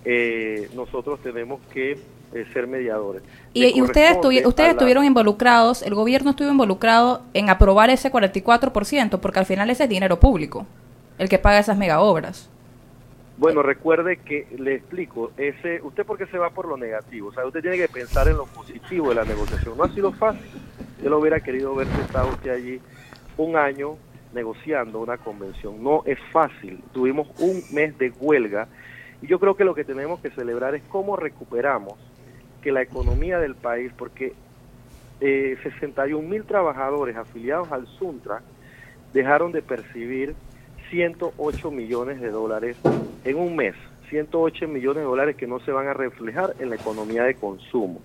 eh, 0.04 0.70
nosotros 0.74 1.20
tenemos 1.22 1.62
que 1.72 1.92
eh, 2.34 2.46
ser 2.52 2.66
mediadores. 2.66 3.22
Y, 3.54 3.78
y 3.78 3.82
ustedes, 3.82 4.18
ustedes 4.46 4.72
estuvieron 4.72 5.06
involucrados, 5.06 5.84
el 5.84 5.94
gobierno 5.94 6.32
estuvo 6.32 6.50
involucrado 6.50 7.22
en 7.36 7.50
aprobar 7.50 7.92
ese 7.92 8.12
44%, 8.12 9.20
porque 9.20 9.40
al 9.40 9.46
final 9.46 9.70
ese 9.70 9.84
es 9.84 9.90
dinero 9.90 10.20
público, 10.20 10.66
el 11.20 11.30
que 11.30 11.38
paga 11.38 11.60
esas 11.60 11.78
mega 11.78 12.02
obras. 12.02 12.50
Bueno, 13.38 13.62
recuerde 13.62 14.18
que 14.18 14.48
le 14.58 14.76
explico, 14.76 15.32
ese, 15.38 15.80
usted 15.84 16.06
por 16.06 16.18
qué 16.18 16.26
se 16.28 16.38
va 16.38 16.50
por 16.50 16.68
lo 16.68 16.78
negativo, 16.78 17.30
o 17.30 17.34
sea, 17.34 17.46
usted 17.46 17.62
tiene 17.62 17.78
que 17.78 17.90
pensar 17.90 18.28
en 18.30 18.38
lo 18.38 18.46
positivo 18.46 19.10
de 19.10 19.16
la 19.16 19.26
negociación. 19.26 19.78
No 19.78 19.84
ha 19.84 19.94
sido 19.94 20.12
fácil. 20.14 20.42
Yo 21.04 21.10
lo 21.10 21.20
hubiera 21.20 21.40
querido 21.42 21.76
ver 21.76 21.88
sentado 21.88 22.30
usted 22.30 22.52
allí 22.52 22.80
un 23.38 23.58
año 23.58 23.98
negociando 24.36 25.00
una 25.00 25.18
convención. 25.18 25.84
No 25.84 26.04
es 26.06 26.20
fácil. 26.32 26.84
Tuvimos 26.94 27.28
un 27.40 27.64
mes 27.74 27.98
de 27.98 28.12
huelga 28.20 28.68
y 29.22 29.28
yo 29.28 29.40
creo 29.40 29.56
que 29.56 29.64
lo 29.64 29.74
que 29.74 29.84
tenemos 29.84 30.20
que 30.20 30.30
celebrar 30.30 30.76
es 30.76 30.84
cómo 30.84 31.16
recuperamos 31.16 31.94
que 32.62 32.72
la 32.72 32.82
economía 32.82 33.40
del 33.40 33.56
país, 33.56 33.92
porque 33.98 34.34
eh, 35.22 35.58
61 35.64 36.28
mil 36.28 36.44
trabajadores 36.44 37.16
afiliados 37.16 37.72
al 37.72 37.88
Suntra 37.88 38.42
dejaron 39.14 39.52
de 39.52 39.62
percibir 39.62 40.36
108 40.90 41.72
millones 41.72 42.20
de 42.20 42.30
dólares 42.30 42.78
en 43.24 43.38
un 43.38 43.56
mes, 43.56 43.76
108 44.10 44.68
millones 44.68 44.98
de 44.98 45.04
dólares 45.04 45.36
que 45.36 45.48
no 45.48 45.60
se 45.60 45.72
van 45.72 45.88
a 45.88 45.94
reflejar 45.94 46.54
en 46.60 46.70
la 46.70 46.76
economía 46.76 47.24
de 47.24 47.36
consumo. 47.36 48.02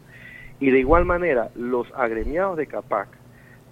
Y 0.61 0.70
de 0.70 0.78
igual 0.78 1.05
manera, 1.05 1.51
los 1.55 1.93
agremiados 1.95 2.57
de 2.57 2.66
CAPAC 2.66 3.09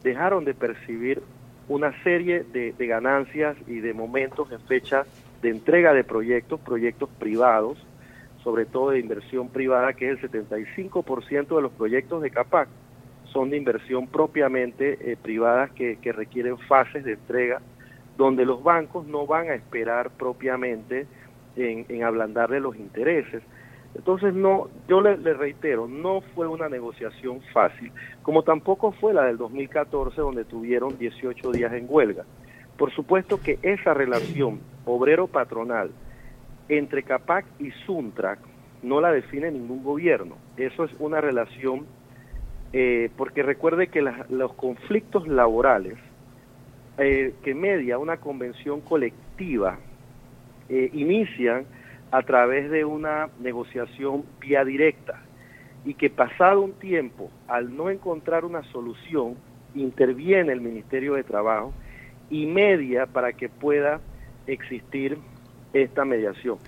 dejaron 0.02 0.44
de 0.44 0.54
percibir 0.54 1.22
una 1.68 1.92
serie 2.02 2.44
de, 2.44 2.72
de 2.72 2.86
ganancias 2.86 3.56
y 3.66 3.80
de 3.80 3.92
momentos 3.94 4.50
en 4.52 4.60
fecha 4.60 5.04
de 5.42 5.50
entrega 5.50 5.92
de 5.92 6.04
proyectos, 6.04 6.60
proyectos 6.60 7.08
privados, 7.18 7.78
sobre 8.42 8.66
todo 8.66 8.90
de 8.90 9.00
inversión 9.00 9.48
privada, 9.48 9.92
que 9.92 10.10
es 10.10 10.22
el 10.22 10.30
75% 10.30 11.56
de 11.56 11.62
los 11.62 11.72
proyectos 11.72 12.22
de 12.22 12.30
CAPAC 12.30 12.68
son 13.32 13.50
de 13.50 13.56
inversión 13.56 14.06
propiamente 14.06 15.12
eh, 15.12 15.16
privadas 15.16 15.70
que, 15.72 15.98
requieren 16.12 16.58
fases 16.58 17.04
de 17.04 17.12
entrega 17.12 17.60
donde 18.16 18.44
los 18.44 18.62
bancos 18.62 19.06
no 19.06 19.26
van 19.26 19.48
a 19.48 19.54
esperar 19.54 20.10
propiamente 20.10 21.06
en, 21.56 21.86
en 21.88 22.02
ablandarle 22.02 22.58
los 22.58 22.76
intereses. 22.76 23.42
Entonces, 23.98 24.32
no, 24.32 24.68
yo 24.86 25.00
le, 25.00 25.16
reitero, 25.16 25.88
no 25.88 26.20
fue 26.34 26.46
una 26.46 26.68
negociación 26.68 27.40
fácil, 27.52 27.90
como 28.22 28.44
tampoco 28.44 28.92
fue 28.92 29.12
la 29.12 29.24
del 29.24 29.36
2014, 29.36 30.20
donde 30.20 30.44
tuvieron 30.44 30.96
18 30.96 31.50
días 31.50 31.72
en 31.72 31.86
huelga. 31.88 32.24
Por 32.76 32.92
supuesto 32.92 33.40
que 33.42 33.58
esa 33.62 33.94
relación 33.94 34.60
obrero-patronal 34.86 35.90
entre 36.68 37.02
CAPAC 37.02 37.44
y 37.58 37.72
Suntrac 37.86 38.38
no 38.84 39.00
la 39.00 39.10
define 39.10 39.50
ningún 39.50 39.82
gobierno. 39.82 40.36
Eso 40.56 40.84
es 40.84 40.92
una 41.00 41.20
relación, 41.20 41.84
eh, 42.72 43.10
porque 43.16 43.42
recuerde 43.42 43.88
que 43.88 44.00
la, 44.00 44.26
los 44.28 44.54
conflictos 44.54 45.26
laborales 45.26 45.98
eh, 46.98 47.34
que 47.42 47.52
media 47.52 47.98
una 47.98 48.18
convención 48.18 48.80
colectiva 48.80 49.80
eh, 50.68 50.88
inician 50.92 51.66
a 52.10 52.22
través 52.22 52.70
de 52.70 52.84
una 52.84 53.28
negociación 53.40 54.24
vía 54.40 54.64
directa 54.64 55.20
y 55.84 55.94
que 55.94 56.10
pasado 56.10 56.62
un 56.62 56.72
tiempo, 56.72 57.30
al 57.46 57.76
no 57.76 57.90
encontrar 57.90 58.44
una 58.44 58.62
solución, 58.64 59.36
interviene 59.74 60.52
el 60.52 60.60
Ministerio 60.60 61.14
de 61.14 61.24
Trabajo 61.24 61.72
y 62.30 62.46
media 62.46 63.06
para 63.06 63.32
que 63.32 63.48
pueda 63.48 64.00
existir 64.46 65.18
esta 65.72 66.04
mediación. 66.04 66.58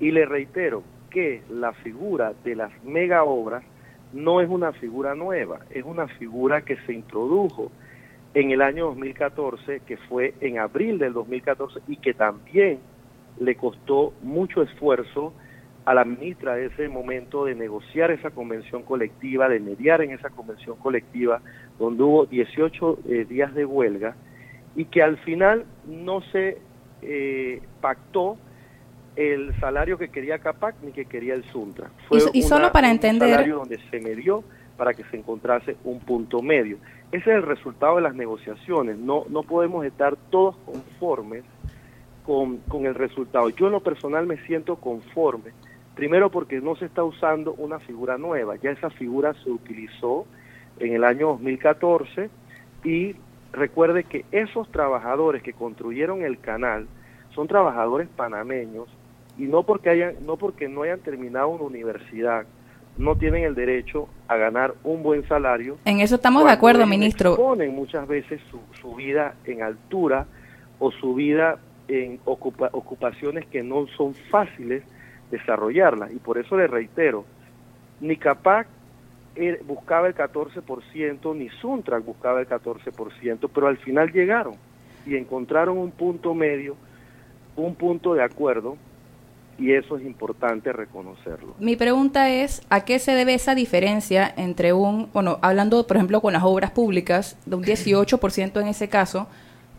Y 0.00 0.10
le 0.10 0.26
reitero 0.26 0.82
que 1.10 1.42
la 1.48 1.72
figura 1.72 2.32
de 2.44 2.56
las 2.56 2.72
mega 2.84 3.24
obras 3.24 3.62
no 4.12 4.40
es 4.40 4.48
una 4.48 4.72
figura 4.72 5.14
nueva, 5.14 5.60
es 5.70 5.84
una 5.84 6.08
figura 6.08 6.62
que 6.62 6.76
se 6.86 6.92
introdujo 6.92 7.70
en 8.34 8.50
el 8.50 8.60
año 8.60 8.86
2014, 8.86 9.80
que 9.86 9.96
fue 9.96 10.34
en 10.40 10.58
abril 10.58 10.98
del 10.98 11.12
2014 11.12 11.80
y 11.88 11.96
que 11.96 12.12
también 12.12 12.78
le 13.38 13.54
costó 13.56 14.12
mucho 14.22 14.62
esfuerzo 14.62 15.32
a 15.84 15.94
la 15.94 16.04
ministra 16.04 16.56
de 16.56 16.66
ese 16.66 16.88
momento 16.88 17.44
de 17.44 17.54
negociar 17.54 18.10
esa 18.10 18.30
convención 18.30 18.82
colectiva, 18.82 19.48
de 19.48 19.60
mediar 19.60 20.02
en 20.02 20.10
esa 20.10 20.30
convención 20.30 20.76
colectiva, 20.76 21.40
donde 21.78 22.02
hubo 22.02 22.26
18 22.26 22.98
eh, 23.08 23.24
días 23.24 23.54
de 23.54 23.64
huelga 23.64 24.16
y 24.74 24.86
que 24.86 25.02
al 25.02 25.16
final 25.18 25.64
no 25.86 26.22
se 26.32 26.58
eh, 27.02 27.62
pactó 27.80 28.36
el 29.14 29.58
salario 29.60 29.96
que 29.96 30.08
quería 30.08 30.38
Capac 30.38 30.74
ni 30.82 30.92
que 30.92 31.06
quería 31.06 31.34
el 31.34 31.44
Suntra. 31.44 31.90
Fue 32.08 32.18
y, 32.32 32.40
y 32.40 32.42
solo 32.42 32.72
para 32.72 32.88
un 32.88 32.94
entender... 32.94 33.30
salario 33.30 33.56
donde 33.56 33.78
se 33.90 34.00
medió 34.00 34.42
para 34.76 34.92
que 34.92 35.04
se 35.04 35.16
encontrase 35.16 35.76
un 35.84 36.00
punto 36.00 36.42
medio. 36.42 36.78
Ese 37.12 37.30
es 37.30 37.36
el 37.36 37.42
resultado 37.42 37.96
de 37.96 38.02
las 38.02 38.14
negociaciones. 38.14 38.98
No, 38.98 39.24
no 39.30 39.42
podemos 39.42 39.86
estar 39.86 40.16
todos 40.30 40.56
conformes 40.66 41.44
con, 42.26 42.58
con 42.68 42.86
el 42.86 42.94
resultado. 42.94 43.48
Yo 43.50 43.66
en 43.66 43.72
lo 43.72 43.80
personal 43.80 44.26
me 44.26 44.36
siento 44.46 44.76
conforme, 44.76 45.52
primero 45.94 46.30
porque 46.30 46.60
no 46.60 46.74
se 46.76 46.86
está 46.86 47.04
usando 47.04 47.54
una 47.54 47.78
figura 47.78 48.18
nueva, 48.18 48.56
ya 48.56 48.70
esa 48.70 48.90
figura 48.90 49.32
se 49.44 49.50
utilizó 49.50 50.26
en 50.80 50.92
el 50.92 51.04
año 51.04 51.28
2014 51.28 52.28
y 52.84 53.14
recuerde 53.52 54.04
que 54.04 54.24
esos 54.32 54.70
trabajadores 54.70 55.42
que 55.42 55.52
construyeron 55.52 56.22
el 56.22 56.38
canal 56.40 56.88
son 57.34 57.46
trabajadores 57.46 58.08
panameños 58.08 58.88
y 59.38 59.44
no 59.44 59.62
porque 59.62 59.90
hayan 59.90 60.26
no 60.26 60.36
porque 60.36 60.68
no 60.68 60.82
hayan 60.82 61.00
terminado 61.00 61.48
una 61.48 61.64
universidad 61.64 62.46
no 62.98 63.16
tienen 63.16 63.44
el 63.44 63.54
derecho 63.54 64.08
a 64.26 64.36
ganar 64.36 64.74
un 64.82 65.02
buen 65.02 65.26
salario. 65.28 65.76
En 65.84 66.00
eso 66.00 66.14
estamos 66.14 66.46
de 66.46 66.50
acuerdo, 66.50 66.86
ministro. 66.86 67.36
Ponen 67.36 67.74
muchas 67.74 68.08
veces 68.08 68.40
su, 68.50 68.58
su, 68.80 68.94
vida 68.94 69.34
en 69.44 69.62
altura 69.62 70.26
o 70.78 70.90
su 70.90 71.14
vida 71.14 71.58
en 71.88 72.20
ocupa, 72.24 72.68
ocupaciones 72.72 73.46
que 73.46 73.62
no 73.62 73.86
son 73.96 74.14
fáciles 74.14 74.82
desarrollarlas. 75.30 76.12
Y 76.12 76.16
por 76.16 76.38
eso 76.38 76.56
le 76.56 76.66
reitero, 76.66 77.24
ni 78.00 78.16
CAPAC 78.16 78.66
eh, 79.36 79.60
buscaba 79.66 80.08
el 80.08 80.14
14%, 80.14 81.36
ni 81.36 81.48
Suntrac 81.60 82.04
buscaba 82.04 82.40
el 82.40 82.48
14%, 82.48 83.50
pero 83.52 83.66
al 83.66 83.76
final 83.78 84.12
llegaron 84.12 84.54
y 85.06 85.16
encontraron 85.16 85.78
un 85.78 85.90
punto 85.90 86.34
medio, 86.34 86.76
un 87.54 87.74
punto 87.74 88.14
de 88.14 88.22
acuerdo 88.22 88.76
y 89.58 89.72
eso 89.72 89.96
es 89.96 90.04
importante 90.04 90.72
reconocerlo. 90.72 91.54
Mi 91.58 91.76
pregunta 91.76 92.28
es, 92.28 92.62
¿a 92.68 92.84
qué 92.84 92.98
se 92.98 93.12
debe 93.12 93.34
esa 93.34 93.54
diferencia 93.54 94.32
entre 94.36 94.72
un, 94.72 95.10
bueno, 95.12 95.38
hablando 95.40 95.86
por 95.86 95.96
ejemplo 95.96 96.20
con 96.20 96.32
las 96.32 96.42
obras 96.42 96.72
públicas, 96.72 97.38
de 97.46 97.56
un 97.56 97.64
18% 97.64 98.60
en 98.60 98.68
ese 98.68 98.88
caso, 98.88 99.28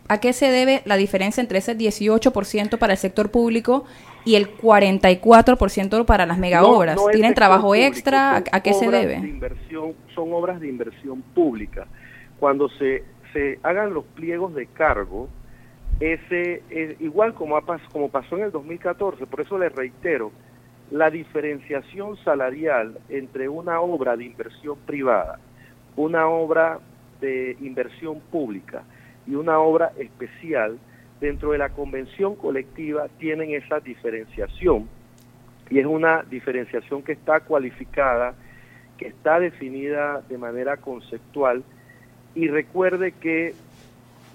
¿a 0.08 0.18
qué 0.20 0.32
se 0.32 0.50
debe 0.50 0.82
la 0.84 0.96
diferencia 0.96 1.40
entre 1.40 1.58
ese 1.58 1.76
18% 1.76 2.78
para 2.78 2.94
el 2.94 2.98
sector 2.98 3.30
público 3.30 3.84
y 4.24 4.34
el 4.34 4.56
44% 4.56 6.04
para 6.04 6.26
las 6.26 6.38
mega 6.38 6.64
obras? 6.64 6.96
No, 6.96 7.06
no 7.06 7.10
¿Tienen 7.10 7.34
trabajo 7.34 7.68
público, 7.68 7.86
extra? 7.86 8.36
¿A, 8.36 8.42
¿A, 8.52 8.62
qué 8.62 8.72
se 8.72 8.90
debe? 8.90 9.20
De 9.20 9.28
inversión, 9.28 9.94
son 10.14 10.32
obras 10.32 10.60
de 10.60 10.68
inversión 10.68 11.22
pública. 11.34 11.86
Cuando 12.40 12.68
se, 12.70 13.04
se 13.32 13.58
hagan 13.62 13.92
los 13.92 14.04
pliegos 14.04 14.54
de 14.54 14.66
cargo, 14.66 15.28
ese 16.00 16.62
es 16.70 17.00
igual 17.00 17.34
como, 17.34 17.56
ha, 17.56 17.62
como 17.92 18.08
pasó 18.08 18.36
en 18.36 18.44
el 18.44 18.52
2014, 18.52 19.26
por 19.26 19.40
eso 19.40 19.58
le 19.58 19.68
reitero, 19.68 20.32
la 20.90 21.10
diferenciación 21.10 22.16
salarial 22.24 22.98
entre 23.10 23.48
una 23.48 23.80
obra 23.80 24.16
de 24.16 24.24
inversión 24.24 24.78
privada, 24.86 25.38
una 25.96 26.28
obra 26.28 26.78
de 27.20 27.56
inversión 27.60 28.20
pública 28.30 28.84
y 29.28 29.34
una 29.34 29.58
obra 29.58 29.92
especial 29.98 30.78
dentro 31.20 31.52
de 31.52 31.58
la 31.58 31.70
convención 31.70 32.34
colectiva 32.34 33.08
tienen 33.18 33.50
esa 33.50 33.80
diferenciación 33.80 34.88
y 35.70 35.78
es 35.78 35.86
una 35.86 36.22
diferenciación 36.22 37.02
que 37.02 37.12
está 37.12 37.40
cualificada, 37.40 38.34
que 38.96 39.08
está 39.08 39.38
definida 39.38 40.22
de 40.28 40.38
manera 40.38 40.78
conceptual 40.78 41.62
y 42.34 42.48
recuerde 42.48 43.12
que 43.12 43.54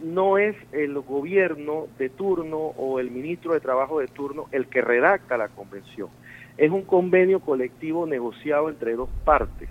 no 0.03 0.37
es 0.37 0.55
el 0.73 0.99
gobierno 0.99 1.87
de 1.97 2.09
turno 2.09 2.57
o 2.57 2.99
el 2.99 3.09
ministro 3.09 3.53
de 3.53 3.61
Trabajo 3.61 3.99
de 3.99 4.07
turno 4.07 4.47
el 4.51 4.67
que 4.67 4.81
redacta 4.81 5.37
la 5.37 5.47
convención. 5.47 6.09
Es 6.57 6.69
un 6.69 6.83
convenio 6.83 7.39
colectivo 7.39 8.05
negociado 8.05 8.69
entre 8.69 8.93
dos 8.93 9.09
partes. 9.23 9.69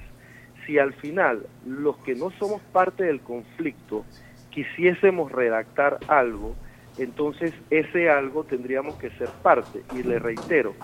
Si 0.67 0.79
al 0.79 0.95
final 0.95 1.47
los 1.67 1.97
que 1.99 2.15
no 2.15 2.31
somos 2.31 2.61
parte 2.73 3.05
del 3.05 3.21
conflicto 3.21 4.05
quisiésemos 4.53 5.33
redactar 5.33 5.99
algo, 6.07 6.55
entonces 6.99 7.53
ese 7.71 8.11
algo 8.11 8.45
tendríamos 8.45 8.95
que 8.97 9.11
ser 9.11 9.29
parte. 9.43 9.83
Y 9.97 10.03
le 10.03 10.19
reitero, 10.19 10.75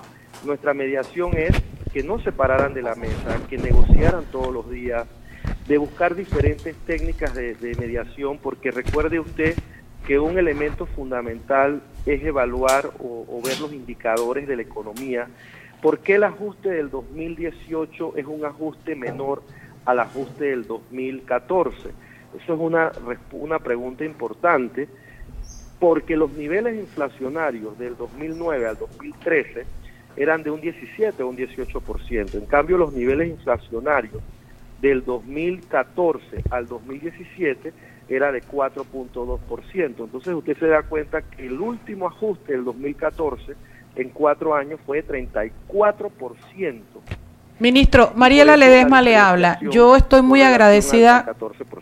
nuestra 0.45 0.75
mediación 0.75 1.37
es 1.37 1.55
que 1.93 2.03
no 2.03 2.19
se 2.21 2.33
pararan 2.33 2.75
de 2.75 2.83
la 2.83 2.95
mesa, 2.95 3.39
que 3.49 3.59
negociaran 3.59 4.25
todos 4.33 4.53
los 4.53 4.71
días, 4.71 5.07
de 5.67 5.79
buscar 5.79 6.15
diferentes 6.15 6.75
técnicas 6.87 7.35
de, 7.35 7.77
mediación, 7.79 8.39
porque 8.39 8.71
recuerde 8.71 9.21
usted 9.21 9.55
que 10.07 10.19
un 10.19 10.39
elemento 10.39 10.87
fundamental 10.87 11.83
es 12.07 12.23
evaluar 12.25 12.91
o, 12.99 13.27
o, 13.29 13.43
ver 13.43 13.61
los 13.61 13.73
indicadores 13.73 14.49
de 14.49 14.57
la 14.57 14.63
economía. 14.63 15.29
¿Por 15.83 15.99
qué 15.99 16.15
el 16.15 16.25
ajuste 16.25 16.71
del 16.71 16.89
2018 16.91 18.15
es 18.17 18.27
un 18.27 18.45
ajuste 18.47 18.97
menor 18.97 19.43
al 19.85 20.01
ajuste 20.01 20.47
del 20.47 20.67
2014? 20.67 21.91
Eso 22.37 22.55
es 22.55 22.61
una, 22.61 22.93
una 23.33 23.59
pregunta 23.59 24.05
importante 24.05 24.89
porque 25.79 26.17
los 26.17 26.33
niveles 26.33 26.77
inflacionarios 26.77 27.79
del 27.79 27.97
2009 27.97 28.67
al 28.67 28.79
2013 28.79 29.67
eran 30.17 30.43
de 30.43 30.51
un 30.51 30.61
17 30.61 31.23
o 31.23 31.29
un 31.29 31.37
18%. 31.37 32.35
En 32.35 32.47
cambio, 32.47 32.77
los 32.77 32.93
niveles 32.93 33.29
inflacionarios 33.29 34.21
del 34.81 35.05
2014 35.05 36.43
al 36.51 36.67
2017 36.67 37.73
era 38.09 38.33
de 38.33 38.43
4.2%. 38.43 39.75
Entonces 39.75 40.35
usted 40.35 40.57
se 40.59 40.67
da 40.67 40.83
cuenta 40.83 41.23
que 41.23 41.47
el 41.47 41.61
último 41.61 42.07
ajuste 42.07 42.53
del 42.53 42.65
2014 42.65 43.55
en 43.97 44.09
cuatro 44.11 44.55
años 44.55 44.81
fue 44.87 45.03
de 45.03 45.29
34%. 45.31 46.83
Ministro, 47.59 48.13
Mariela 48.15 48.57
Ledesma 48.57 49.03
le 49.03 49.17
habla. 49.17 49.59
Yo 49.71 49.97
estoy 49.97 50.23
muy 50.23 50.43
agradecida 50.43 51.35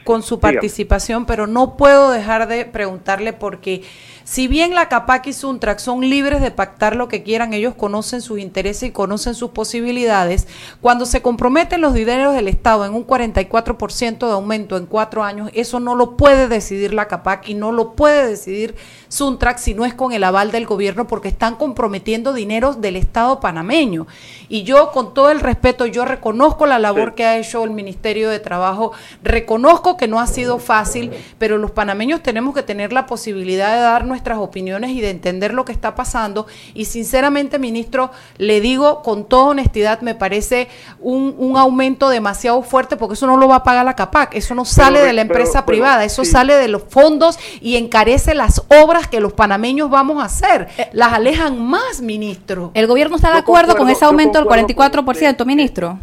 con 0.05 0.23
su 0.23 0.41
participación, 0.41 1.27
pero 1.27 1.47
no 1.47 1.77
puedo 1.77 2.11
dejar 2.11 2.49
de 2.49 2.65
preguntarle 2.65 3.33
porque 3.33 3.83
si 4.27 4.49
bien 4.49 4.75
la 4.75 4.89
CAPAC 4.89 5.29
y 5.29 5.33
Suntrax 5.33 5.85
son 5.85 6.01
libres 6.01 6.41
de 6.41 6.51
pactar 6.51 6.97
lo 6.97 7.07
que 7.07 7.23
quieran, 7.23 7.53
ellos 7.53 7.75
conocen 7.77 8.21
sus 8.21 8.41
intereses 8.41 8.89
y 8.89 8.93
conocen 8.93 9.37
sus 9.37 9.51
posibilidades, 9.51 10.49
cuando 10.81 11.07
se 11.07 11.23
comprometen 11.23 11.81
los 11.81 11.95
dineros 11.95 12.35
del 12.35 12.49
Estado 12.49 12.85
en 12.85 12.93
un 12.93 13.07
44% 13.07 14.27
de 14.27 14.33
aumento 14.33 14.77
en 14.79 14.87
cuatro 14.87 15.23
años, 15.23 15.49
eso 15.55 15.79
no 15.79 15.95
lo 15.95 16.17
puede 16.17 16.49
decidir 16.49 16.93
la 16.93 17.07
CAPAC 17.07 17.51
y 17.51 17.55
no 17.55 17.71
lo 17.71 17.93
puede 17.93 18.27
decidir 18.27 18.75
Suntrax 19.09 19.63
si 19.63 19.75
no 19.75 19.85
es 19.85 19.95
con 19.95 20.13
el 20.13 20.25
aval 20.25 20.51
del 20.51 20.67
gobierno 20.67 21.07
porque 21.07 21.29
están 21.29 21.55
comprometiendo 21.55 22.33
dinero 22.33 22.75
del 22.75 22.97
Estado 22.97 23.39
panameño. 23.39 24.09
Y 24.49 24.65
yo, 24.65 24.91
con 24.91 25.15
todo 25.15 25.31
el 25.31 25.39
respeto, 25.39 25.87
yo 25.87 26.05
reconozco 26.05 26.67
la 26.67 26.81
labor 26.81 27.15
que 27.15 27.25
ha 27.25 27.39
hecho 27.39 27.63
el 27.63 27.71
Ministerio 27.71 28.29
de 28.29 28.41
Trabajo, 28.41 28.91
reconozco 29.23 29.97
que 29.97 30.09
no 30.09 30.19
ha 30.19 30.27
sido 30.27 30.59
fácil, 30.59 31.13
pero 31.39 31.59
los 31.59 31.71
panameños 31.71 32.25
tenemos 32.25 32.57
que 32.57 32.65
tener 32.65 32.93
la 32.93 33.07
posibilidad 33.07 33.73
de 33.73 33.83
dar 33.83 34.05
nuestras 34.17 34.39
opiniones 34.39 34.91
y 34.93 35.03
de 35.03 35.11
entender 35.11 35.53
lo 35.53 35.67
que 35.67 35.73
está 35.73 35.95
pasando. 35.95 36.47
Y 36.73 36.87
sinceramente, 36.87 37.59
ministro, 37.59 38.11
le 38.39 38.63
digo 38.63 39.03
con 39.03 39.27
toda 39.27 39.51
honestidad, 39.51 40.01
me 40.01 40.15
parece 40.15 40.69
un, 41.01 41.35
un 41.37 41.59
aumento 41.59 42.09
demasiado 42.09 42.63
fuerte 42.63 42.97
porque 42.97 43.13
eso 43.13 43.27
no 43.27 43.37
lo 43.37 43.47
va 43.47 43.57
a 43.57 43.63
pagar 43.63 43.85
la 43.85 43.95
CAPAC, 43.95 44.35
eso 44.35 44.55
no 44.55 44.65
sale 44.65 45.01
de 45.01 45.13
la 45.13 45.21
empresa 45.21 45.67
privada, 45.67 46.05
eso 46.05 46.25
sale 46.25 46.55
de 46.55 46.69
los 46.69 46.85
fondos 46.85 47.39
y 47.61 47.77
encarece 47.77 48.35
las 48.35 48.63
obras 48.69 49.07
que 49.07 49.21
los 49.21 49.35
panameños 49.35 49.91
vamos 49.91 50.23
a 50.23 50.27
hacer. 50.27 50.69
Las 50.93 51.13
alejan 51.13 51.63
más, 51.63 52.01
ministro. 52.01 52.71
¿El 52.73 52.87
gobierno 52.87 53.17
está 53.17 53.33
de 53.33 53.39
acuerdo 53.39 53.77
con 53.77 53.91
ese 53.91 54.07
aumento 54.07 54.39
del 54.39 54.49
44%, 54.49 55.45
ministro? 55.45 55.99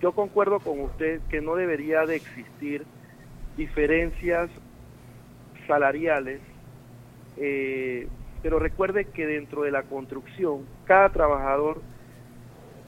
Yo 0.00 0.12
concuerdo 0.12 0.58
con 0.60 0.80
usted 0.80 1.20
que 1.28 1.42
no 1.42 1.54
debería 1.54 2.06
de 2.06 2.16
existir 2.16 2.86
diferencias 3.58 4.48
salariales, 5.66 6.40
eh, 7.36 8.08
pero 8.42 8.58
recuerde 8.58 9.06
que 9.06 9.26
dentro 9.26 9.62
de 9.62 9.70
la 9.70 9.82
construcción 9.82 10.66
cada 10.84 11.10
trabajador 11.10 11.80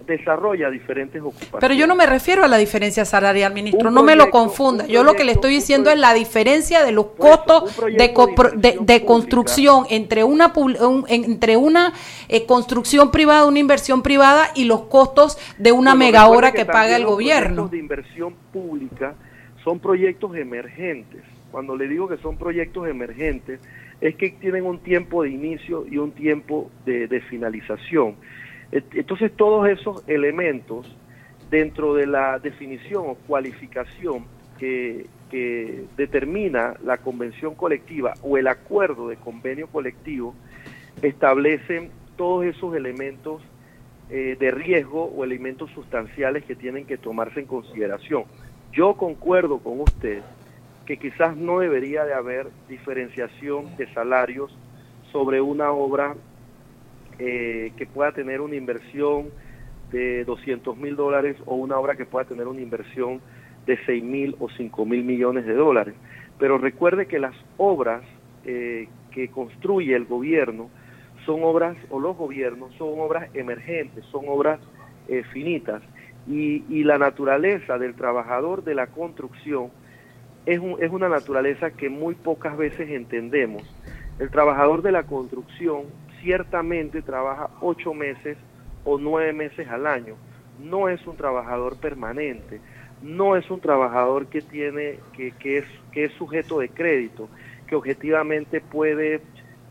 desarrolla 0.09 0.71
diferentes 0.71 1.21
ocupaciones. 1.21 1.61
Pero 1.61 1.75
yo 1.75 1.87
no 1.87 1.95
me 1.95 2.07
refiero 2.07 2.43
a 2.43 2.49
la 2.49 2.57
diferencia 2.57 3.05
salarial, 3.05 3.53
ministro, 3.53 3.91
no 3.91 4.03
me 4.03 4.17
lo 4.17 4.31
confunda. 4.31 4.87
Yo 4.87 5.05
lo 5.05 5.15
que 5.15 5.25
le 5.25 5.33
estoy 5.33 5.53
diciendo 5.53 5.91
es 5.91 5.99
la 5.99 6.15
diferencia 6.15 6.85
de 6.85 6.93
los 6.93 7.07
costos 7.09 7.77
de, 7.87 8.15
de, 8.57 8.79
de, 8.81 9.05
construcción 9.05 9.85
entre 9.91 10.25
una 10.25 10.53
un, 10.57 11.05
entre 11.09 11.57
una 11.57 11.93
eh, 12.29 12.47
construcción 12.47 13.11
privada, 13.11 13.45
una 13.45 13.59
inversión 13.59 14.03
privada 14.03 14.51
y 14.55 14.65
los 14.65 14.83
costos 14.83 15.39
de 15.59 15.73
una 15.73 15.93
bueno, 15.93 16.07
mega 16.07 16.27
hora 16.27 16.53
que, 16.53 16.59
que 16.59 16.67
paga 16.67 16.97
el 16.97 17.05
gobierno. 17.05 17.63
Los 17.63 17.71
de 17.71 17.79
inversión 17.79 18.35
pública 18.53 19.15
son 19.63 19.79
proyectos 19.79 20.37
emergentes. 20.37 21.23
Cuando 21.51 21.77
le 21.77 21.89
digo 21.89 22.09
que 22.09 22.19
son 22.19 22.37
proyectos 22.37 22.89
emergentes, 22.89 23.61
es 24.01 24.15
que 24.17 24.31
tienen 24.31 24.65
un 24.65 24.79
tiempo 24.79 25.23
de 25.23 25.31
inicio 25.31 25.87
y 25.87 25.99
un 25.99 26.13
tiempo 26.13 26.71
de, 26.85 27.21
finalización. 27.29 28.17
Entonces 28.71 29.33
todos 29.35 29.69
esos 29.69 30.07
elementos 30.09 30.95
dentro 31.51 31.95
de 31.95 32.07
la 32.07 32.39
definición 32.39 33.05
o 33.07 33.15
cualificación 33.15 34.27
que, 34.59 35.07
que, 35.31 35.85
determina 35.97 36.75
la 36.85 36.99
convención 36.99 37.55
colectiva 37.55 38.15
o 38.23 38.37
el 38.37 38.47
acuerdo 38.47 39.09
de 39.09 39.17
convenio 39.17 39.67
colectivo 39.69 40.35
establecen 41.03 41.91
todos 42.17 42.45
esos 42.45 42.75
elementos 42.75 43.43
eh, 44.11 44.37
de 44.39 44.51
riesgo 44.51 45.05
o 45.05 45.23
elementos 45.23 45.71
sustanciales 45.73 46.45
que 46.45 46.55
tienen 46.55 46.87
que 46.87 46.97
tomarse 46.97 47.41
en 47.41 47.47
consideración. 47.47 48.25
Yo 48.73 48.95
concuerdo 48.95 49.59
con 49.59 49.81
usted 49.81 50.23
que 50.89 50.97
quizás 50.97 51.37
no 51.37 51.59
debería 51.59 52.07
de 52.07 52.15
haber 52.15 52.47
diferenciación 52.67 53.77
de 53.77 53.93
salarios 53.93 54.57
sobre 55.13 55.39
una 55.39 55.71
obra 55.71 56.15
eh, 57.19 57.73
que 57.77 57.85
pueda 57.85 58.13
tener 58.13 58.41
una 58.41 58.57
inversión 58.57 59.27
de 59.93 60.25
200 60.25 60.79
mil 60.79 60.97
dólares 60.97 61.37
o 61.45 61.57
una 61.57 61.79
obra 61.79 61.95
que 61.95 62.07
pueda 62.07 62.25
tener 62.25 62.49
una 62.49 62.63
inversión 62.63 63.21
de 63.67 63.79
6 63.85 64.03
mil 64.03 64.35
o 64.39 64.49
5 64.49 64.87
mil 64.87 65.05
millones 65.05 65.45
de 65.45 65.53
dólares. 65.53 65.95
Pero 66.39 66.57
recuerde 66.57 67.05
que 67.05 67.19
las 67.19 67.35
obras 67.59 68.03
eh, 68.47 68.89
que 69.11 69.29
construye 69.29 69.95
el 69.95 70.07
gobierno 70.07 70.71
son 71.27 71.43
obras, 71.43 71.77
o 71.91 72.01
los 72.01 72.17
gobiernos, 72.17 72.73
son 72.77 72.99
obras 72.99 73.29
emergentes, 73.35 74.07
son 74.07 74.25
obras 74.27 74.59
eh, 75.09 75.23
finitas. 75.35 75.83
Y, 76.27 76.65
y, 76.71 76.85
la 76.85 76.97
naturaleza 76.97 77.77
del 77.77 77.95
trabajador 77.95 78.65
de 78.65 78.75
la 78.75 78.87
construcción 78.87 79.71
es, 80.47 80.59
un, 80.59 80.77
es 80.83 80.91
una 80.91 81.09
naturaleza 81.09 81.71
que 81.71 81.89
muy 81.89 82.15
pocas 82.15 82.57
veces 82.57 82.91
entendemos. 82.91 83.63
El 84.19 84.31
trabajador 84.31 84.83
de 84.83 84.93
la 84.93 85.05
construcción 85.05 85.83
ciertamente 86.21 87.03
trabaja 87.03 87.51
ocho 87.61 87.95
meses 87.95 88.37
o 88.85 88.99
nueve 88.99 89.33
meses 89.33 89.69
al 89.69 89.87
año. 89.87 90.15
No 90.59 90.89
es 90.89 91.07
un 91.07 91.17
trabajador 91.17 91.79
permanente, 91.79 92.61
no 93.03 93.37
es 93.37 93.49
un 93.51 93.61
trabajador 93.61 94.27
que 94.27 94.43
tiene, 94.43 94.99
que, 95.13 95.33
que 95.33 95.59
es, 95.59 95.65
que 95.93 96.05
es 96.07 96.13
sujeto 96.15 96.59
de 96.59 96.69
crédito, 96.69 97.29
que 97.67 97.77
objetivamente 97.77 98.61
puede 98.61 99.21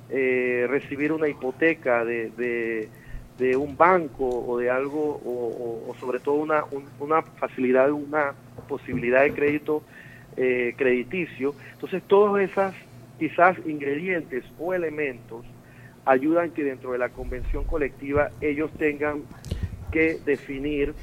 eh, 0.10 0.66
recibir 0.70 1.12
una 1.12 1.28
hipoteca 1.28 2.06
de, 2.06 2.30
de, 3.38 3.58
un 3.58 3.76
banco 3.76 4.28
o 4.28 4.58
de 4.58 4.70
algo, 4.70 5.20
o, 5.26 5.32
o, 5.88 5.92
o 5.92 5.96
sobre 5.96 6.20
todo 6.20 6.36
una, 6.36 6.64
un, 6.72 6.86
una 7.00 7.22
facilidad, 7.22 7.92
una 7.92 8.34
posibilidad 8.68 9.24
de 9.24 9.34
crédito 9.34 9.84
eh, 10.38 10.74
crediticio. 10.78 11.56
Entonces, 11.74 12.04
todos 12.04 12.40
esas 12.40 12.74
quizás 13.20 13.58
ingredientes 13.66 14.44
o 14.60 14.74
elementos 14.74 15.46
ayudan 16.06 16.52
que 16.52 16.64
dentro 16.64 16.92
de 16.94 17.00
la 17.00 17.10
convención 17.10 17.66
colectiva 17.66 18.30
ellos 18.40 18.72
tengan 18.78 19.24
que 19.92 20.20
definir 20.26 20.94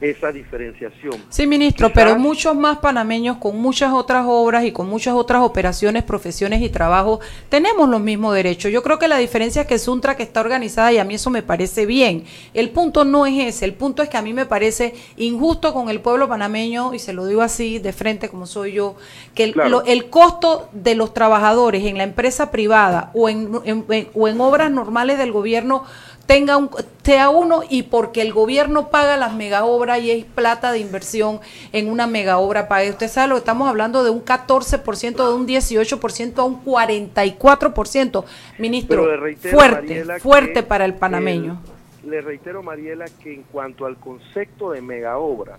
esa 0.00 0.30
diferenciación. 0.30 1.14
Sí, 1.28 1.46
ministro, 1.46 1.88
Quizás, 1.88 2.04
pero 2.04 2.18
muchos 2.18 2.54
más 2.54 2.78
panameños 2.78 3.38
con 3.38 3.60
muchas 3.60 3.92
otras 3.92 4.24
obras 4.28 4.64
y 4.64 4.70
con 4.70 4.88
muchas 4.88 5.14
otras 5.14 5.42
operaciones, 5.42 6.04
profesiones 6.04 6.62
y 6.62 6.68
trabajos 6.68 7.18
tenemos 7.48 7.88
los 7.88 8.00
mismos 8.00 8.34
derechos. 8.34 8.70
Yo 8.70 8.82
creo 8.82 8.98
que 8.98 9.08
la 9.08 9.18
diferencia 9.18 9.62
es 9.62 9.68
que 9.68 9.78
Suntra 9.78 10.16
que 10.16 10.22
está 10.22 10.40
organizada 10.40 10.92
y 10.92 10.98
a 10.98 11.04
mí 11.04 11.14
eso 11.14 11.30
me 11.30 11.42
parece 11.42 11.84
bien. 11.84 12.24
El 12.54 12.70
punto 12.70 13.04
no 13.04 13.26
es 13.26 13.38
ese, 13.38 13.64
el 13.64 13.74
punto 13.74 14.02
es 14.02 14.08
que 14.08 14.16
a 14.16 14.22
mí 14.22 14.32
me 14.32 14.46
parece 14.46 14.94
injusto 15.16 15.74
con 15.74 15.88
el 15.88 16.00
pueblo 16.00 16.28
panameño 16.28 16.94
y 16.94 17.00
se 17.00 17.12
lo 17.12 17.26
digo 17.26 17.42
así 17.42 17.80
de 17.80 17.92
frente 17.92 18.28
como 18.28 18.46
soy 18.46 18.74
yo, 18.74 18.94
que 19.34 19.44
el, 19.44 19.52
claro. 19.52 19.70
lo, 19.70 19.84
el 19.84 20.10
costo 20.10 20.68
de 20.72 20.94
los 20.94 21.12
trabajadores 21.12 21.84
en 21.84 21.98
la 21.98 22.04
empresa 22.04 22.52
privada 22.52 23.10
o 23.14 23.28
en, 23.28 23.50
en, 23.64 23.84
en, 23.88 24.08
o 24.14 24.28
en 24.28 24.40
obras 24.40 24.70
normales 24.70 25.18
del 25.18 25.32
gobierno 25.32 25.84
tenga 26.28 26.58
un, 26.58 26.68
sea 27.02 27.30
uno 27.30 27.62
y 27.68 27.84
porque 27.84 28.20
el 28.20 28.34
gobierno 28.34 28.90
paga 28.90 29.16
las 29.16 29.34
mega 29.34 29.64
obras 29.64 30.00
y 30.02 30.10
es 30.10 30.26
plata 30.26 30.72
de 30.72 30.78
inversión 30.78 31.40
en 31.72 31.88
una 31.88 32.06
mega 32.06 32.36
obra 32.36 32.68
paga. 32.68 32.90
Usted 32.90 33.08
sabe 33.08 33.28
lo 33.28 33.36
que 33.36 33.38
estamos 33.38 33.66
hablando 33.66 34.04
de 34.04 34.10
un 34.10 34.22
14%, 34.22 35.16
de 35.16 35.34
un 35.34 35.48
18% 35.48 36.38
a 36.38 36.44
un 36.44 36.62
44%. 36.62 38.24
Ministro, 38.58 39.06
fuerte, 39.50 40.04
fuerte 40.20 40.62
para 40.62 40.84
el 40.84 40.94
panameño. 40.94 41.62
El, 42.04 42.10
le 42.10 42.20
reitero, 42.20 42.62
Mariela, 42.62 43.06
que 43.22 43.32
en 43.32 43.44
cuanto 43.44 43.86
al 43.86 43.96
concepto 43.96 44.72
de 44.72 44.82
mega 44.82 45.16
obra, 45.16 45.58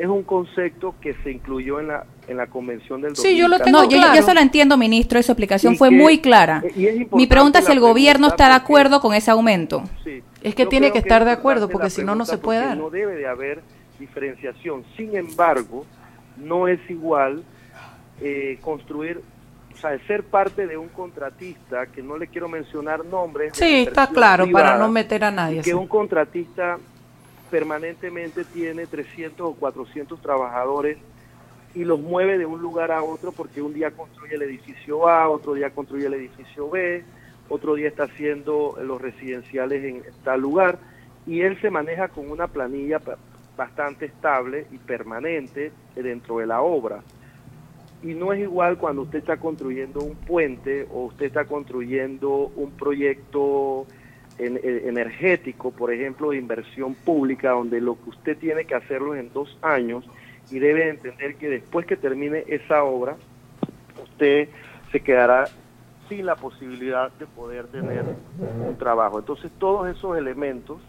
es 0.00 0.06
un 0.06 0.22
concepto 0.22 0.94
que 0.98 1.12
se 1.22 1.30
incluyó 1.30 1.78
en 1.78 1.88
la 1.88 2.06
en 2.26 2.38
la 2.38 2.46
convención 2.46 3.02
del 3.02 3.16
Sí, 3.16 3.36
yo 3.36 3.48
lo 3.48 3.58
tengo 3.58 3.82
no, 3.82 3.88
claro. 3.88 4.14
yo, 4.14 4.20
yo, 4.20 4.22
se 4.22 4.32
lo 4.32 4.40
entiendo, 4.40 4.78
ministro, 4.78 5.18
y 5.18 5.22
su 5.22 5.32
explicación 5.32 5.74
y 5.74 5.76
fue 5.76 5.90
que, 5.90 5.96
muy 5.96 6.20
clara. 6.20 6.62
Mi 7.12 7.26
pregunta 7.26 7.58
es 7.58 7.66
si 7.66 7.72
el 7.72 7.80
gobierno 7.80 8.28
está 8.28 8.48
de 8.48 8.54
acuerdo 8.54 9.00
con 9.00 9.14
ese 9.14 9.30
aumento. 9.30 9.82
Sí, 10.04 10.22
es 10.42 10.54
que 10.54 10.64
tiene 10.64 10.90
que 10.90 10.98
estar 10.98 11.24
de 11.24 11.32
acuerdo, 11.32 11.68
porque 11.68 11.90
si 11.90 12.02
no, 12.02 12.14
no 12.14 12.24
se 12.24 12.38
puede 12.38 12.60
dar. 12.60 12.78
No 12.78 12.88
debe 12.88 13.14
de 13.16 13.26
haber 13.26 13.60
diferenciación. 13.98 14.84
Sin 14.96 15.16
embargo, 15.16 15.84
no 16.38 16.66
es 16.66 16.80
igual 16.88 17.42
eh, 18.22 18.58
construir 18.62 19.20
o 19.74 19.76
sea, 19.76 19.98
ser 20.06 20.24
parte 20.24 20.66
de 20.66 20.76
un 20.76 20.88
contratista, 20.88 21.86
que 21.86 22.02
no 22.02 22.16
le 22.16 22.28
quiero 22.28 22.48
mencionar 22.48 23.04
nombres. 23.04 23.52
Sí, 23.54 23.86
está 23.88 24.08
claro, 24.08 24.44
privada, 24.44 24.66
para 24.66 24.78
no 24.78 24.88
meter 24.90 25.24
a 25.24 25.30
nadie. 25.30 25.58
Que 25.58 25.70
sí. 25.70 25.72
un 25.72 25.88
contratista 25.88 26.78
permanentemente 27.50 28.44
tiene 28.44 28.86
300 28.86 29.40
o 29.40 29.54
400 29.54 30.20
trabajadores 30.20 30.98
y 31.74 31.84
los 31.84 32.00
mueve 32.00 32.38
de 32.38 32.46
un 32.46 32.60
lugar 32.60 32.90
a 32.90 33.02
otro 33.02 33.32
porque 33.32 33.62
un 33.62 33.74
día 33.74 33.90
construye 33.90 34.34
el 34.34 34.42
edificio 34.42 35.08
A, 35.08 35.28
otro 35.28 35.54
día 35.54 35.70
construye 35.70 36.06
el 36.06 36.14
edificio 36.14 36.68
B, 36.70 37.04
otro 37.48 37.74
día 37.74 37.88
está 37.88 38.04
haciendo 38.04 38.76
los 38.82 39.00
residenciales 39.00 39.84
en 39.84 40.02
tal 40.24 40.40
lugar 40.40 40.78
y 41.26 41.42
él 41.42 41.60
se 41.60 41.70
maneja 41.70 42.08
con 42.08 42.30
una 42.30 42.48
planilla 42.48 43.00
bastante 43.56 44.06
estable 44.06 44.66
y 44.70 44.78
permanente 44.78 45.72
dentro 45.94 46.38
de 46.38 46.46
la 46.46 46.62
obra. 46.62 47.02
Y 48.02 48.14
no 48.14 48.32
es 48.32 48.40
igual 48.40 48.78
cuando 48.78 49.02
usted 49.02 49.18
está 49.18 49.36
construyendo 49.36 50.00
un 50.00 50.14
puente 50.14 50.86
o 50.90 51.04
usted 51.04 51.26
está 51.26 51.44
construyendo 51.44 52.50
un 52.56 52.70
proyecto 52.70 53.86
energético, 54.40 55.70
por 55.70 55.92
ejemplo, 55.92 56.30
de 56.30 56.38
inversión 56.38 56.94
pública, 56.94 57.50
donde 57.50 57.80
lo 57.80 57.96
que 58.02 58.10
usted 58.10 58.38
tiene 58.38 58.64
que 58.64 58.74
hacerlo 58.74 59.14
en 59.14 59.32
dos 59.32 59.58
años 59.62 60.08
y 60.50 60.58
debe 60.58 60.88
entender 60.88 61.36
que 61.36 61.48
después 61.48 61.86
que 61.86 61.96
termine 61.96 62.44
esa 62.48 62.82
obra, 62.84 63.16
usted 64.02 64.48
se 64.90 65.00
quedará 65.00 65.46
sin 66.08 66.26
la 66.26 66.36
posibilidad 66.36 67.12
de 67.12 67.26
poder 67.26 67.66
tener 67.68 68.04
un 68.66 68.76
trabajo. 68.76 69.18
Entonces, 69.18 69.50
todos 69.58 69.88
esos 69.88 70.16
elementos 70.16 70.80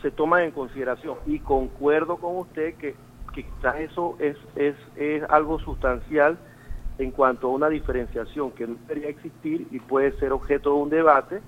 se 0.00 0.10
toman 0.10 0.44
en 0.44 0.50
consideración 0.50 1.16
y 1.26 1.38
concuerdo 1.38 2.18
con 2.18 2.36
usted 2.36 2.74
que, 2.74 2.94
que 3.34 3.44
quizás 3.44 3.76
eso 3.80 4.16
es, 4.20 4.36
es, 4.54 4.76
es 4.96 5.22
algo 5.30 5.58
sustancial 5.58 6.38
en 6.98 7.10
cuanto 7.10 7.48
a 7.48 7.50
una 7.50 7.68
diferenciación 7.68 8.52
que 8.52 8.66
no 8.66 8.76
debería 8.86 9.08
existir 9.08 9.66
y 9.70 9.80
puede 9.80 10.12
ser 10.18 10.32
objeto 10.32 10.70
de 10.70 10.76
un 10.76 10.90
debate 10.90 11.40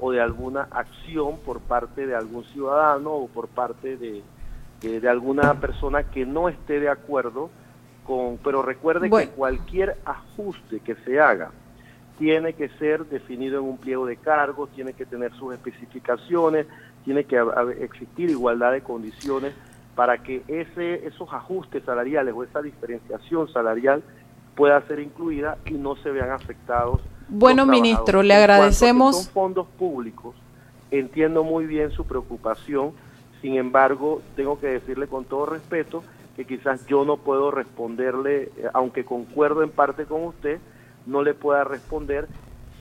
o 0.00 0.10
de 0.12 0.20
alguna 0.20 0.68
acción 0.70 1.38
por 1.44 1.60
parte 1.60 2.06
de 2.06 2.14
algún 2.14 2.44
ciudadano 2.44 3.12
o 3.12 3.28
por 3.28 3.48
parte 3.48 3.96
de, 3.96 4.22
de, 4.80 5.00
de 5.00 5.08
alguna 5.08 5.60
persona 5.60 6.04
que 6.04 6.24
no 6.26 6.48
esté 6.48 6.80
de 6.80 6.88
acuerdo 6.88 7.50
con, 8.04 8.38
pero 8.42 8.62
recuerde 8.62 9.08
Bueno. 9.08 9.30
que 9.30 9.36
cualquier 9.36 9.96
ajuste 10.04 10.80
que 10.80 10.94
se 10.96 11.20
haga 11.20 11.50
tiene 12.18 12.52
que 12.52 12.68
ser 12.70 13.06
definido 13.06 13.60
en 13.60 13.64
un 13.64 13.78
pliego 13.78 14.04
de 14.06 14.16
cargos, 14.16 14.70
tiene 14.70 14.92
que 14.92 15.06
tener 15.06 15.32
sus 15.34 15.54
especificaciones, 15.54 16.66
tiene 17.04 17.24
que 17.24 17.42
existir 17.80 18.28
igualdad 18.28 18.72
de 18.72 18.82
condiciones 18.82 19.54
para 19.94 20.18
que 20.18 20.42
ese, 20.46 21.06
esos 21.06 21.32
ajustes 21.32 21.82
salariales 21.84 22.34
o 22.36 22.44
esa 22.44 22.60
diferenciación 22.60 23.50
salarial 23.52 24.02
pueda 24.54 24.80
ser 24.82 25.00
incluida 25.00 25.56
y 25.64 25.72
no 25.74 25.96
se 25.96 26.10
vean 26.10 26.30
afectados. 26.30 27.00
Bueno, 27.30 27.64
ministro, 27.80 28.22
le 28.22 28.34
agradecemos- 28.34 29.24
Son 29.24 29.32
fondos 29.32 29.66
públicos, 29.78 30.34
entiendo 30.90 31.44
muy 31.44 31.66
bien 31.66 31.90
su 31.90 32.04
preocupación, 32.04 32.92
sin 33.40 33.56
embargo, 33.56 34.20
tengo 34.36 34.58
que 34.58 34.66
decirle 34.66 35.06
con 35.06 35.24
todo 35.24 35.46
respeto 35.46 36.02
que 36.36 36.44
quizás 36.46 36.86
yo 36.86 37.04
no 37.04 37.16
puedo 37.18 37.50
responderle, 37.50 38.50
eh, 38.56 38.68
aunque 38.74 39.04
concuerdo 39.04 39.62
en 39.62 39.70
parte 39.70 40.04
con 40.04 40.24
usted, 40.24 40.58
no 41.06 41.22
le 41.22 41.34
pueda 41.34 41.64
responder 41.64 42.28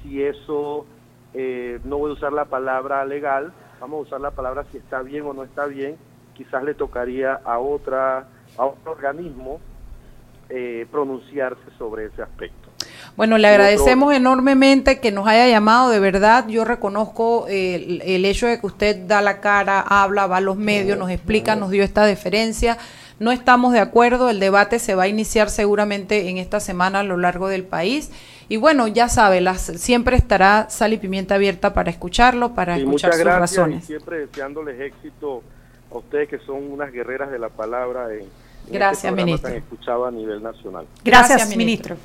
si 0.01 0.23
eso, 0.23 0.85
eh, 1.33 1.79
no 1.83 1.97
voy 1.97 2.11
a 2.11 2.13
usar 2.13 2.33
la 2.33 2.45
palabra 2.45 3.05
legal, 3.05 3.53
vamos 3.79 3.99
a 3.99 4.07
usar 4.07 4.21
la 4.21 4.31
palabra 4.31 4.65
si 4.71 4.77
está 4.77 5.01
bien 5.01 5.25
o 5.25 5.33
no 5.33 5.43
está 5.43 5.65
bien, 5.65 5.97
quizás 6.35 6.63
le 6.63 6.73
tocaría 6.73 7.33
a 7.45 7.59
otra 7.59 8.27
a 8.57 8.65
otro 8.65 8.91
organismo 8.91 9.59
eh, 10.49 10.85
pronunciarse 10.91 11.61
sobre 11.77 12.05
ese 12.05 12.21
aspecto. 12.21 12.68
Bueno, 13.15 13.37
le 13.37 13.49
otro- 13.49 13.63
agradecemos 13.63 14.13
enormemente 14.13 14.99
que 14.99 15.11
nos 15.11 15.27
haya 15.27 15.47
llamado, 15.47 15.89
de 15.89 15.99
verdad, 15.99 16.47
yo 16.47 16.63
reconozco 16.63 17.47
el, 17.49 18.01
el 18.05 18.23
hecho 18.25 18.47
de 18.47 18.59
que 18.59 18.65
usted 18.65 19.05
da 19.07 19.21
la 19.21 19.41
cara, 19.41 19.81
habla, 19.81 20.25
va 20.27 20.37
a 20.37 20.41
los 20.41 20.55
medios, 20.55 20.97
nos 20.97 21.09
explica, 21.11 21.55
nos 21.55 21.69
dio 21.71 21.83
esta 21.83 22.05
deferencia. 22.05 22.77
No 23.19 23.33
estamos 23.33 23.73
de 23.73 23.79
acuerdo, 23.81 24.29
el 24.29 24.39
debate 24.39 24.79
se 24.79 24.95
va 24.95 25.03
a 25.03 25.07
iniciar 25.09 25.49
seguramente 25.49 26.29
en 26.29 26.37
esta 26.37 26.61
semana 26.61 27.01
a 27.01 27.03
lo 27.03 27.17
largo 27.17 27.49
del 27.49 27.65
país. 27.65 28.11
Y 28.47 28.55
bueno, 28.55 28.87
ya 28.87 29.09
sabe, 29.09 29.41
las, 29.41 29.59
siempre 29.61 30.15
estará 30.15 30.67
Sal 30.69 30.93
y 30.93 30.97
Pimienta 30.97 31.35
abierta 31.35 31.73
para 31.73 31.91
escucharlo, 31.91 32.55
para 32.55 32.75
Sí, 32.75 32.81
escuchar 32.83 33.09
muchas 33.09 33.15
sus 33.17 33.23
gracias 33.25 33.57
razones. 33.57 33.83
y 33.83 33.87
siempre 33.87 34.19
deseándoles 34.19 34.79
éxito 34.79 35.43
a 35.91 35.97
ustedes 35.97 36.29
que 36.29 36.39
son 36.39 36.71
unas 36.71 36.93
guerreras 36.93 37.29
de 37.29 37.39
la 37.39 37.49
palabra 37.49 38.05
en, 38.13 38.21
en 38.21 38.27
Gracias, 38.71 39.03
este 39.11 39.23
ministro. 39.23 39.49
tan 39.49 39.57
escuchado 39.57 40.05
a 40.05 40.11
nivel 40.11 40.41
nacional. 40.41 40.85
Gracias, 41.03 41.37
Gracias, 41.39 41.57
ministro. 41.57 41.97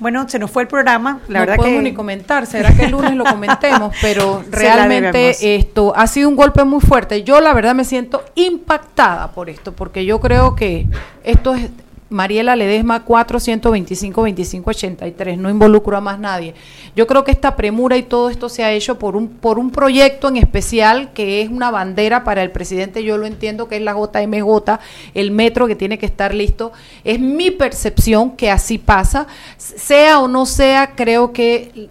Bueno, 0.00 0.28
se 0.28 0.38
nos 0.38 0.50
fue 0.50 0.62
el 0.62 0.68
programa. 0.68 1.20
La 1.28 1.40
no 1.40 1.46
verdad 1.46 1.56
podemos 1.56 1.78
que 1.78 1.90
ni 1.90 1.94
comentar, 1.94 2.46
será 2.46 2.72
que 2.72 2.84
el 2.84 2.92
lunes 2.92 3.14
lo 3.16 3.24
comentemos, 3.24 3.94
pero 4.02 4.44
realmente 4.50 5.56
esto 5.56 5.92
ha 5.96 6.06
sido 6.06 6.28
un 6.28 6.36
golpe 6.36 6.62
muy 6.64 6.80
fuerte. 6.80 7.24
Yo 7.24 7.40
la 7.40 7.52
verdad 7.52 7.74
me 7.74 7.84
siento 7.84 8.24
impactada 8.36 9.32
por 9.32 9.50
esto, 9.50 9.72
porque 9.72 10.04
yo 10.04 10.20
creo 10.20 10.54
que 10.54 10.86
esto 11.24 11.54
es 11.54 11.70
Mariela 12.10 12.56
Ledesma 12.56 13.04
425 13.04 14.22
25 14.22 14.70
83, 14.70 15.38
no 15.38 15.50
involucro 15.50 15.96
a 15.96 16.00
más 16.00 16.18
nadie. 16.18 16.54
Yo 16.96 17.06
creo 17.06 17.24
que 17.24 17.30
esta 17.30 17.54
premura 17.54 17.96
y 17.96 18.02
todo 18.02 18.30
esto 18.30 18.48
se 18.48 18.64
ha 18.64 18.72
hecho 18.72 18.98
por 18.98 19.14
un 19.14 19.28
por 19.28 19.58
un 19.58 19.70
proyecto 19.70 20.28
en 20.28 20.36
especial 20.36 21.12
que 21.12 21.42
es 21.42 21.50
una 21.50 21.70
bandera 21.70 22.24
para 22.24 22.42
el 22.42 22.50
presidente, 22.50 23.04
yo 23.04 23.18
lo 23.18 23.26
entiendo 23.26 23.68
que 23.68 23.76
es 23.76 23.82
la 23.82 23.92
JMJ, 23.92 24.78
el 25.14 25.30
metro 25.30 25.66
que 25.66 25.76
tiene 25.76 25.98
que 25.98 26.06
estar 26.06 26.34
listo. 26.34 26.72
Es 27.04 27.20
mi 27.20 27.50
percepción 27.50 28.32
que 28.32 28.50
así 28.50 28.78
pasa, 28.78 29.26
sea 29.56 30.20
o 30.20 30.28
no 30.28 30.46
sea, 30.46 30.94
creo 30.94 31.32
que 31.32 31.90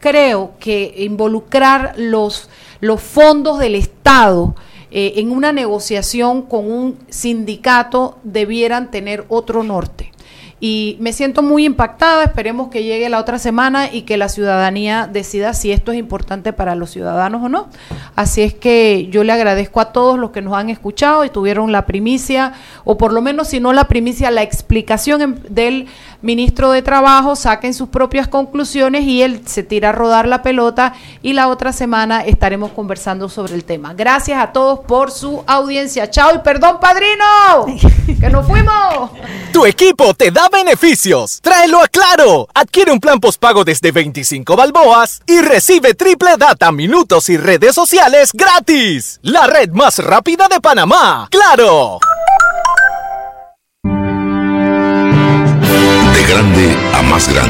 creo 0.00 0.54
que 0.58 0.94
involucrar 0.98 1.94
los, 1.96 2.50
los 2.80 3.00
fondos 3.00 3.60
del 3.60 3.76
Estado 3.76 4.56
eh, 4.94 5.14
en 5.16 5.32
una 5.32 5.52
negociación 5.52 6.42
con 6.42 6.70
un 6.70 6.98
sindicato 7.08 8.18
debieran 8.24 8.90
tener 8.90 9.24
otro 9.28 9.62
norte. 9.62 10.12
Y 10.64 10.96
me 11.00 11.12
siento 11.12 11.42
muy 11.42 11.64
impactada, 11.64 12.22
esperemos 12.22 12.68
que 12.68 12.84
llegue 12.84 13.08
la 13.08 13.18
otra 13.18 13.40
semana 13.40 13.92
y 13.92 14.02
que 14.02 14.16
la 14.16 14.28
ciudadanía 14.28 15.08
decida 15.12 15.54
si 15.54 15.72
esto 15.72 15.90
es 15.90 15.98
importante 15.98 16.52
para 16.52 16.76
los 16.76 16.90
ciudadanos 16.90 17.42
o 17.42 17.48
no. 17.48 17.68
Así 18.14 18.42
es 18.42 18.54
que 18.54 19.08
yo 19.10 19.24
le 19.24 19.32
agradezco 19.32 19.80
a 19.80 19.92
todos 19.92 20.20
los 20.20 20.30
que 20.30 20.40
nos 20.40 20.54
han 20.54 20.70
escuchado 20.70 21.24
y 21.24 21.30
tuvieron 21.30 21.72
la 21.72 21.84
primicia, 21.84 22.52
o 22.84 22.96
por 22.96 23.12
lo 23.12 23.22
menos 23.22 23.48
si 23.48 23.58
no 23.58 23.72
la 23.72 23.88
primicia, 23.88 24.30
la 24.30 24.44
explicación 24.44 25.40
del 25.48 25.88
ministro 26.22 26.70
de 26.70 26.82
Trabajo, 26.82 27.36
saquen 27.36 27.74
sus 27.74 27.88
propias 27.88 28.28
conclusiones 28.28 29.04
y 29.04 29.22
él 29.22 29.42
se 29.46 29.62
tira 29.62 29.90
a 29.90 29.92
rodar 29.92 30.26
la 30.26 30.42
pelota 30.42 30.94
y 31.22 31.32
la 31.34 31.48
otra 31.48 31.72
semana 31.72 32.24
estaremos 32.24 32.72
conversando 32.72 33.28
sobre 33.28 33.54
el 33.54 33.64
tema. 33.64 33.94
Gracias 33.94 34.40
a 34.40 34.52
todos 34.52 34.80
por 34.80 35.10
su 35.10 35.44
audiencia. 35.46 36.10
Chao 36.10 36.34
y 36.34 36.38
perdón, 36.38 36.78
padrino, 36.80 37.66
que 38.20 38.30
nos 38.30 38.46
fuimos. 38.46 39.10
Tu 39.52 39.66
equipo 39.66 40.14
te 40.14 40.30
da 40.30 40.48
beneficios. 40.48 41.40
Tráelo 41.42 41.82
a 41.82 41.88
Claro. 41.88 42.48
Adquiere 42.54 42.90
un 42.90 43.00
plan 43.00 43.20
postpago 43.20 43.64
desde 43.64 43.92
25 43.92 44.56
balboas 44.56 45.20
y 45.26 45.40
recibe 45.40 45.94
triple 45.94 46.36
data, 46.38 46.72
minutos 46.72 47.28
y 47.28 47.36
redes 47.36 47.74
sociales 47.74 48.30
gratis. 48.32 49.18
La 49.22 49.46
red 49.46 49.70
más 49.70 49.98
rápida 49.98 50.48
de 50.48 50.60
Panamá. 50.60 51.28
¡Claro! 51.30 51.98
Grande 56.32 56.78
a 56.94 57.02
más 57.02 57.28
grande. 57.28 57.42